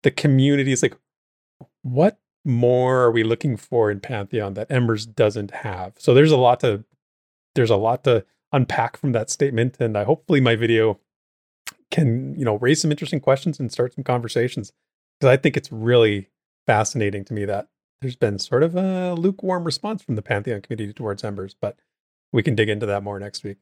the 0.05 0.11
communities. 0.11 0.83
Like, 0.83 0.97
what 1.83 2.19
more 2.47 3.01
are 3.01 3.11
we 3.11 3.25
looking 3.25 3.59
for 3.59 3.91
in 3.91 4.01
Pantheon 4.01 4.55
that 4.55 4.71
Embers 4.71 5.05
doesn't 5.05 5.51
have? 5.51 5.97
So 5.99 6.15
there's 6.15 6.33
a 6.33 6.39
lot 6.39 6.61
to 6.61 6.83
there's 7.55 7.69
a 7.69 7.77
lot 7.77 8.05
to 8.05 8.25
unpack 8.53 8.97
from 8.97 9.13
that 9.13 9.29
statement, 9.29 9.77
and 9.79 9.95
I 9.95 10.05
hopefully 10.05 10.41
my 10.41 10.57
video 10.57 10.99
can 11.91 12.35
you 12.39 12.45
know 12.47 12.57
raise 12.57 12.81
some 12.81 12.91
interesting 12.91 13.21
questions 13.21 13.61
and 13.61 13.71
start 13.71 13.93
some 13.93 14.05
conversations 14.05 14.73
because 15.21 15.31
I 15.31 15.37
think 15.37 15.59
it's 15.59 15.71
really 15.71 16.31
fascinating 16.67 17.27
to 17.27 17.35
me 17.35 17.45
that 17.45 17.69
there's 18.01 18.17
been 18.17 18.39
sort 18.39 18.63
of 18.63 18.77
a 18.77 19.13
lukewarm 19.13 19.65
response 19.65 20.03
from 20.03 20.15
the 20.15 20.23
Pantheon 20.23 20.63
community 20.63 20.95
towards 20.95 21.23
Embers, 21.23 21.55
but 21.61 21.77
we 22.33 22.43
can 22.43 22.55
dig 22.55 22.69
into 22.69 22.87
that 22.87 23.03
more 23.03 23.19
next 23.19 23.45
week. 23.45 23.59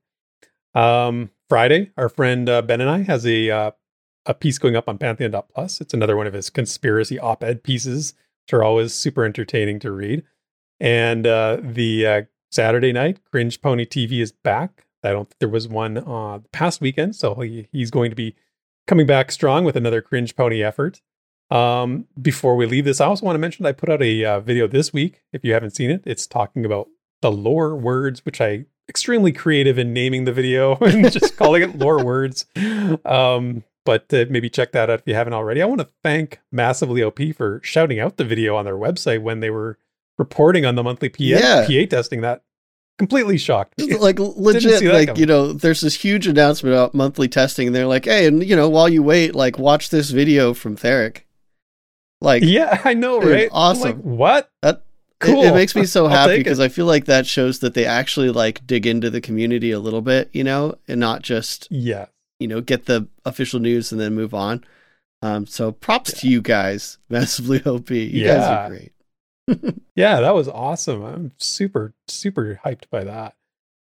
Um, 0.74 1.31
Friday, 1.48 1.92
our 1.96 2.09
friend 2.09 2.48
uh, 2.48 2.62
Ben 2.62 2.81
and 2.81 2.90
I 2.90 3.02
has 3.02 3.26
a 3.26 3.50
uh, 3.50 3.70
a 4.26 4.35
piece 4.35 4.59
going 4.59 4.76
up 4.76 4.88
on 4.88 4.98
Pantheon.plus. 4.98 5.81
It's 5.81 5.94
another 5.94 6.16
one 6.16 6.26
of 6.26 6.35
his 6.35 6.50
conspiracy 6.50 7.18
op-ed 7.18 7.62
pieces, 7.62 8.14
which 8.44 8.52
are 8.52 8.64
always 8.64 8.92
super 8.92 9.24
entertaining 9.24 9.79
to 9.81 9.90
read. 9.90 10.24
And 10.81 11.26
uh, 11.26 11.59
the 11.62 12.07
uh, 12.07 12.22
Saturday 12.50 12.92
night, 12.92 13.20
Cringe 13.31 13.61
Pony 13.61 13.87
TV 13.87 14.20
is 14.20 14.33
back. 14.33 14.87
I 15.02 15.11
don't 15.11 15.29
think 15.29 15.38
there 15.38 15.48
was 15.48 15.68
one 15.68 15.98
uh, 15.98 16.40
past 16.52 16.81
weekend, 16.81 17.14
so 17.14 17.35
he, 17.37 17.68
he's 17.70 17.90
going 17.90 18.11
to 18.11 18.16
be 18.16 18.35
coming 18.87 19.07
back 19.07 19.31
strong 19.31 19.64
with 19.64 19.76
another 19.76 20.02
Cringe 20.02 20.35
Pony 20.35 20.62
effort. 20.62 21.00
Um, 21.50 22.07
before 22.20 22.57
we 22.57 22.66
leave 22.66 22.85
this, 22.85 23.00
I 23.00 23.07
also 23.07 23.24
want 23.24 23.37
to 23.37 23.40
mention 23.40 23.64
I 23.64 23.72
put 23.72 23.88
out 23.88 24.02
a 24.02 24.24
uh, 24.24 24.40
video 24.40 24.66
this 24.66 24.92
week. 24.92 25.22
If 25.33 25.44
you 25.44 25.52
haven't 25.52 25.76
seen 25.76 25.90
it, 25.90 26.02
it's 26.05 26.26
talking 26.26 26.64
about 26.64 26.88
the 27.30 27.32
lore 27.36 27.74
words, 27.76 28.24
which 28.24 28.40
I 28.40 28.66
extremely 28.88 29.32
creative 29.32 29.78
in 29.78 29.92
naming 29.92 30.24
the 30.24 30.32
video 30.32 30.76
and 30.80 31.10
just 31.10 31.36
calling 31.36 31.62
it 31.62 31.76
lore 31.76 32.04
words. 32.04 32.46
Um, 33.04 33.64
but 33.84 34.12
uh, 34.12 34.26
maybe 34.30 34.48
check 34.48 34.72
that 34.72 34.90
out 34.90 35.00
if 35.00 35.06
you 35.06 35.14
haven't 35.14 35.32
already. 35.32 35.62
I 35.62 35.66
want 35.66 35.80
to 35.80 35.88
thank 36.02 36.40
Massively 36.52 37.02
OP 37.02 37.18
for 37.36 37.60
shouting 37.64 37.98
out 38.00 38.16
the 38.16 38.24
video 38.24 38.56
on 38.56 38.64
their 38.64 38.76
website 38.76 39.22
when 39.22 39.40
they 39.40 39.50
were 39.50 39.78
reporting 40.18 40.64
on 40.64 40.74
the 40.76 40.82
monthly 40.82 41.08
PA, 41.08 41.16
Yeah. 41.24 41.66
PA 41.66 41.86
testing. 41.88 42.20
That 42.20 42.42
completely 42.98 43.38
shocked 43.38 43.76
me. 43.78 43.94
like 43.96 44.18
legit 44.20 44.82
like 44.84 45.08
coming. 45.08 45.20
you 45.20 45.26
know 45.26 45.52
there's 45.52 45.82
this 45.82 45.94
huge 45.96 46.26
announcement 46.26 46.74
about 46.74 46.94
monthly 46.94 47.28
testing 47.28 47.66
and 47.66 47.76
they're 47.76 47.86
like 47.86 48.06
hey 48.06 48.26
and 48.26 48.42
you 48.42 48.56
know 48.56 48.70
while 48.70 48.88
you 48.88 49.02
wait 49.02 49.34
like 49.34 49.58
watch 49.58 49.90
this 49.90 50.08
video 50.08 50.54
from 50.54 50.74
Theric 50.76 51.18
like 52.22 52.42
yeah, 52.42 52.80
I 52.84 52.94
know, 52.94 53.20
Dude, 53.20 53.30
right? 53.30 53.48
Awesome. 53.52 53.82
like, 53.82 53.96
what? 53.96 54.50
That- 54.62 54.82
Cool. 55.20 55.42
it, 55.44 55.55
makes 55.55 55.74
me 55.74 55.87
so 55.87 56.07
happy 56.09 56.37
because 56.38 56.61
I 56.61 56.68
feel 56.68 56.87
like 56.87 57.07
that 57.07 57.26
shows 57.26 57.61
that 57.61 57.74
they 57.74 57.87
actually 57.87 58.31
like 58.31 58.66
dig 58.66 58.87
into 58.87 59.09
the 59.11 59.20
community 59.20 59.70
a 59.70 59.79
little 59.81 60.02
bit 60.02 60.29
you 60.33 60.44
know 60.44 60.74
and 60.88 61.00
not 61.00 61.22
just 61.22 61.68
Yeah. 61.70 62.07
you 62.38 62.46
know 62.48 62.61
get 62.61 62.85
the 62.87 63.09
official 63.24 63.59
news 63.61 63.92
and 63.92 64.00
then 64.00 64.14
move 64.14 64.35
on 64.35 64.62
um 65.22 65.46
so 65.46 65.72
props 65.72 66.12
to 66.20 66.29
you 66.29 66.42
guys 66.42 66.98
massively 67.09 67.62
op 67.64 67.90
you 67.90 68.24
guys 68.26 68.40
Yeah. 68.40 68.66
are 68.66 68.68
great 68.68 68.92
Yeah, 69.94 70.20
that 70.20 70.35
was 70.35 70.48
awesome. 70.48 71.02
I'm 71.05 71.33
super, 71.38 71.94
super 72.09 72.61
hyped 72.64 72.90
by 72.90 73.05
that. 73.05 73.35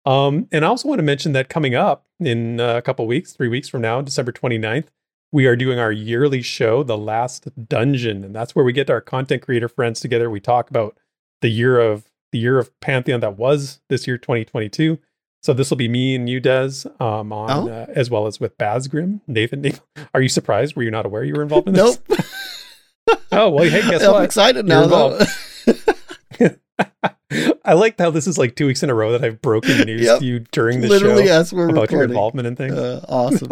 Um, 0.06 0.46
and 0.52 0.64
I 0.64 0.68
also 0.68 0.88
want 0.88 1.00
to 1.00 1.02
mention 1.02 1.32
that 1.32 1.48
coming 1.50 1.74
up 1.74 2.06
in 2.20 2.58
a 2.60 2.80
couple 2.80 3.06
weeks, 3.06 3.32
three 3.32 3.48
weeks 3.48 3.68
from 3.68 3.82
now, 3.82 4.00
December 4.00 4.30
29th, 4.32 4.86
we 5.32 5.44
are 5.46 5.56
doing 5.56 5.78
our 5.78 5.90
yearly 5.92 6.40
show, 6.40 6.82
The 6.84 6.96
Last 6.96 7.48
Dungeon. 7.68 8.22
And 8.24 8.34
that's 8.34 8.54
where 8.54 8.64
we 8.64 8.72
get 8.72 8.88
our 8.88 9.00
content 9.02 9.42
creator 9.42 9.68
friends 9.68 9.98
together. 10.00 10.30
We 10.30 10.40
talk 10.40 10.70
about 10.70 10.96
the 11.42 11.48
year 11.48 11.78
of 11.80 12.04
the 12.32 12.38
year 12.38 12.58
of 12.58 12.78
Pantheon 12.80 13.20
that 13.20 13.36
was 13.38 13.80
this 13.88 14.06
year, 14.06 14.18
2022. 14.18 14.98
So 15.42 15.52
this 15.52 15.70
will 15.70 15.76
be 15.76 15.88
me 15.88 16.14
and 16.16 16.28
you, 16.28 16.40
Des, 16.40 16.70
um, 16.98 17.32
on 17.32 17.50
Oh. 17.50 17.68
uh, 17.72 17.86
as 17.90 18.10
well 18.10 18.26
as 18.26 18.40
with 18.40 18.58
Basgrim. 18.58 19.20
Nathan, 19.28 19.60
Nathan, 19.60 19.80
are 20.14 20.20
you 20.20 20.28
surprised? 20.28 20.74
Were 20.76 20.82
you 20.82 20.90
not 20.90 21.06
aware 21.06 21.22
you 21.24 21.34
were 21.34 21.42
involved 21.42 21.68
in 21.68 21.74
this? 21.74 22.00
nope 22.08 22.20
Oh 23.32 23.50
well, 23.50 23.64
hey, 23.70 23.82
guess 23.88 24.02
i'm 24.02 24.12
what? 24.12 24.24
excited 24.24 24.66
You're 24.66 24.88
now. 24.88 25.18
I 27.64 27.72
liked 27.74 27.98
how 28.00 28.10
this 28.10 28.26
is 28.26 28.38
like 28.38 28.54
two 28.54 28.66
weeks 28.66 28.82
in 28.82 28.90
a 28.90 28.94
row 28.94 29.12
that 29.12 29.24
I've 29.24 29.40
broken 29.42 29.78
news 29.86 30.02
Yep. 30.02 30.18
to 30.20 30.24
you 30.24 30.38
during 30.52 30.80
the 30.80 30.88
literally 30.88 31.26
show 31.26 31.32
as 31.40 31.52
we're 31.52 31.68
about 31.68 31.90
your 31.90 32.04
involvement 32.04 32.46
in 32.46 32.54
things. 32.56 32.74
uh, 32.74 33.04
awesome 33.08 33.48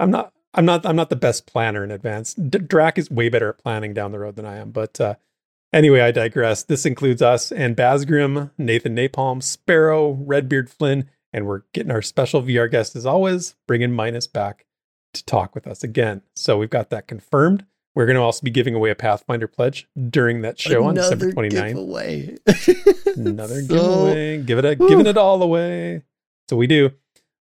I'm 0.00 0.10
not. 0.10 0.32
I'm 0.54 0.64
not. 0.66 0.84
I'm 0.86 0.96
not 0.96 1.08
the 1.10 1.16
best 1.16 1.46
planner 1.46 1.82
in 1.84 1.90
advance. 1.90 2.34
D- 2.34 2.58
Drac 2.58 2.98
is 2.98 3.10
way 3.10 3.28
better 3.30 3.48
at 3.50 3.58
planning 3.58 3.94
down 3.94 4.12
the 4.12 4.18
road 4.18 4.36
than 4.36 4.44
I 4.46 4.56
am. 4.56 4.70
But 4.70 5.00
uh, 5.00 5.14
anyway, 5.72 6.00
I 6.00 6.10
digress. 6.10 6.62
This 6.62 6.84
includes 6.86 7.22
us 7.22 7.50
and 7.52 7.76
Basgrim, 7.76 8.50
Nathan 8.58 8.96
Napalm, 8.96 9.42
Sparrow, 9.42 10.12
Redbeard 10.12 10.70
Flynn, 10.70 11.08
and 11.32 11.46
we're 11.46 11.62
getting 11.72 11.90
our 11.92 12.02
special 12.02 12.42
VR 12.42 12.70
guest 12.70 12.94
as 12.96 13.06
always, 13.06 13.54
bringing 13.66 13.92
Minus 13.92 14.26
back 14.26 14.66
to 15.14 15.24
talk 15.24 15.54
with 15.54 15.66
us 15.66 15.82
again. 15.84 16.22
So 16.36 16.58
we've 16.58 16.70
got 16.70 16.90
that 16.90 17.06
confirmed. 17.08 17.64
We're 17.94 18.06
going 18.06 18.16
to 18.16 18.22
also 18.22 18.42
be 18.42 18.50
giving 18.50 18.74
away 18.74 18.88
a 18.90 18.94
Pathfinder 18.94 19.46
pledge 19.46 19.86
during 20.08 20.40
that 20.42 20.58
show 20.58 20.88
Another 20.88 20.88
on 20.88 21.18
December 21.18 21.32
29th. 21.32 21.68
giveaway. 21.68 22.36
Another 23.16 23.60
So- 23.62 23.66
giveaway. 23.74 24.42
Give 24.42 24.58
it 24.58 24.64
a 24.64 24.74
Whew. 24.76 24.88
giving 24.88 25.06
it 25.06 25.18
all 25.18 25.42
away. 25.42 26.02
So 26.48 26.56
we 26.56 26.66
do. 26.66 26.90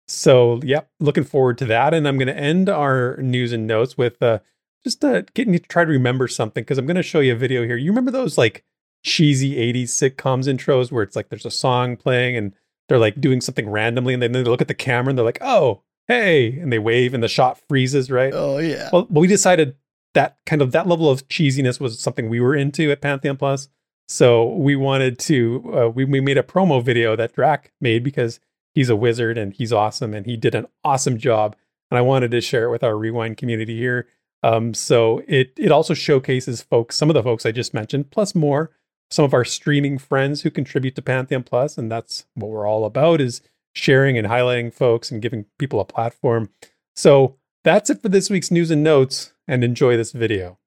So 0.09 0.61
yep, 0.64 0.91
looking 0.99 1.22
forward 1.22 1.57
to 1.59 1.64
that. 1.66 1.95
And 1.95 2.07
I'm 2.09 2.16
going 2.18 2.26
to 2.26 2.37
end 2.37 2.68
our 2.68 3.16
news 3.18 3.53
and 3.53 3.68
notes 3.68 3.97
with 3.97 4.20
uh, 4.20 4.41
just 4.85 5.05
uh, 5.05 5.22
getting 5.35 5.53
you 5.53 5.59
to 5.59 5.68
try 5.68 5.85
to 5.85 5.91
remember 5.91 6.28
something 6.28 6.62
because 6.62 6.78
I'm 6.78 6.87
going 6.87 6.97
to 6.97 7.03
show 7.03 7.20
you 7.20 7.33
a 7.33 7.37
video 7.37 7.64
here. 7.64 7.76
You 7.76 7.91
remember 7.91 8.11
those 8.11 8.39
like 8.39 8.64
cheesy 9.03 9.57
80s 9.57 9.89
sitcoms 9.89 10.47
intros 10.47 10.93
where 10.93 11.03
it's 11.03 11.16
like 11.16 11.28
there's 11.28 11.47
a 11.47 11.51
song 11.51 11.97
playing 11.97 12.37
and 12.37 12.53
they're 12.89 12.99
like 12.99 13.20
doing 13.20 13.41
something 13.41 13.68
randomly 13.68 14.14
and 14.14 14.22
then 14.22 14.33
they 14.33 14.43
look 14.43 14.61
at 14.61 14.68
the 14.68 14.74
camera 14.74 15.11
and 15.11 15.18
they're 15.18 15.24
like, 15.24 15.39
oh, 15.41 15.83
hey, 16.09 16.59
and 16.59 16.72
they 16.72 16.78
wave 16.78 17.14
and 17.14 17.22
the 17.22 17.28
shot 17.28 17.61
freezes, 17.68 18.11
right? 18.11 18.33
Oh 18.35 18.59
yeah. 18.59 18.91
Well, 18.93 19.07
we 19.11 19.26
decided 19.26 19.76
that 20.14 20.39
kind 20.45 20.61
of 20.61 20.72
that 20.72 20.89
level 20.89 21.09
of 21.09 21.28
cheesiness 21.28 21.81
was 21.81 22.01
something 22.01 22.28
we 22.28 22.41
were 22.41 22.55
into 22.55 22.91
at 22.91 23.01
Pantheon 23.01 23.37
Plus. 23.37 23.68
So 24.09 24.55
we 24.55 24.74
wanted 24.74 25.20
to 25.20 25.72
uh, 25.72 25.89
we 25.89 26.05
we 26.05 26.20
made 26.20 26.37
a 26.37 26.43
promo 26.43 26.83
video 26.85 27.14
that 27.14 27.33
Drac 27.33 27.72
made 27.81 28.03
because 28.03 28.41
he's 28.74 28.91
a 28.91 28.97
wizard 28.97 29.39
and 29.39 29.55
he's 29.55 29.72
awesome 29.72 30.12
and 30.12 30.26
he 30.26 30.37
did 30.37 30.55
an 30.55 30.66
awesome 30.83 31.16
job. 31.16 31.55
And 31.91 31.99
I 31.99 32.03
wanted 32.03 32.33
to 32.33 32.41
share 32.41 32.64
it 32.64 32.70
with 32.70 32.83
our 32.83 32.97
rewind 32.97 33.37
community 33.37 33.76
here. 33.76 34.09
Um, 34.43 34.74
so 34.74 35.22
it 35.28 35.53
it 35.57 35.70
also 35.70 35.95
showcases 35.95 36.62
folks, 36.62 36.97
some 36.97 37.11
of 37.11 37.14
the 37.14 37.22
folks 37.22 37.45
I 37.45 37.53
just 37.53 37.74
mentioned, 37.74 38.11
plus 38.11 38.34
more, 38.34 38.70
some 39.11 39.24
of 39.24 39.34
our 39.34 39.45
streaming 39.45 39.99
friends 39.99 40.43
who 40.43 40.51
contribute 40.51 40.95
to 40.97 41.03
Pantheon 41.03 41.43
Plus, 41.43 41.76
and 41.76 41.91
that's 41.91 42.26
what 42.34 42.51
we're 42.51 42.66
all 42.66 42.84
about 42.84 43.20
is 43.20 43.43
sharing 43.74 44.16
and 44.16 44.26
highlighting 44.26 44.72
folks 44.72 45.11
and 45.11 45.22
giving 45.22 45.47
people 45.59 45.80
a 45.80 45.84
platform. 45.84 46.51
So 46.97 47.36
that's 47.64 47.91
it 47.91 48.03
for 48.03 48.09
this 48.09 48.30
week's 48.30 48.51
news 48.51 48.70
and 48.70 48.82
notes, 48.82 49.32
and 49.47 49.62
enjoy 49.62 49.97
this 49.97 50.12
video. 50.12 50.59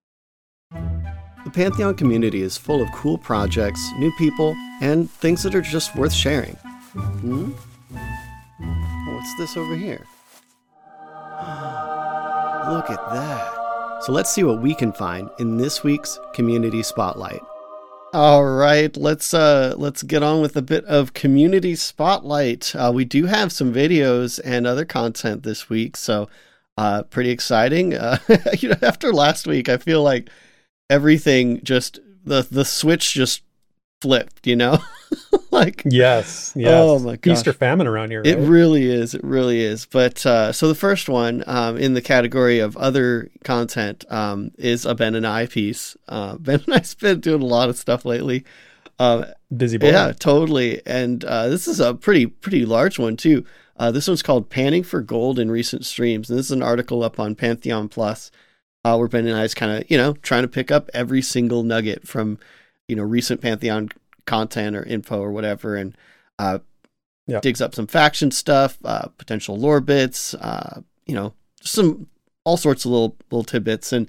The 0.72 1.52
Pantheon 1.52 1.96
community 1.96 2.42
is 2.42 2.58
full 2.58 2.82
of 2.82 2.92
cool 2.92 3.18
projects, 3.18 3.82
new 3.98 4.12
people, 4.18 4.56
and 4.82 5.10
things 5.10 5.44
that 5.44 5.56
are 5.56 5.62
just 5.62 5.96
worth 5.96 6.14
sharing. 6.14 6.56
Hmm? 6.94 7.52
What's 9.14 9.36
this 9.38 9.58
over 9.58 9.76
here? 9.76 10.06
Look 12.70 12.90
at 12.90 13.10
that. 13.12 13.63
So 14.04 14.12
let's 14.12 14.34
see 14.34 14.44
what 14.44 14.62
we 14.62 14.76
can 14.76 14.92
find 14.92 15.30
in 15.40 15.56
this 15.56 15.82
week's 15.82 16.20
community 16.34 16.84
spotlight. 16.84 17.40
All 18.12 18.44
right, 18.44 18.96
let's 18.98 19.34
uh 19.34 19.76
let's 19.78 20.04
get 20.04 20.22
on 20.22 20.42
with 20.42 20.58
a 20.58 20.62
bit 20.62 20.84
of 20.86 21.14
community 21.14 21.74
spotlight. 21.76 22.76
Uh, 22.76 22.92
we 22.94 23.06
do 23.06 23.28
have 23.28 23.54
some 23.54 23.74
videos 23.74 24.42
and 24.44 24.68
other 24.68 24.84
content 24.84 25.44
this 25.44 25.70
week, 25.70 25.96
so 25.96 26.28
uh 26.78 27.04
pretty 27.04 27.30
exciting. 27.30 27.94
Uh, 27.94 28.18
you 28.60 28.68
know, 28.70 28.78
after 28.82 29.14
last 29.14 29.48
week, 29.48 29.70
I 29.70 29.78
feel 29.78 30.04
like 30.04 30.30
everything 30.90 31.64
just 31.64 32.02
the 32.26 32.46
the 32.52 32.66
switch 32.66 33.14
just 33.14 33.42
flipped, 34.04 34.46
you 34.46 34.58
know? 34.58 34.78
like 35.52 35.82
Yes, 35.86 36.52
yes. 36.58 36.72
Oh 36.74 37.00
my 37.00 37.16
gosh. 37.16 37.38
Easter 37.38 37.54
famine 37.54 37.88
around 37.88 38.12
here. 38.12 38.22
it 38.26 38.38
really 38.38 38.86
is. 38.86 39.16
It 39.16 39.24
really 39.24 39.62
is. 39.62 39.86
But 39.86 40.26
uh, 40.26 40.52
so 40.52 40.68
the 40.68 40.76
first 40.76 41.08
one 41.08 41.42
um, 41.48 41.78
in 41.78 41.94
the 41.94 42.02
category 42.02 42.60
of 42.60 42.76
other 42.76 43.30
content 43.46 44.04
um, 44.10 44.52
is 44.58 44.86
a 44.86 44.94
Ben 44.94 45.16
and 45.16 45.26
I 45.26 45.46
piece. 45.46 45.96
Uh, 46.10 46.36
ben 46.40 46.62
and 46.66 46.76
I's 46.76 46.94
been 46.96 47.22
doing 47.22 47.42
a 47.42 47.46
lot 47.46 47.70
of 47.70 47.78
stuff 47.78 48.04
lately. 48.04 48.44
Uh, 49.00 49.28
Busy 49.56 49.78
boy. 49.78 49.88
yeah, 49.88 50.12
totally. 50.12 50.82
And 50.86 51.24
uh, 51.24 51.48
this 51.48 51.66
is 51.68 51.80
a 51.80 51.94
pretty 51.94 52.26
pretty 52.26 52.66
large 52.66 53.00
one 53.00 53.16
too. 53.16 53.46
Uh, 53.78 53.90
this 53.90 54.08
one's 54.08 54.22
called 54.22 54.50
"Panning 54.50 54.84
for 54.84 55.02
Gold 55.02 55.40
in 55.40 55.50
Recent 55.50 55.86
Streams," 55.86 56.30
and 56.30 56.38
this 56.38 56.48
is 56.48 56.52
an 56.52 56.62
article 56.62 57.04
up 57.04 57.20
on 57.20 57.36
Pantheon 57.36 57.88
Plus, 57.88 58.30
uh, 58.84 58.96
where 58.98 59.08
Ben 59.08 59.28
and 59.28 59.38
I's 59.38 59.54
kind 59.54 59.72
of 59.72 59.90
you 59.90 59.98
know 59.98 60.14
trying 60.22 60.44
to 60.44 60.48
pick 60.48 60.72
up 60.72 60.90
every 60.94 61.22
single 61.22 61.64
nugget 61.64 62.08
from 62.08 62.38
you 62.88 62.96
know 62.96 63.04
recent 63.04 63.42
Pantheon 63.42 63.90
content 64.26 64.76
or 64.76 64.84
info 64.84 65.20
or 65.20 65.32
whatever, 65.32 65.76
and 65.76 65.96
uh, 66.40 66.60
Yeah. 67.28 67.40
digs 67.42 67.62
up 67.62 67.76
some 67.76 67.88
faction 67.88 68.32
stuff, 68.32 68.78
uh, 68.86 69.08
potential 69.18 69.58
lore 69.58 69.82
bits, 69.82 70.34
uh, 70.36 70.82
you 71.06 71.16
know, 71.16 71.34
just 71.62 71.74
some 71.76 72.08
all 72.46 72.58
sorts 72.58 72.86
of 72.86 72.92
little 72.92 73.16
little 73.32 73.44
tidbits 73.44 73.94
and. 73.94 74.08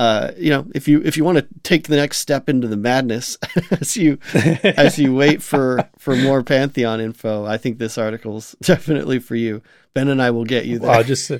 Uh, 0.00 0.30
you 0.36 0.48
know, 0.48 0.64
if 0.76 0.86
you 0.86 1.02
if 1.04 1.16
you 1.16 1.24
want 1.24 1.38
to 1.38 1.46
take 1.64 1.88
the 1.88 1.96
next 1.96 2.18
step 2.18 2.48
into 2.48 2.68
the 2.68 2.76
madness 2.76 3.36
as 3.80 3.96
you 3.96 4.16
as 4.62 4.96
you 4.96 5.12
wait 5.12 5.42
for 5.42 5.90
for 5.98 6.14
more 6.14 6.44
Pantheon 6.44 7.00
info, 7.00 7.44
I 7.44 7.56
think 7.56 7.78
this 7.78 7.98
article's 7.98 8.54
definitely 8.62 9.18
for 9.18 9.34
you. 9.34 9.60
Ben 9.94 10.06
and 10.06 10.22
I 10.22 10.30
will 10.30 10.44
get 10.44 10.66
you 10.66 10.78
there. 10.78 10.88
Well, 10.90 11.02
just 11.02 11.32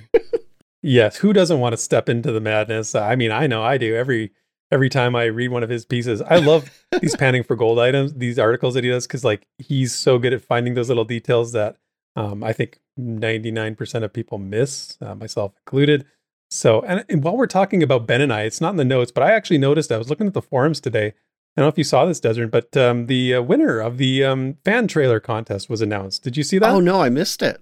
yes. 0.83 1.19
Who 1.19 1.33
doesn't 1.33 1.61
want 1.61 1.75
to 1.75 1.77
step 1.77 2.09
into 2.09 2.33
the 2.33 2.41
madness? 2.41 2.97
I 2.97 3.15
mean, 3.15 3.31
I 3.31 3.47
know 3.47 3.63
I 3.63 3.79
do. 3.79 3.95
Every 3.95 4.33
every 4.71 4.89
time 4.89 5.17
I 5.17 5.25
read 5.25 5.49
one 5.49 5.63
of 5.63 5.71
his 5.71 5.85
pieces, 5.85 6.21
I 6.23 6.37
love 6.37 6.71
these 7.01 7.17
panning 7.17 7.43
for 7.43 7.57
gold 7.57 7.79
items, 7.79 8.15
these 8.15 8.39
articles 8.39 8.75
that 8.75 8.85
he 8.85 8.91
does, 8.91 9.07
because 9.07 9.25
like 9.25 9.47
he's 9.59 9.95
so 9.95 10.19
good 10.19 10.33
at 10.33 10.43
finding 10.43 10.75
those 10.75 10.89
little 10.89 11.05
details 11.05 11.53
that 11.53 11.77
um, 12.17 12.43
I 12.43 12.53
think 12.53 12.81
ninety 12.97 13.51
nine 13.51 13.75
percent 13.77 14.05
of 14.05 14.13
people 14.13 14.39
miss, 14.39 14.97
uh, 15.01 15.15
myself 15.15 15.53
included. 15.67 16.05
So, 16.51 16.81
and, 16.83 17.05
and 17.11 17.23
while 17.23 17.37
we're 17.37 17.47
talking 17.47 17.83
about 17.83 18.07
Ben 18.07 18.23
and 18.23 18.33
I, 18.33 18.43
it's 18.43 18.61
not 18.61 18.71
in 18.71 18.77
the 18.77 18.85
notes, 18.85 19.13
but 19.13 19.23
I 19.23 19.33
actually 19.33 19.59
noticed 19.59 19.93
I 19.93 19.99
was 19.99 20.09
looking 20.09 20.27
at 20.27 20.33
the 20.35 20.41
forums 20.43 20.81
today. 20.81 21.09
I 21.09 21.61
don't 21.61 21.65
know 21.65 21.69
if 21.69 21.77
you 21.79 21.85
saw 21.85 22.07
this, 22.07 22.21
Desrin, 22.21 22.51
but 22.51 22.75
um, 22.77 23.07
the 23.07 23.35
uh, 23.35 23.43
winner 23.43 23.81
of 23.81 23.99
the 23.99 24.25
um, 24.25 24.57
fan 24.65 24.87
trailer 24.89 25.21
contest 25.21 25.69
was 25.69 25.81
announced. 25.83 26.23
Did 26.23 26.37
you 26.37 26.43
see 26.45 26.59
that? 26.59 26.71
oh 26.71 26.81
no, 26.81 27.03
I 27.03 27.09
missed 27.11 27.43
it. 27.43 27.61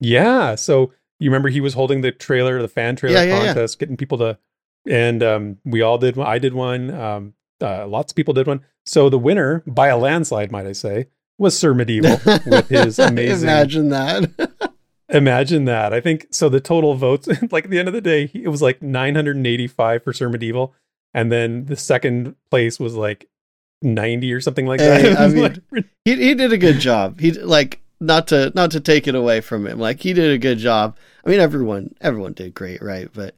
Yeah. 0.00 0.54
So 0.54 0.92
you 1.20 1.30
remember 1.30 1.48
he 1.48 1.60
was 1.60 1.74
holding 1.74 2.00
the 2.00 2.12
trailer, 2.12 2.60
the 2.62 2.68
fan 2.68 2.96
trailer 2.96 3.18
Yeah, 3.18 3.24
yeah, 3.24 3.38
yeah. 3.38 3.44
contest, 3.46 3.78
getting 3.78 3.96
people 3.96 4.18
to, 4.18 4.38
and 4.88 5.22
um, 5.22 5.58
we 5.64 5.82
all 5.82 5.98
did 5.98 6.16
one. 6.16 6.26
I 6.26 6.38
did 6.38 6.54
one. 6.54 6.90
Um, 6.90 7.34
uh, 7.60 7.86
lots 7.86 8.12
of 8.12 8.16
people 8.16 8.34
did 8.34 8.46
one. 8.46 8.60
So 8.84 9.08
the 9.08 9.18
winner, 9.18 9.62
by 9.66 9.88
a 9.88 9.96
landslide, 9.96 10.52
might 10.52 10.66
I 10.66 10.72
say, 10.72 11.06
was 11.38 11.58
Sir 11.58 11.74
Medieval 11.74 12.20
with 12.46 12.68
his 12.68 12.98
amazing. 12.98 13.48
Imagine 13.48 13.88
that. 13.90 14.70
Imagine 15.08 15.64
that. 15.66 15.92
I 15.92 16.00
think 16.00 16.26
so. 16.30 16.48
The 16.48 16.60
total 16.60 16.94
votes, 16.94 17.28
like 17.50 17.64
at 17.64 17.70
the 17.70 17.78
end 17.78 17.88
of 17.88 17.94
the 17.94 18.00
day, 18.00 18.30
it 18.34 18.48
was 18.48 18.62
like 18.62 18.82
985 18.82 20.02
for 20.02 20.12
Sir 20.12 20.28
Medieval, 20.28 20.74
and 21.12 21.30
then 21.30 21.66
the 21.66 21.76
second 21.76 22.36
place 22.50 22.78
was 22.80 22.94
like 22.94 23.28
90 23.82 24.32
or 24.32 24.40
something 24.40 24.66
like 24.66 24.80
that. 24.80 25.00
Hey, 25.00 25.16
I 25.18 25.28
mean, 25.28 25.42
like- 25.42 25.84
he 26.04 26.16
he 26.16 26.34
did 26.34 26.52
a 26.52 26.58
good 26.58 26.78
job. 26.78 27.20
He 27.20 27.32
like 27.32 27.80
not 28.00 28.28
to 28.28 28.52
not 28.54 28.70
to 28.72 28.80
take 28.80 29.06
it 29.06 29.14
away 29.14 29.40
from 29.40 29.66
him. 29.66 29.78
Like 29.78 30.00
he 30.00 30.12
did 30.12 30.30
a 30.30 30.38
good 30.38 30.58
job. 30.58 30.96
I 31.24 31.30
mean, 31.30 31.40
everyone 31.40 31.94
everyone 32.00 32.32
did 32.32 32.54
great, 32.54 32.82
right? 32.82 33.08
But 33.12 33.34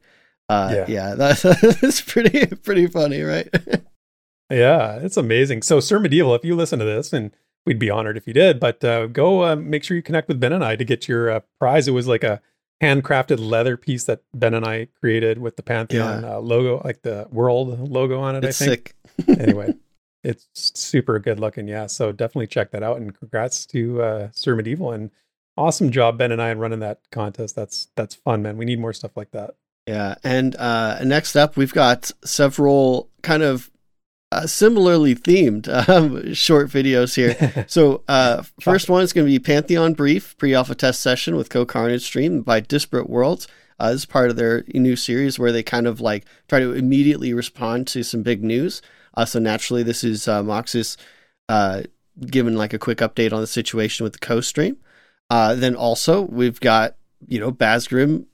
uh, 0.49 0.71
Yeah. 0.73 0.85
yeah, 0.87 1.15
that, 1.15 1.77
that's 1.81 2.01
pretty 2.01 2.45
pretty 2.47 2.87
funny, 2.87 3.21
right? 3.21 3.47
Yeah, 4.49 4.95
it's 5.01 5.17
amazing. 5.17 5.61
So, 5.63 5.81
Sir 5.81 5.99
Medieval, 5.99 6.33
if 6.33 6.45
you 6.45 6.55
listen 6.55 6.79
to 6.79 6.85
this, 6.85 7.11
and 7.11 7.31
we'd 7.65 7.79
be 7.79 7.89
honored 7.89 8.15
if 8.15 8.25
you 8.27 8.31
did, 8.33 8.61
but 8.61 8.81
uh, 8.81 9.07
go 9.07 9.43
uh, 9.43 9.57
make 9.57 9.83
sure 9.83 9.97
you 9.97 10.01
connect 10.01 10.29
with 10.29 10.39
Ben 10.39 10.53
and 10.53 10.63
I 10.63 10.77
to 10.77 10.85
get 10.85 11.09
your 11.09 11.29
uh, 11.29 11.39
prize. 11.59 11.85
It 11.85 11.91
was 11.91 12.07
like 12.07 12.23
a 12.23 12.41
handcrafted 12.81 13.39
leather 13.45 13.75
piece 13.75 14.05
that 14.05 14.21
Ben 14.33 14.53
and 14.53 14.65
I 14.65 14.87
created 15.01 15.39
with 15.39 15.57
the 15.57 15.63
Pantheon 15.63 16.23
uh, 16.23 16.39
logo, 16.39 16.81
like 16.85 17.01
the 17.01 17.27
world 17.29 17.91
logo 17.91 18.21
on 18.21 18.37
it, 18.37 18.45
it's 18.45 18.61
I 18.61 18.67
think. 18.67 18.95
sick. 19.25 19.37
anyway, 19.41 19.73
it's 20.23 20.47
super 20.53 21.19
good 21.19 21.41
looking. 21.41 21.67
Yeah. 21.67 21.87
So, 21.87 22.13
definitely 22.13 22.47
check 22.47 22.71
that 22.71 22.83
out. 22.83 22.95
And 23.01 23.13
congrats 23.19 23.65
to 23.65 24.01
uh, 24.01 24.29
Sir 24.31 24.55
Medieval. 24.55 24.93
And 24.93 25.11
awesome 25.57 25.91
job, 25.91 26.17
Ben 26.17 26.31
and 26.31 26.41
I, 26.41 26.51
in 26.51 26.59
running 26.59 26.79
that 26.79 27.01
contest. 27.11 27.53
That's 27.57 27.89
that's 27.97 28.15
fun, 28.15 28.43
man. 28.43 28.55
We 28.55 28.63
need 28.63 28.79
more 28.79 28.93
stuff 28.93 29.17
like 29.17 29.31
that. 29.31 29.55
Yeah, 29.87 30.15
and 30.23 30.53
uh, 30.57 30.99
next 31.03 31.37
up, 31.37 31.55
we've 31.55 31.73
got 31.73 32.11
several 32.25 33.09
kind 33.21 33.41
of 33.41 33.71
uh, 34.33 34.45
similarly 34.45 35.15
themed 35.15 35.67
um, 35.87 36.33
short 36.33 36.69
videos 36.69 37.15
here. 37.15 37.65
So, 37.69 38.03
uh, 38.09 38.43
first 38.59 38.89
one 38.89 39.01
is 39.01 39.13
going 39.13 39.25
to 39.25 39.31
be 39.31 39.39
Pantheon 39.39 39.93
Brief 39.93 40.37
pre-alpha 40.37 40.75
test 40.75 40.99
session 40.99 41.37
with 41.37 41.49
CohhCarnage 41.49 42.01
stream 42.01 42.41
by 42.41 42.59
Disparate 42.59 43.09
Worlds. 43.09 43.47
Uh, 43.79 43.91
this 43.91 44.01
is 44.01 44.05
part 44.05 44.29
of 44.29 44.35
their 44.35 44.65
new 44.73 44.97
series 44.97 45.39
where 45.39 45.53
they 45.53 45.63
kind 45.63 45.87
of 45.87 46.01
like 46.01 46.25
try 46.49 46.59
to 46.59 46.73
immediately 46.73 47.33
respond 47.33 47.87
to 47.87 48.03
some 48.03 48.23
big 48.23 48.43
news. 48.43 48.81
Uh, 49.13 49.23
so 49.23 49.39
naturally, 49.39 49.83
this 49.83 50.03
is 50.03 50.27
uh, 50.27 50.43
Moxis 50.43 50.97
uh, 51.47 51.83
giving 52.25 52.55
like 52.55 52.73
a 52.73 52.79
quick 52.79 52.97
update 52.97 53.31
on 53.31 53.39
the 53.39 53.47
situation 53.47 54.03
with 54.03 54.13
the 54.13 54.19
Cohh 54.19 54.43
stream. 54.43 54.77
Uh, 55.29 55.55
then 55.55 55.75
also 55.75 56.21
we've 56.21 56.59
got 56.59 56.95
you 57.25 57.39
know 57.39 57.51
Basgrim 57.51 58.25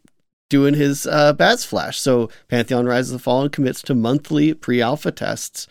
doing 0.49 0.73
his 0.73 1.07
uh, 1.07 1.33
Baz 1.33 1.65
Flash. 1.65 1.99
So 1.99 2.29
Pantheon 2.47 2.85
Rise 2.85 3.09
of 3.09 3.13
the 3.13 3.23
Fallen 3.23 3.49
commits 3.49 3.81
to 3.83 3.95
monthly 3.95 4.53
pre-alpha 4.53 5.11
tests. 5.11 5.67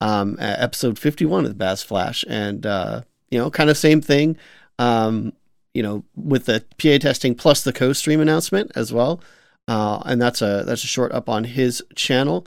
Um, 0.00 0.36
episode 0.38 0.98
51 0.98 1.46
of 1.46 1.56
Baz 1.56 1.82
Flash, 1.82 2.22
and 2.28 2.66
uh, 2.66 3.00
you 3.30 3.38
know, 3.38 3.50
kind 3.50 3.70
of 3.70 3.78
same 3.78 4.02
thing. 4.02 4.36
Um, 4.78 5.32
you 5.72 5.82
know, 5.82 6.04
with 6.14 6.46
the 6.46 6.64
PA 6.78 6.98
testing 6.98 7.34
plus 7.34 7.62
the 7.62 7.72
co-stream 7.72 8.20
announcement 8.20 8.72
as 8.74 8.92
well. 8.92 9.20
Uh, 9.68 10.02
and 10.06 10.20
that's 10.20 10.40
a 10.40 10.64
that's 10.64 10.84
a 10.84 10.86
short 10.86 11.12
up 11.12 11.28
on 11.28 11.44
his 11.44 11.82
channel. 11.94 12.46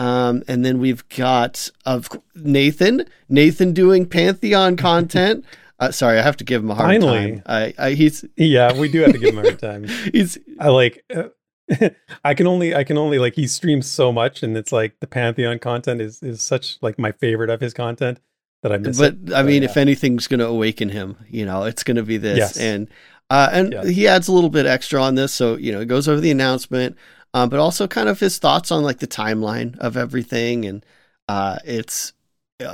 Um, 0.00 0.42
and 0.48 0.64
then 0.64 0.78
we've 0.78 1.08
got 1.08 1.70
of 1.84 2.08
Nathan, 2.34 3.06
Nathan 3.28 3.72
doing 3.72 4.06
Pantheon 4.06 4.76
content. 4.76 5.44
Uh, 5.78 5.90
sorry, 5.90 6.18
I 6.18 6.22
have 6.22 6.36
to 6.38 6.44
give 6.44 6.62
him 6.62 6.70
a 6.70 6.74
hard 6.74 6.88
Finally. 6.88 7.32
time. 7.32 7.42
I, 7.46 7.74
I 7.78 7.90
he's 7.92 8.24
yeah, 8.36 8.78
we 8.78 8.88
do 8.88 9.00
have 9.00 9.12
to 9.12 9.18
give 9.18 9.30
him 9.30 9.38
a 9.38 9.42
hard 9.42 9.58
time. 9.58 9.84
he's 10.12 10.38
I 10.60 10.68
like. 10.68 11.04
Uh, 11.14 11.28
I 12.24 12.34
can 12.34 12.46
only 12.46 12.74
I 12.74 12.84
can 12.84 12.98
only 12.98 13.18
like 13.18 13.34
he 13.34 13.46
streams 13.46 13.86
so 13.86 14.12
much 14.12 14.42
and 14.42 14.54
it's 14.54 14.70
like 14.70 15.00
the 15.00 15.06
Pantheon 15.06 15.58
content 15.58 16.02
is 16.02 16.22
is 16.22 16.42
such 16.42 16.76
like 16.82 16.98
my 16.98 17.10
favorite 17.12 17.48
of 17.48 17.60
his 17.60 17.72
content 17.72 18.20
that 18.62 18.72
I 18.72 18.76
miss 18.76 18.98
but 18.98 19.14
it. 19.14 19.32
I 19.32 19.42
mean, 19.42 19.62
yeah. 19.62 19.70
if 19.70 19.76
anything's 19.78 20.26
going 20.26 20.40
to 20.40 20.46
awaken 20.46 20.90
him, 20.90 21.16
you 21.28 21.46
know, 21.46 21.64
it's 21.64 21.82
going 21.82 21.96
to 21.96 22.02
be 22.02 22.16
this. 22.18 22.38
Yes. 22.38 22.58
And 22.58 22.88
uh, 23.30 23.48
and 23.52 23.88
he 23.88 24.06
adds 24.06 24.28
a 24.28 24.32
little 24.32 24.50
bit 24.50 24.66
extra 24.66 25.02
on 25.02 25.14
this, 25.14 25.32
so 25.32 25.56
you 25.56 25.72
know, 25.72 25.80
it 25.80 25.86
goes 25.86 26.08
over 26.08 26.20
the 26.20 26.30
announcement, 26.30 26.96
um, 27.32 27.48
but 27.48 27.58
also 27.58 27.86
kind 27.86 28.08
of 28.08 28.20
his 28.20 28.38
thoughts 28.38 28.70
on 28.70 28.82
like 28.82 28.98
the 28.98 29.06
timeline 29.06 29.78
of 29.78 29.96
everything, 29.96 30.66
and 30.66 30.84
uh, 31.28 31.58
it's 31.64 32.12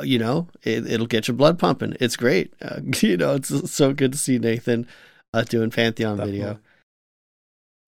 you 0.02 0.18
know, 0.18 0.48
it, 0.62 0.86
it'll 0.86 1.06
get 1.06 1.28
your 1.28 1.36
blood 1.36 1.58
pumping. 1.58 1.96
It's 2.00 2.16
great. 2.16 2.54
Uh, 2.62 2.80
you 3.00 3.16
know, 3.16 3.34
it's 3.34 3.72
so 3.72 3.92
good 3.92 4.12
to 4.12 4.18
see 4.18 4.38
Nathan 4.38 4.86
uh, 5.32 5.42
doing 5.42 5.70
Pantheon 5.70 6.18
video. 6.18 6.58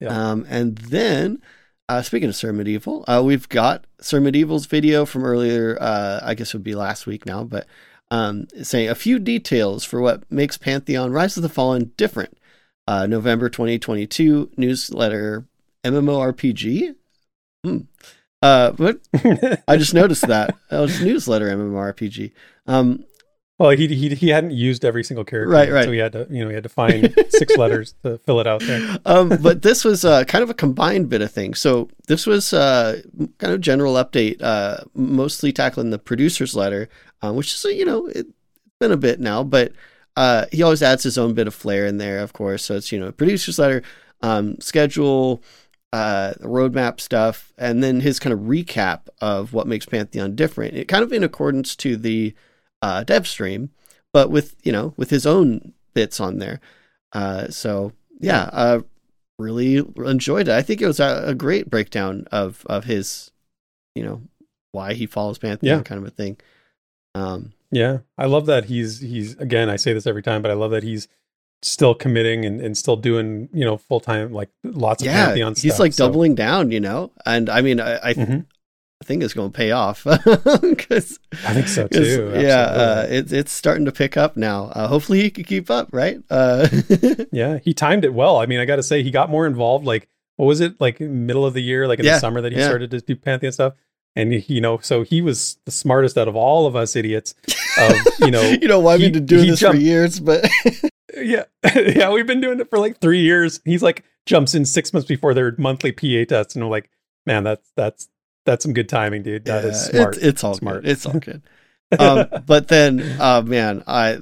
Yeah. 0.00 0.30
Um, 0.30 0.46
and 0.48 0.78
then, 0.78 1.42
uh, 1.88 2.02
speaking 2.02 2.28
of 2.28 2.34
Sir 2.36 2.52
Medieval, 2.52 3.04
uh, 3.06 3.22
we've 3.24 3.48
got 3.48 3.86
Sir 4.00 4.20
Medieval's 4.20 4.66
video 4.66 5.04
from 5.04 5.24
earlier. 5.24 5.76
Uh, 5.80 6.20
I 6.22 6.34
guess 6.34 6.48
it 6.48 6.54
would 6.54 6.64
be 6.64 6.74
last 6.74 7.06
week 7.06 7.26
now, 7.26 7.44
but 7.44 7.66
um, 8.10 8.48
saying 8.62 8.88
a 8.88 8.94
few 8.94 9.18
details 9.18 9.84
for 9.84 10.00
what 10.00 10.30
makes 10.30 10.58
Pantheon 10.58 11.12
Rise 11.12 11.36
of 11.36 11.42
the 11.42 11.48
Fallen 11.48 11.92
different. 11.96 12.36
Uh, 12.88 13.06
November 13.06 13.48
2022 13.48 14.50
newsletter 14.56 15.46
MMORPG. 15.84 16.96
Hmm. 17.64 17.78
Uh, 18.42 18.72
but 18.72 18.98
I 19.68 19.76
just 19.76 19.94
noticed 19.94 20.26
that 20.26 20.56
that 20.70 20.80
was 20.80 21.00
newsletter 21.00 21.48
MMORPG. 21.48 22.32
Um, 22.66 23.04
well, 23.58 23.70
he 23.70 23.86
he 23.86 24.08
he 24.16 24.28
hadn't 24.30 24.50
used 24.50 24.84
every 24.84 25.04
single 25.04 25.24
character, 25.24 25.50
Right, 25.52 25.70
right. 25.70 25.84
So 25.84 25.92
he 25.92 25.98
had 25.98 26.12
to 26.12 26.26
you 26.28 26.42
know 26.42 26.48
he 26.48 26.54
had 26.54 26.64
to 26.64 26.68
find 26.68 27.14
six 27.28 27.56
letters 27.62 27.94
to 28.02 28.18
fill 28.18 28.40
it 28.40 28.46
out 28.48 28.60
there. 28.62 28.98
um, 29.06 29.28
but 29.40 29.62
this 29.62 29.84
was 29.84 30.04
uh, 30.04 30.24
kind 30.24 30.42
of 30.42 30.50
a 30.50 30.54
combined 30.54 31.08
bit 31.08 31.22
of 31.22 31.30
things. 31.30 31.60
So 31.60 31.88
this 32.08 32.26
was 32.26 32.52
uh, 32.52 33.02
kind 33.38 33.52
of 33.52 33.60
general 33.60 33.94
update, 33.94 34.42
uh, 34.42 34.78
mostly 34.94 35.52
tackling 35.52 35.90
the 35.90 35.98
producer's 35.98 36.56
letter, 36.56 36.88
uh, 37.22 37.32
which 37.32 37.54
is 37.54 37.64
you 37.64 37.84
know 37.84 38.06
it's 38.06 38.30
been 38.80 38.90
a 38.90 38.96
bit 38.96 39.20
now, 39.20 39.44
but 39.44 39.72
uh, 40.16 40.46
he 40.50 40.62
always 40.62 40.82
adds 40.82 41.04
his 41.04 41.16
own 41.16 41.34
bit 41.34 41.46
of 41.46 41.54
flair 41.54 41.86
in 41.86 41.98
there, 41.98 42.18
of 42.18 42.32
course. 42.32 42.64
So 42.64 42.74
it's 42.74 42.90
you 42.90 42.98
know 42.98 43.12
producer's 43.12 43.60
letter, 43.60 43.82
um, 44.22 44.58
schedule, 44.60 45.40
uh, 45.92 46.34
roadmap 46.40 47.00
stuff, 47.00 47.52
and 47.58 47.82
then 47.82 48.00
his 48.00 48.18
kind 48.18 48.32
of 48.32 48.40
recap 48.40 49.08
of 49.20 49.52
what 49.52 49.66
makes 49.66 49.86
Pantheon 49.86 50.34
different. 50.34 50.74
It 50.74 50.88
kind 50.88 51.02
of 51.04 51.12
in 51.12 51.22
accordance 51.24 51.76
to 51.76 51.96
the 51.96 52.34
uh, 52.80 53.04
dev 53.04 53.26
stream, 53.28 53.70
but 54.12 54.30
with 54.30 54.56
you 54.62 54.72
know 54.72 54.94
with 54.96 55.10
his 55.10 55.26
own 55.26 55.72
bits 55.94 56.18
on 56.20 56.38
there. 56.38 56.60
Uh, 57.12 57.48
so 57.48 57.92
yeah, 58.20 58.48
uh, 58.52 58.80
really 59.38 59.76
enjoyed 59.98 60.48
it. 60.48 60.54
I 60.54 60.62
think 60.62 60.80
it 60.80 60.86
was 60.86 61.00
a, 61.00 61.24
a 61.26 61.34
great 61.34 61.68
breakdown 61.68 62.26
of 62.32 62.64
of 62.66 62.84
his, 62.84 63.30
you 63.94 64.02
know, 64.02 64.22
why 64.72 64.94
he 64.94 65.04
follows 65.06 65.38
Pantheon, 65.38 65.78
Yeah. 65.78 65.82
kind 65.82 66.00
of 66.00 66.06
a 66.06 66.10
thing. 66.10 66.38
Um, 67.14 67.52
Yeah, 67.70 67.98
I 68.16 68.26
love 68.26 68.46
that 68.46 68.66
he's 68.66 69.00
he's 69.00 69.36
again. 69.36 69.68
I 69.68 69.76
say 69.76 69.92
this 69.92 70.06
every 70.06 70.22
time, 70.22 70.40
but 70.42 70.50
I 70.50 70.54
love 70.54 70.70
that 70.70 70.82
he's 70.82 71.08
still 71.62 71.94
committing 71.94 72.44
and, 72.44 72.60
and 72.60 72.76
still 72.76 72.96
doing 72.96 73.48
you 73.52 73.64
know 73.64 73.76
full 73.76 74.00
time 74.00 74.32
like 74.32 74.50
lots 74.64 75.02
of 75.02 75.06
yeah, 75.06 75.26
Pantheon 75.26 75.54
stuff. 75.54 75.62
he's 75.62 75.78
like 75.80 75.92
So- 75.92 76.06
doubling 76.08 76.34
down, 76.34 76.70
you 76.72 76.80
know. 76.80 77.12
And 77.24 77.48
I 77.48 77.60
mean, 77.60 77.80
I, 77.80 78.08
I, 78.10 78.14
Mhm. 78.14 78.46
I 79.00 79.04
think 79.04 79.22
it's 79.24 79.34
going 79.34 79.50
to 79.50 79.56
pay 79.56 79.72
off 79.72 80.04
because 80.62 81.18
I 81.44 81.54
think 81.54 81.66
so 81.66 81.88
too. 81.88 82.30
Yeah, 82.36 82.60
uh, 82.60 82.78
absolutely. 83.02 83.16
it's 83.16 83.32
it's 83.32 83.52
starting 83.52 83.84
to 83.86 83.92
pick 83.92 84.16
up 84.16 84.36
now. 84.36 84.66
Uh, 84.66 84.86
hopefully, 84.86 85.22
he 85.22 85.30
can 85.30 85.42
keep 85.44 85.70
up, 85.70 85.88
right? 85.92 86.20
Uh, 86.30 86.68
yeah, 87.32 87.58
he 87.58 87.74
timed 87.74 88.04
it 88.04 88.14
well. 88.14 88.36
I 88.36 88.46
mean, 88.46 88.60
I 88.60 88.64
got 88.64 88.76
to 88.76 88.82
say, 88.82 89.02
he 89.02 89.10
got 89.10 89.28
more 89.28 89.44
involved. 89.46 89.84
Like, 89.84 90.08
what 90.36 90.46
was 90.46 90.60
it 90.60 90.80
like 90.80 91.00
middle 91.00 91.44
of 91.44 91.52
the 91.54 91.62
year, 91.62 91.88
like 91.88 91.98
in 91.98 92.04
Yeah, 92.04 92.14
the 92.14 92.20
summer 92.20 92.40
that 92.42 92.52
he 92.52 92.58
yeah. 92.58 92.66
started 92.66 92.92
to 92.92 93.00
do 93.00 93.16
Pantheon 93.16 93.52
stuff? 93.52 93.74
And 94.14 94.48
you 94.48 94.60
know, 94.60 94.78
so 94.78 95.02
he 95.02 95.20
was 95.20 95.56
the 95.64 95.72
smartest 95.72 96.16
out 96.16 96.28
of 96.28 96.36
all 96.36 96.66
of 96.66 96.76
us 96.76 96.94
idiots. 96.94 97.34
Of 97.78 97.96
you 98.20 98.30
know, 98.30 98.42
you 98.62 98.68
know, 98.68 98.78
why 98.78 98.94
I've 98.94 99.00
been 99.12 99.26
doing 99.26 99.48
this 99.48 99.58
jumped- 99.58 99.78
for 99.78 99.82
years, 99.82 100.20
but 100.20 100.48
yeah, 101.16 101.44
yeah, 101.76 102.10
we've 102.10 102.26
been 102.26 102.40
doing 102.40 102.60
it 102.60 102.70
for 102.70 102.78
like 102.78 102.98
three 103.00 103.20
years. 103.20 103.60
He's 103.64 103.82
like 103.82 104.04
jumps 104.26 104.54
in 104.54 104.64
six 104.64 104.92
months 104.92 105.08
before 105.08 105.34
their 105.34 105.54
monthly 105.58 105.92
PA 105.92 106.24
test, 106.28 106.54
and 106.56 106.64
we're 106.64 106.70
like, 106.70 106.90
man, 107.26 107.44
that's 107.44 107.70
that's 107.76 108.08
that's 108.44 108.64
some 108.64 108.72
good 108.72 108.88
timing, 108.88 109.22
dude. 109.22 109.44
That 109.44 109.64
is 109.64 109.88
Yeah, 109.88 110.00
smart. 110.00 110.16
It's, 110.16 110.24
it's 110.26 110.44
all 110.44 110.54
Smart. 110.54 110.82
good. 110.82 110.90
It's 110.90 111.06
all 111.06 111.18
good. 111.20 111.42
um, 111.98 112.26
but 112.46 112.68
then, 112.68 113.00
uh, 113.20 113.42
man, 113.42 113.84
I 113.86 114.18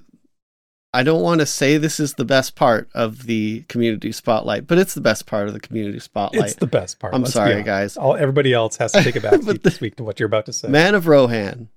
I 0.92 1.04
don't 1.04 1.22
want 1.22 1.40
to 1.40 1.46
say 1.46 1.76
this 1.76 2.00
is 2.00 2.14
the 2.14 2.24
best 2.24 2.56
part 2.56 2.88
of 2.94 3.26
the 3.26 3.62
community 3.68 4.10
spotlight, 4.12 4.66
but 4.66 4.76
it's 4.78 4.94
the 4.94 5.00
best 5.00 5.24
part 5.26 5.46
of 5.46 5.54
the 5.54 5.60
community 5.60 6.00
spotlight. 6.00 6.46
it's 6.50 6.54
the 6.56 6.66
best 6.66 6.98
part. 6.98 7.14
I'm 7.14 7.24
sorry, 7.26 7.62
guys. 7.62 7.96
All 7.96 8.16
everybody 8.16 8.52
else 8.52 8.76
has 8.78 8.92
to 8.92 9.02
take 9.02 9.16
a 9.16 9.20
back 9.20 9.34
seat 9.42 9.44
the- 9.62 9.70
this 9.70 9.80
week 9.80 9.96
to 9.96 10.04
what 10.04 10.18
you're 10.18 10.26
about 10.26 10.46
to 10.46 10.52
say. 10.52 10.68
Man 10.68 10.94
of 10.96 11.06
Rohan, 11.06 11.68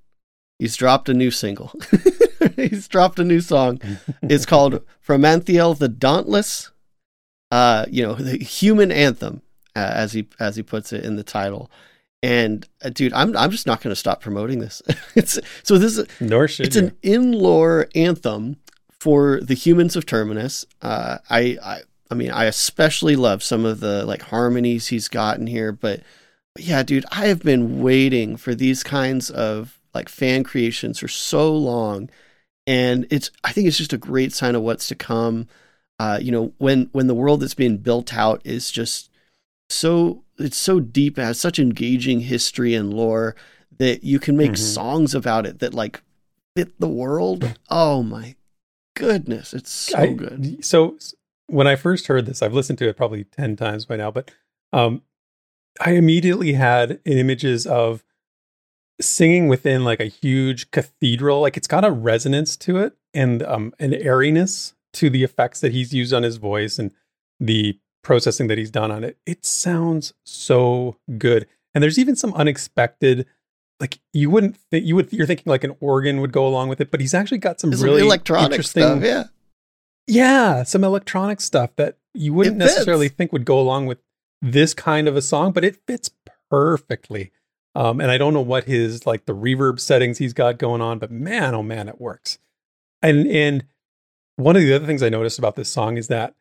he's 0.58 0.76
dropped 0.76 1.10
a 1.10 1.14
new 1.14 1.30
single. 1.32 1.72
he's 2.56 2.88
dropped 2.88 3.20
a 3.20 3.24
new 3.24 3.42
song. 3.42 3.82
It's 4.22 4.46
called 4.46 4.82
Fromanthiel 5.06 5.78
the 5.78 5.90
Dauntless. 5.90 6.72
Uh, 7.52 7.86
you 7.90 8.02
know, 8.02 8.16
the 8.16 8.38
human 8.38 8.92
anthem, 8.92 9.42
uh, 9.76 9.92
as 9.94 10.14
he 10.14 10.28
as 10.40 10.56
he 10.56 10.64
puts 10.64 10.92
it 10.92 11.06
in 11.06 11.16
the 11.16 11.24
title. 11.24 11.70
And 12.24 12.68
uh, 12.82 12.90
dude, 12.90 13.14
I'm 13.14 13.36
I'm 13.38 13.52
just 13.52 13.68
not 13.68 13.82
going 13.82 13.92
to 13.92 14.00
stop 14.00 14.22
promoting 14.22 14.60
this. 14.60 14.82
it's 15.16 15.40
so 15.62 15.78
this 15.78 15.98
is 15.98 16.08
Nor 16.20 16.48
should 16.48 16.68
it's 16.68 16.76
you. 16.76 16.84
an 16.84 16.98
in-lore 17.04 17.90
anthem 17.94 18.58
for 19.04 19.42
the 19.42 19.54
humans 19.54 19.98
of 19.98 20.06
Terminus. 20.06 20.66
Uh, 20.82 21.18
I, 21.30 21.58
I, 21.62 21.82
I 22.10 22.16
mean, 22.16 22.32
I 22.32 22.46
especially 22.46 23.18
love 23.18 23.44
some 23.44 23.66
of 23.66 23.82
the 23.82 24.06
like 24.06 24.22
harmonies 24.22 24.88
he's 24.88 25.10
gotten 25.10 25.46
here, 25.46 25.74
but, 25.74 26.00
but 26.56 26.64
yeah, 26.64 26.84
dude, 26.84 27.04
I 27.12 27.26
have 27.26 27.42
been 27.42 27.82
waiting 27.82 28.38
for 28.38 28.56
these 28.56 28.82
kinds 28.82 29.30
of 29.30 29.78
like 29.94 30.08
fan 30.08 30.46
creations 30.46 31.00
for 31.00 31.10
so 31.10 31.54
long, 31.54 32.10
and 32.68 33.06
it's 33.10 33.30
I 33.44 33.52
think 33.52 33.68
it's 33.68 33.78
just 33.78 33.94
a 33.94 33.98
great 33.98 34.34
sign 34.34 34.56
of 34.56 34.62
what's 34.62 34.88
to 34.88 34.96
come. 34.96 35.48
Uh, 36.00 36.20
you 36.22 36.32
know, 36.32 36.54
when 36.58 36.90
when 36.92 37.08
the 37.08 37.16
world 37.16 37.40
that's 37.42 37.54
being 37.54 37.78
built 37.78 38.14
out 38.14 38.42
is 38.44 38.72
just 38.72 39.10
so 39.70 40.24
it's 40.38 40.58
so 40.58 40.80
deep, 40.80 41.18
it 41.18 41.24
has 41.24 41.40
such 41.40 41.60
engaging 41.60 42.22
history 42.22 42.74
and 42.74 42.94
lore 42.94 43.36
that 43.78 44.04
you 44.04 44.20
can 44.20 44.36
make 44.38 44.52
Mhm. 44.54 44.58
songs 44.58 45.14
about 45.16 45.46
it 45.46 45.60
that 45.60 45.74
like 45.74 46.02
fit 46.56 46.80
the 46.80 46.88
world. 46.88 47.58
Oh 47.70 48.04
my 48.04 48.36
goodness, 48.96 49.54
it's 49.54 49.72
so 49.72 49.98
I- 49.98 50.14
good. 50.14 50.64
So 50.66 50.98
when 51.48 51.68
I 51.68 51.76
first 51.76 52.08
heard 52.08 52.26
this, 52.26 52.42
I've 52.42 52.54
listened 52.54 52.80
to 52.80 52.88
it 52.88 52.98
probably 52.98 53.24
10 53.26 53.56
times 53.56 53.86
by 53.86 53.96
now, 53.98 54.12
but 54.12 54.32
um, 54.72 55.02
I 55.80 55.92
immediately 55.92 56.54
had 56.54 57.00
images 57.06 57.66
of 57.68 58.04
singing 59.02 59.48
within 59.48 59.84
like 59.84 60.00
a 60.00 60.06
huge 60.06 60.72
cathedral. 60.72 61.42
Like 61.42 61.58
it's 61.58 61.68
got 61.68 61.86
a 61.86 61.92
resonance 61.92 62.56
to 62.58 62.78
it 62.78 62.94
and 63.14 63.44
um, 63.44 63.74
an 63.80 63.94
airiness 63.94 64.74
to 64.94 65.10
the 65.10 65.24
effects 65.24 65.60
that 65.62 65.72
he's 65.72 65.94
used 65.94 66.14
on 66.14 66.24
his 66.24 66.38
voice 66.38 66.78
and 66.78 66.92
the 67.40 67.78
processing 68.04 68.48
that 68.48 68.58
he's 68.58 68.72
done 68.72 68.92
on 68.92 69.04
it. 69.04 69.18
It 69.26 69.46
sounds 69.46 70.14
so 70.26 70.98
good. 71.18 71.48
And 71.74 71.84
there's 71.84 71.98
even 71.98 72.16
some 72.16 72.34
unexpected 72.34 73.26
like 73.80 74.00
you 74.14 74.30
wouldn't 74.30 74.56
think 74.72 74.86
you 74.86 74.96
would 74.96 75.12
you're 75.12 75.28
thinking 75.28 75.50
like 75.50 75.64
an 75.64 75.76
organ 75.80 76.22
would 76.22 76.32
go 76.32 76.48
along 76.48 76.70
with 76.70 76.80
it, 76.80 76.92
but 76.92 77.02
he's 77.02 77.14
actually 77.14 77.40
got 77.40 77.60
some 77.60 77.72
really 77.72 78.02
electronic 78.02 78.52
interesting 78.52 78.84
stuff, 78.84 79.04
yeah. 79.04 79.24
yeah, 80.08 80.64
some 80.64 80.84
electronic 80.84 81.42
stuff 81.42 81.76
that 81.76 81.98
you 82.14 82.34
wouldn't 82.34 82.58
necessarily 82.58 83.10
think 83.10 83.34
would 83.34 83.46
go 83.46 83.60
along 83.60 83.88
with 83.88 83.98
this 84.42 84.74
kind 84.74 85.08
of 85.08 85.18
a 85.18 85.22
song, 85.22 85.52
but 85.52 85.66
it 85.66 85.78
fits 85.88 86.12
perfectly. 86.50 87.32
Um, 87.76 88.00
and 88.00 88.12
I 88.12 88.18
don't 88.18 88.34
know 88.34 88.42
what 88.42 88.66
his 88.66 89.06
like 89.08 89.26
the 89.26 89.36
reverb 89.36 89.80
settings 89.80 90.18
he's 90.20 90.34
got 90.34 90.58
going 90.60 90.82
on, 90.82 91.00
but 91.00 91.10
man, 91.12 91.56
oh 91.56 91.64
man, 91.64 91.88
it 91.90 92.00
works. 92.00 92.38
And 93.02 93.28
and 93.28 93.66
one 94.36 94.56
of 94.56 94.62
the 94.62 94.74
other 94.74 94.86
things 94.86 95.02
I 95.04 95.10
noticed 95.10 95.40
about 95.40 95.56
this 95.56 95.70
song 95.70 95.98
is 95.98 96.08
that 96.08 96.36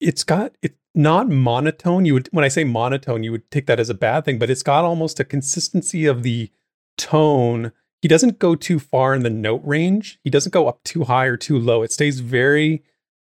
it's 0.00 0.24
got 0.24 0.52
it's 0.62 0.76
not 0.94 1.28
monotone. 1.28 2.04
You 2.04 2.14
would 2.14 2.28
when 2.32 2.44
I 2.44 2.48
say 2.48 2.64
monotone, 2.64 3.22
you 3.22 3.32
would 3.32 3.50
take 3.50 3.66
that 3.66 3.80
as 3.80 3.90
a 3.90 3.94
bad 3.94 4.24
thing, 4.24 4.38
but 4.38 4.50
it's 4.50 4.62
got 4.62 4.84
almost 4.84 5.20
a 5.20 5.24
consistency 5.24 6.06
of 6.06 6.22
the 6.22 6.50
tone. 6.98 7.72
He 8.02 8.08
doesn't 8.08 8.38
go 8.38 8.54
too 8.54 8.78
far 8.78 9.14
in 9.14 9.22
the 9.22 9.30
note 9.30 9.62
range. 9.64 10.18
He 10.22 10.30
doesn't 10.30 10.52
go 10.52 10.68
up 10.68 10.82
too 10.84 11.04
high 11.04 11.26
or 11.26 11.36
too 11.36 11.58
low. 11.58 11.82
It 11.82 11.92
stays 11.92 12.20
very 12.20 12.82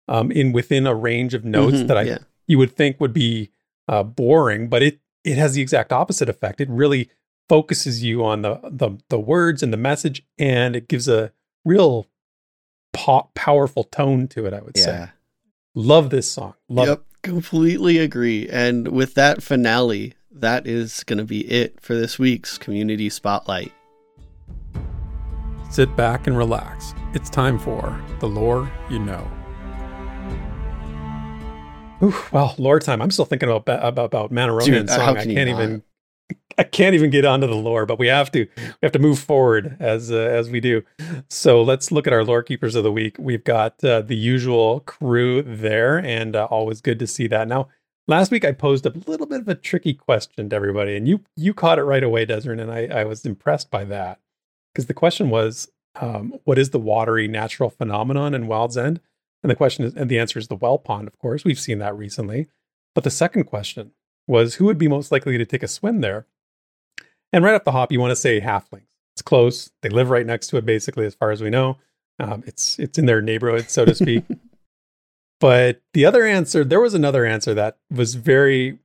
um, 0.08 0.32
in 0.32 0.52
within 0.52 0.88
a 0.88 0.96
range 0.96 1.34
of 1.34 1.44
notes 1.44 1.78
Mhm, 1.78 1.88
that 1.88 1.98
I 1.98 2.02
yeah. 2.04 2.18
you 2.48 2.58
would 2.60 2.76
think 2.76 3.00
would 3.00 3.14
be 3.14 3.50
uh, 3.88 4.04
boring, 4.04 4.68
but 4.70 4.82
it 4.84 5.00
it 5.24 5.38
has 5.38 5.54
the 5.54 5.62
exact 5.62 5.92
opposite 5.92 6.30
effect. 6.30 6.62
It 6.62 6.70
really 6.70 7.10
focuses 7.48 8.04
you 8.04 8.24
on 8.24 8.42
the 8.42 8.60
the 8.64 8.98
the 9.10 9.20
words 9.20 9.64
and 9.64 9.74
the 9.74 9.78
message, 9.78 10.24
and 10.38 10.76
it 10.76 10.88
gives 10.88 11.08
a 11.08 11.32
real 11.66 12.08
pop, 12.94 13.34
powerful 13.34 13.84
tone 13.84 14.28
to 14.30 14.46
it. 14.46 14.54
I 14.54 14.62
would 14.62 14.78
say. 14.78 15.10
Love 15.76 16.10
this 16.10 16.30
song. 16.30 16.56
Love 16.68 16.88
yep, 16.88 17.04
completely 17.24 18.00
agree. 18.00 18.50
And 18.50 18.90
with 18.90 19.14
that 19.14 19.44
finale, 19.44 20.14
that 20.32 20.66
is 20.66 21.04
going 21.04 21.20
to 21.20 21.26
be 21.26 21.42
it 21.50 21.80
for 21.80 21.96
this 21.96 22.18
week's 22.18 22.58
community 22.58 23.10
spotlight. 23.10 23.72
Sit 25.70 25.96
back 25.96 26.26
and 26.26 26.36
relax. 26.36 26.96
It's 27.14 27.30
time 27.30 27.60
for 27.60 28.02
the 28.20 28.28
lore 28.28 28.72
you 28.90 29.00
know. 29.00 29.30
Ooh, 32.02 32.16
well, 32.32 32.56
lore 32.58 32.80
time. 32.80 33.02
I'm 33.02 33.12
still 33.12 33.26
thinking 33.26 33.50
about 33.50 33.84
about 33.84 34.06
about 34.06 34.32
Manaronian 34.32 34.66
Dude, 34.66 34.89
song. 34.89 35.18
I 35.18 35.22
can 35.22 35.30
you 35.30 35.36
can't 35.36 35.50
even 35.50 35.84
I 36.58 36.64
can't 36.64 36.95
even 36.95 37.10
get 37.10 37.26
onto 37.26 37.47
the 37.47 37.56
lore, 37.56 37.86
but 37.86 38.00
we 38.00 38.08
have 38.08 38.32
to 38.32 38.47
we 38.58 38.84
have 38.84 38.91
to 38.91 39.00
move 39.00 39.20
forward 39.20 39.78
as 39.80 40.12
uh, 40.12 40.16
as 40.16 40.50
we 40.50 40.60
do. 40.60 40.84
So 41.30 41.62
let's 41.62 41.91
look 41.91 42.08
at 42.08 42.14
our 42.14 42.24
lore 42.24 42.43
keepers 42.43 42.76
of 42.76 42.84
the 42.84 42.91
week. 42.91 43.16
We've 43.20 43.43
got 43.43 43.84
uh, 43.84 44.02
the 44.02 44.16
usual 44.16 44.82
crew 44.82 45.41
there, 45.41 45.97
and 45.97 46.36
uh, 46.36 46.45
always 46.45 46.82
good 46.82 47.00
to 47.00 47.08
see 47.08 47.28
that. 47.28 47.47
Now, 47.47 47.70
last 48.08 48.32
week 48.32 48.45
I 48.45 48.52
posed 48.52 48.86
a 48.86 48.91
little 49.08 49.26
bit 49.26 49.41
of 49.41 49.47
a 49.47 49.56
tricky 49.56 49.93
question 49.93 50.50
to 50.50 50.56
everybody, 50.56 50.95
and 50.95 51.08
you 51.08 51.22
you 51.36 51.54
caught 51.54 51.80
it 51.80 51.84
right 51.84 52.04
away, 52.04 52.26
Desrin, 52.26 52.62
and 52.62 52.72
I, 52.72 52.88
I 52.88 53.04
was 53.06 53.26
impressed 53.26 53.72
by 53.72 53.84
that 53.86 54.20
because 54.74 54.88
the 54.88 54.93
question 54.93 55.30
was, 55.30 55.70
um, 56.00 56.34
what 56.43 56.58
is 56.58 56.70
the 56.72 56.80
watery 56.80 57.28
natural 57.28 57.70
phenomenon 57.70 58.34
in 58.34 58.47
Wild's 58.47 58.78
End? 58.78 59.00
And 59.44 59.50
the 59.50 59.56
question 59.56 59.86
is, 59.86 59.94
and 59.96 60.10
the 60.10 60.20
answer 60.20 60.40
is 60.40 60.48
the 60.48 60.56
well 60.56 60.78
pond, 60.78 61.08
of 61.08 61.18
course. 61.18 61.46
We've 61.46 61.60
seen 61.60 61.80
that 61.80 61.98
recently. 61.98 62.48
But 62.96 63.04
the 63.04 63.12
second 63.12 63.46
question 63.46 63.92
was, 64.28 64.56
who 64.56 64.66
would 64.66 64.78
be 64.78 64.88
most 64.88 65.12
likely 65.12 65.38
to 65.38 65.46
take 65.46 65.64
a 65.64 65.68
swim 65.68 66.02
there? 66.02 66.28
And 67.32 67.44
right 67.44 67.54
off 67.54 67.64
the 67.64 67.72
hop, 67.72 67.92
you 67.92 68.00
want 68.00 68.12
to 68.12 68.16
say 68.16 68.42
halflings. 68.42 68.88
It's 69.14 69.22
close. 69.22 69.72
They 69.82 69.90
live 69.90 70.10
right 70.10 70.26
next 70.26 70.48
to 70.48 70.58
it, 70.58 70.66
basically, 70.66 71.06
as 71.06 71.16
far 71.16 71.32
as 71.32 71.42
we 71.42 71.50
know. 71.50 71.78
Um, 72.20 72.44
it's 72.46 72.78
it's 72.80 72.98
in 72.98 73.06
their 73.06 73.22
neighborhood, 73.22 73.70
so 73.70 73.86
to 73.86 73.96
speak. 73.96 74.24
but 75.40 75.82
the 75.94 76.06
other 76.06 76.26
answer, 76.26 76.64
there 76.64 76.82
was 76.82 76.94
another 76.94 77.26
answer 77.26 77.54
that 77.54 77.78
was 77.90 78.16
very 78.16 78.80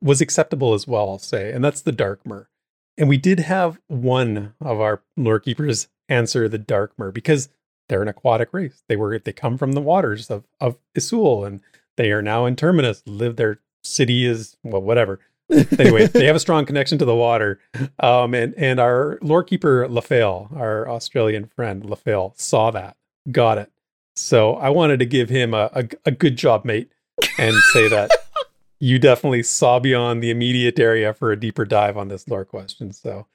was 0.00 0.20
acceptable 0.20 0.74
as 0.74 0.86
well. 0.86 1.10
I'll 1.10 1.18
say, 1.18 1.52
and 1.52 1.64
that's 1.64 1.82
the 1.82 1.92
Dark 1.92 2.26
Myr. 2.26 2.48
And 2.96 3.08
we 3.08 3.18
did 3.18 3.40
have 3.40 3.80
one 3.88 4.54
of 4.60 4.80
our 4.80 5.02
lore 5.16 5.40
keepers 5.40 5.88
answer 6.08 6.48
the 6.48 6.58
Dark 6.58 6.92
Myr 6.96 7.10
because 7.10 7.48
they're 7.88 8.02
an 8.02 8.08
aquatic 8.08 8.52
race. 8.52 8.82
They 8.88 8.96
were 8.96 9.18
they 9.18 9.32
come 9.32 9.58
from 9.58 9.72
the 9.72 9.80
waters 9.80 10.30
of 10.30 10.44
of 10.60 10.76
Isul, 10.94 11.46
and 11.46 11.60
they 11.96 12.12
are 12.12 12.22
now 12.22 12.46
in 12.46 12.56
Terminus. 12.56 13.02
Live 13.06 13.36
their 13.36 13.60
city 13.82 14.26
is 14.26 14.56
well, 14.62 14.82
whatever. 14.82 15.20
anyway, 15.78 16.06
they 16.12 16.26
have 16.26 16.36
a 16.36 16.40
strong 16.40 16.64
connection 16.64 16.98
to 16.98 17.04
the 17.04 17.14
water. 17.14 17.60
Um, 18.00 18.34
and 18.34 18.54
and 18.56 18.80
our 18.80 19.18
lore 19.22 19.44
keeper 19.44 19.86
LaFale, 19.88 20.54
our 20.56 20.88
Australian 20.88 21.46
friend 21.46 21.84
LaFale, 21.84 22.38
saw 22.38 22.70
that, 22.70 22.96
got 23.30 23.58
it. 23.58 23.70
So 24.16 24.54
I 24.54 24.70
wanted 24.70 25.00
to 25.00 25.06
give 25.06 25.28
him 25.28 25.54
a, 25.54 25.70
a, 25.74 25.88
a 26.06 26.10
good 26.12 26.36
job, 26.36 26.64
mate, 26.64 26.90
and 27.36 27.54
say 27.72 27.88
that 27.88 28.10
you 28.78 28.98
definitely 28.98 29.42
saw 29.42 29.80
beyond 29.80 30.22
the 30.22 30.30
immediate 30.30 30.78
area 30.78 31.12
for 31.12 31.32
a 31.32 31.40
deeper 31.40 31.64
dive 31.64 31.96
on 31.96 32.08
this 32.08 32.28
lore 32.28 32.44
question. 32.44 32.92
So 32.92 33.26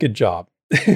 good 0.00 0.14
job. 0.14 0.48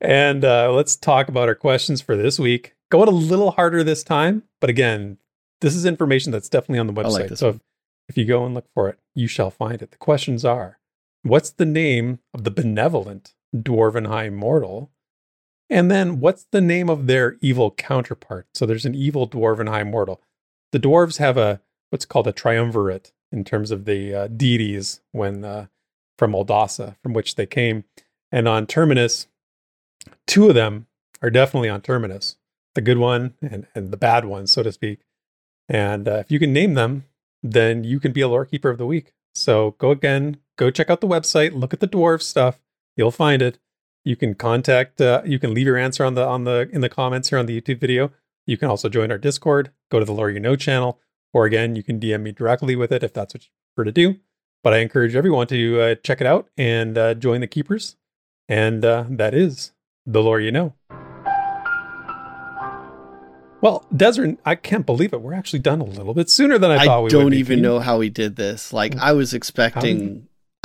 and 0.00 0.44
uh, 0.44 0.72
let's 0.72 0.96
talk 0.96 1.28
about 1.28 1.48
our 1.48 1.54
questions 1.54 2.00
for 2.00 2.16
this 2.16 2.38
week. 2.38 2.74
Going 2.90 3.08
a 3.08 3.12
little 3.12 3.52
harder 3.52 3.84
this 3.84 4.02
time, 4.02 4.44
but 4.60 4.70
again, 4.70 5.18
this 5.60 5.74
is 5.74 5.84
information 5.84 6.32
that's 6.32 6.48
definitely 6.48 6.78
on 6.78 6.86
the 6.86 7.00
I 7.00 7.08
like 7.08 7.30
website. 7.30 7.38
so 7.38 7.48
if, 7.48 7.60
if 8.08 8.16
you 8.16 8.24
go 8.24 8.44
and 8.44 8.54
look 8.54 8.66
for 8.74 8.88
it, 8.88 8.98
you 9.14 9.26
shall 9.26 9.50
find 9.50 9.82
it. 9.82 9.90
The 9.90 9.98
questions 9.98 10.44
are 10.44 10.78
What's 11.22 11.50
the 11.50 11.66
name 11.66 12.20
of 12.32 12.44
the 12.44 12.50
benevolent 12.50 13.34
dwarven 13.54 14.06
high 14.06 14.30
mortal? 14.30 14.90
And 15.68 15.90
then 15.90 16.20
what's 16.20 16.46
the 16.50 16.60
name 16.60 16.88
of 16.88 17.06
their 17.06 17.36
evil 17.40 17.72
counterpart? 17.72 18.46
So 18.54 18.64
there's 18.64 18.86
an 18.86 18.94
evil 18.94 19.28
dwarven 19.28 19.68
high 19.68 19.84
mortal. 19.84 20.22
The 20.72 20.80
dwarves 20.80 21.18
have 21.18 21.36
a 21.36 21.60
what's 21.90 22.04
called 22.04 22.26
a 22.26 22.32
triumvirate 22.32 23.12
in 23.32 23.44
terms 23.44 23.70
of 23.70 23.84
the 23.84 24.14
uh, 24.14 24.26
deities 24.28 25.00
when 25.12 25.44
uh, 25.44 25.66
from 26.16 26.32
Oldasa, 26.32 26.96
from 27.02 27.12
which 27.12 27.34
they 27.34 27.46
came. 27.46 27.84
And 28.32 28.48
on 28.48 28.66
Terminus, 28.66 29.26
two 30.26 30.48
of 30.48 30.54
them 30.54 30.86
are 31.22 31.30
definitely 31.30 31.68
on 31.68 31.80
Terminus 31.80 32.36
the 32.74 32.82
good 32.82 32.98
one 32.98 33.34
and, 33.42 33.66
and 33.74 33.90
the 33.90 33.96
bad 33.96 34.24
one, 34.24 34.46
so 34.46 34.62
to 34.62 34.70
speak. 34.70 35.00
And 35.68 36.06
uh, 36.06 36.18
if 36.18 36.30
you 36.30 36.38
can 36.38 36.52
name 36.52 36.74
them, 36.74 37.06
then 37.42 37.82
you 37.82 37.98
can 37.98 38.12
be 38.12 38.20
a 38.20 38.28
lore 38.28 38.44
keeper 38.44 38.70
of 38.70 38.78
the 38.78 38.86
week. 38.86 39.12
So 39.34 39.74
go 39.78 39.90
again, 39.90 40.38
go 40.56 40.70
check 40.70 40.88
out 40.88 41.00
the 41.00 41.08
website, 41.08 41.58
look 41.58 41.72
at 41.72 41.80
the 41.80 41.88
dwarf 41.88 42.22
stuff. 42.22 42.60
You'll 42.96 43.10
find 43.10 43.42
it. 43.42 43.58
You 44.04 44.14
can 44.14 44.34
contact, 44.34 45.00
uh, 45.00 45.22
you 45.24 45.38
can 45.38 45.52
leave 45.52 45.66
your 45.66 45.76
answer 45.76 46.04
on 46.04 46.14
the 46.14 46.24
on 46.24 46.44
the 46.44 46.68
in 46.72 46.80
the 46.80 46.88
comments 46.88 47.30
here 47.30 47.38
on 47.38 47.46
the 47.46 47.60
YouTube 47.60 47.80
video. 47.80 48.12
You 48.46 48.56
can 48.56 48.68
also 48.68 48.88
join 48.88 49.10
our 49.10 49.18
Discord, 49.18 49.72
go 49.90 49.98
to 49.98 50.04
the 50.04 50.14
Lore 50.14 50.30
You 50.30 50.40
Know 50.40 50.56
channel, 50.56 50.98
or 51.32 51.44
again, 51.44 51.76
you 51.76 51.82
can 51.82 52.00
DM 52.00 52.22
me 52.22 52.32
directly 52.32 52.76
with 52.76 52.92
it 52.92 53.02
if 53.02 53.12
that's 53.12 53.34
what 53.34 53.44
you 53.44 53.50
prefer 53.74 53.84
to 53.84 53.92
do. 53.92 54.20
But 54.62 54.72
I 54.72 54.78
encourage 54.78 55.14
everyone 55.14 55.48
to 55.48 55.80
uh, 55.80 55.94
check 55.96 56.20
it 56.20 56.26
out 56.26 56.48
and 56.56 56.96
uh, 56.96 57.14
join 57.14 57.40
the 57.40 57.46
keepers. 57.46 57.96
And 58.48 58.84
uh, 58.84 59.04
that 59.10 59.34
is 59.34 59.72
the 60.08 60.22
lore 60.22 60.40
you 60.40 60.50
know. 60.50 60.74
Well, 63.60 63.84
Desrin, 63.92 64.38
I 64.44 64.54
can't 64.54 64.86
believe 64.86 65.12
it. 65.12 65.20
We're 65.20 65.34
actually 65.34 65.58
done 65.58 65.80
a 65.80 65.84
little 65.84 66.14
bit 66.14 66.30
sooner 66.30 66.58
than 66.58 66.70
I, 66.70 66.76
I, 66.78 66.84
thought 66.84 67.00
we 67.00 67.04
would. 67.04 67.10
don't 67.10 67.34
even 67.34 67.60
know 67.60 67.80
how 67.80 67.98
we 67.98 68.08
did 68.08 68.36
this. 68.36 68.72
Like 68.72 68.96
I 68.96 69.12
was 69.12 69.34
expecting, 69.34 70.28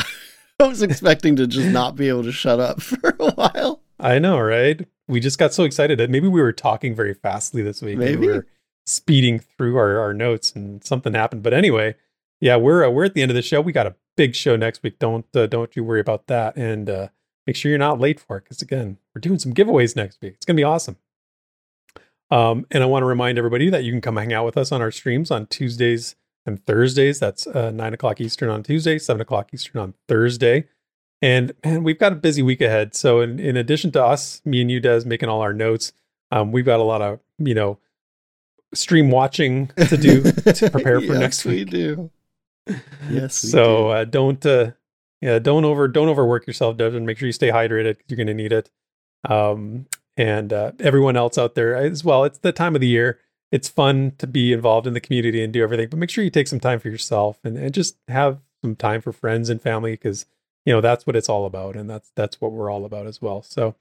I 0.59 0.67
was 0.67 0.81
expecting 0.81 1.35
to 1.37 1.47
just 1.47 1.69
not 1.69 1.95
be 1.95 2.07
able 2.07 2.23
to 2.23 2.31
shut 2.31 2.59
up 2.59 2.81
for 2.83 3.15
a 3.19 3.31
while. 3.31 3.81
I 3.99 4.19
know, 4.19 4.39
right? 4.39 4.87
We 5.07 5.19
just 5.19 5.39
got 5.39 5.53
so 5.53 5.63
excited 5.63 5.97
that 5.97 6.09
maybe 6.09 6.27
we 6.27 6.41
were 6.41 6.53
talking 6.53 6.95
very 6.95 7.13
fastly 7.13 7.61
this 7.61 7.81
week. 7.81 7.97
Maybe. 7.97 8.27
we 8.27 8.27
were 8.27 8.47
speeding 8.85 9.39
through 9.39 9.77
our, 9.77 9.99
our 9.99 10.13
notes 10.13 10.51
and 10.51 10.83
something 10.83 11.13
happened. 11.13 11.41
But 11.41 11.53
anyway, 11.53 11.95
yeah, 12.39 12.57
we're 12.57 12.85
uh, 12.85 12.91
we're 12.91 13.05
at 13.05 13.15
the 13.15 13.23
end 13.23 13.31
of 13.31 13.35
the 13.35 13.41
show. 13.41 13.59
We 13.59 13.71
got 13.71 13.87
a 13.87 13.95
big 14.15 14.35
show 14.35 14.55
next 14.55 14.83
week. 14.83 14.99
Don't 14.99 15.25
uh, 15.35 15.47
don't 15.47 15.75
you 15.75 15.83
worry 15.83 15.99
about 15.99 16.27
that, 16.27 16.55
and 16.55 16.89
uh, 16.89 17.07
make 17.47 17.55
sure 17.55 17.69
you're 17.69 17.79
not 17.79 17.99
late 17.99 18.19
for 18.19 18.37
it 18.37 18.43
because 18.43 18.61
again, 18.61 18.97
we're 19.13 19.19
doing 19.21 19.39
some 19.39 19.53
giveaways 19.53 19.95
next 19.95 20.21
week. 20.21 20.33
It's 20.35 20.45
gonna 20.45 20.57
be 20.57 20.63
awesome. 20.63 20.97
Um, 22.31 22.65
and 22.71 22.81
I 22.81 22.85
want 22.87 23.03
to 23.03 23.07
remind 23.07 23.37
everybody 23.37 23.69
that 23.69 23.83
you 23.83 23.91
can 23.91 24.01
come 24.01 24.17
hang 24.17 24.33
out 24.33 24.45
with 24.45 24.57
us 24.57 24.71
on 24.71 24.81
our 24.81 24.89
streams 24.91 25.29
on 25.29 25.45
Tuesdays 25.47 26.15
and 26.45 26.65
Thursdays. 26.65 27.19
That's 27.19 27.45
uh, 27.45 27.69
nine 27.71 27.93
o'clock 27.93 28.19
Eastern 28.21 28.49
on 28.49 28.63
Tuesday, 28.63 28.97
seven 28.97 29.21
o'clock 29.21 29.53
Eastern 29.53 29.79
on 29.81 29.93
Thursday. 30.07 30.65
And 31.21 31.53
man, 31.63 31.83
we've 31.83 31.99
got 31.99 32.11
a 32.11 32.15
busy 32.15 32.41
week 32.41 32.59
ahead. 32.61 32.95
So 32.95 33.21
in, 33.21 33.39
in 33.39 33.55
addition 33.55 33.91
to 33.91 34.03
us, 34.03 34.41
me 34.45 34.61
and 34.61 34.71
you, 34.71 34.79
Des, 34.79 35.01
making 35.05 35.29
all 35.29 35.41
our 35.41 35.53
notes, 35.53 35.93
um, 36.31 36.51
we've 36.51 36.65
got 36.65 36.79
a 36.79 36.83
lot 36.83 37.01
of 37.01 37.19
you 37.37 37.53
know 37.53 37.77
stream 38.73 39.11
watching 39.11 39.67
to 39.77 39.95
do 39.95 40.23
to 40.23 40.69
prepare 40.71 40.99
for 41.01 41.05
Yes, 41.13 41.19
next 41.19 41.45
we 41.45 41.55
week. 41.57 41.69
do. 41.69 42.11
Yes. 43.11 43.43
We 43.43 43.49
so 43.49 43.63
do. 43.75 43.87
uh, 43.89 44.03
don't 44.05 44.43
uh, 44.45 44.71
yeah 45.23 45.39
don't 45.39 45.65
over 45.65 45.87
don't 45.87 46.09
overwork 46.09 46.45
yourself, 46.45 46.77
Devin. 46.77 47.05
Make 47.05 47.17
sure 47.17 47.27
you 47.27 47.33
stay 47.33 47.49
hydrated 47.49 47.97
you're 48.07 48.17
going 48.17 48.27
to 48.27 48.33
need 48.33 48.51
it. 48.51 48.69
Um, 49.27 49.87
and 50.17 50.51
uh, 50.53 50.73
everyone 50.79 51.15
else 51.15 51.37
out 51.37 51.55
there 51.55 51.75
as 51.75 52.03
well. 52.03 52.23
It's 52.23 52.37
the 52.39 52.51
time 52.51 52.75
of 52.75 52.81
the 52.81 52.87
year. 52.87 53.19
It's 53.51 53.69
fun 53.69 54.13
to 54.17 54.27
be 54.27 54.51
involved 54.51 54.85
in 54.87 54.93
the 54.93 54.99
community 54.99 55.43
and 55.43 55.53
do 55.53 55.63
everything, 55.63 55.87
but 55.89 55.99
make 55.99 56.09
sure 56.09 56.23
you 56.23 56.29
take 56.29 56.47
some 56.47 56.59
time 56.59 56.79
for 56.79 56.89
yourself 56.89 57.39
and, 57.43 57.57
and 57.57 57.73
just 57.73 57.97
have 58.07 58.39
some 58.61 58.75
time 58.75 59.01
for 59.01 59.11
friends 59.11 59.49
and 59.49 59.61
family 59.61 59.91
because 59.91 60.25
you 60.65 60.73
know 60.73 60.81
that's 60.81 61.05
what 61.05 61.15
it's 61.15 61.29
all 61.29 61.45
about, 61.45 61.75
and 61.75 61.89
that's 61.89 62.11
that's 62.15 62.41
what 62.41 62.51
we're 62.51 62.71
all 62.71 62.85
about 62.85 63.05
as 63.05 63.21
well. 63.21 63.43
So, 63.43 63.75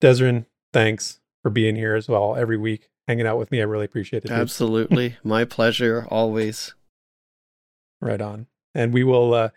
Desrin, 0.00 0.46
thanks 0.72 1.20
for 1.42 1.50
being 1.50 1.76
here 1.76 1.94
as 1.94 2.08
well 2.08 2.36
every 2.36 2.56
week, 2.56 2.88
hanging 3.06 3.26
out 3.26 3.38
with 3.38 3.50
me. 3.50 3.60
I 3.60 3.64
really 3.64 3.84
appreciate 3.84 4.24
it. 4.24 4.30
Absolutely, 4.30 5.16
my 5.22 5.44
pleasure. 5.44 6.06
Always. 6.10 6.74
Right 8.00 8.20
on. 8.20 8.46
And 8.74 8.92
we 8.94 9.02
will 9.02 9.34
uh 9.34 9.48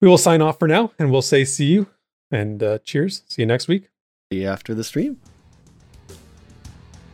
we 0.00 0.08
will 0.08 0.18
sign 0.18 0.42
off 0.42 0.58
for 0.58 0.68
now 0.68 0.92
and 0.98 1.10
we'll 1.10 1.22
say 1.22 1.44
see 1.44 1.66
you 1.66 1.88
and 2.30 2.62
uh 2.62 2.78
cheers. 2.78 3.22
See 3.26 3.42
you 3.42 3.46
next 3.46 3.68
week. 3.68 3.90
See 4.32 4.42
you 4.42 4.48
after 4.48 4.74
the 4.74 4.84
stream. 4.84 5.18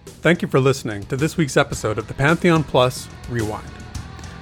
Thank 0.04 0.40
you 0.40 0.48
for 0.48 0.58
listening 0.58 1.04
to 1.04 1.16
this 1.16 1.36
week's 1.36 1.56
episode 1.56 1.98
of 1.98 2.08
the 2.08 2.14
Pantheon 2.14 2.64
Plus 2.64 3.08
Rewind. 3.28 3.68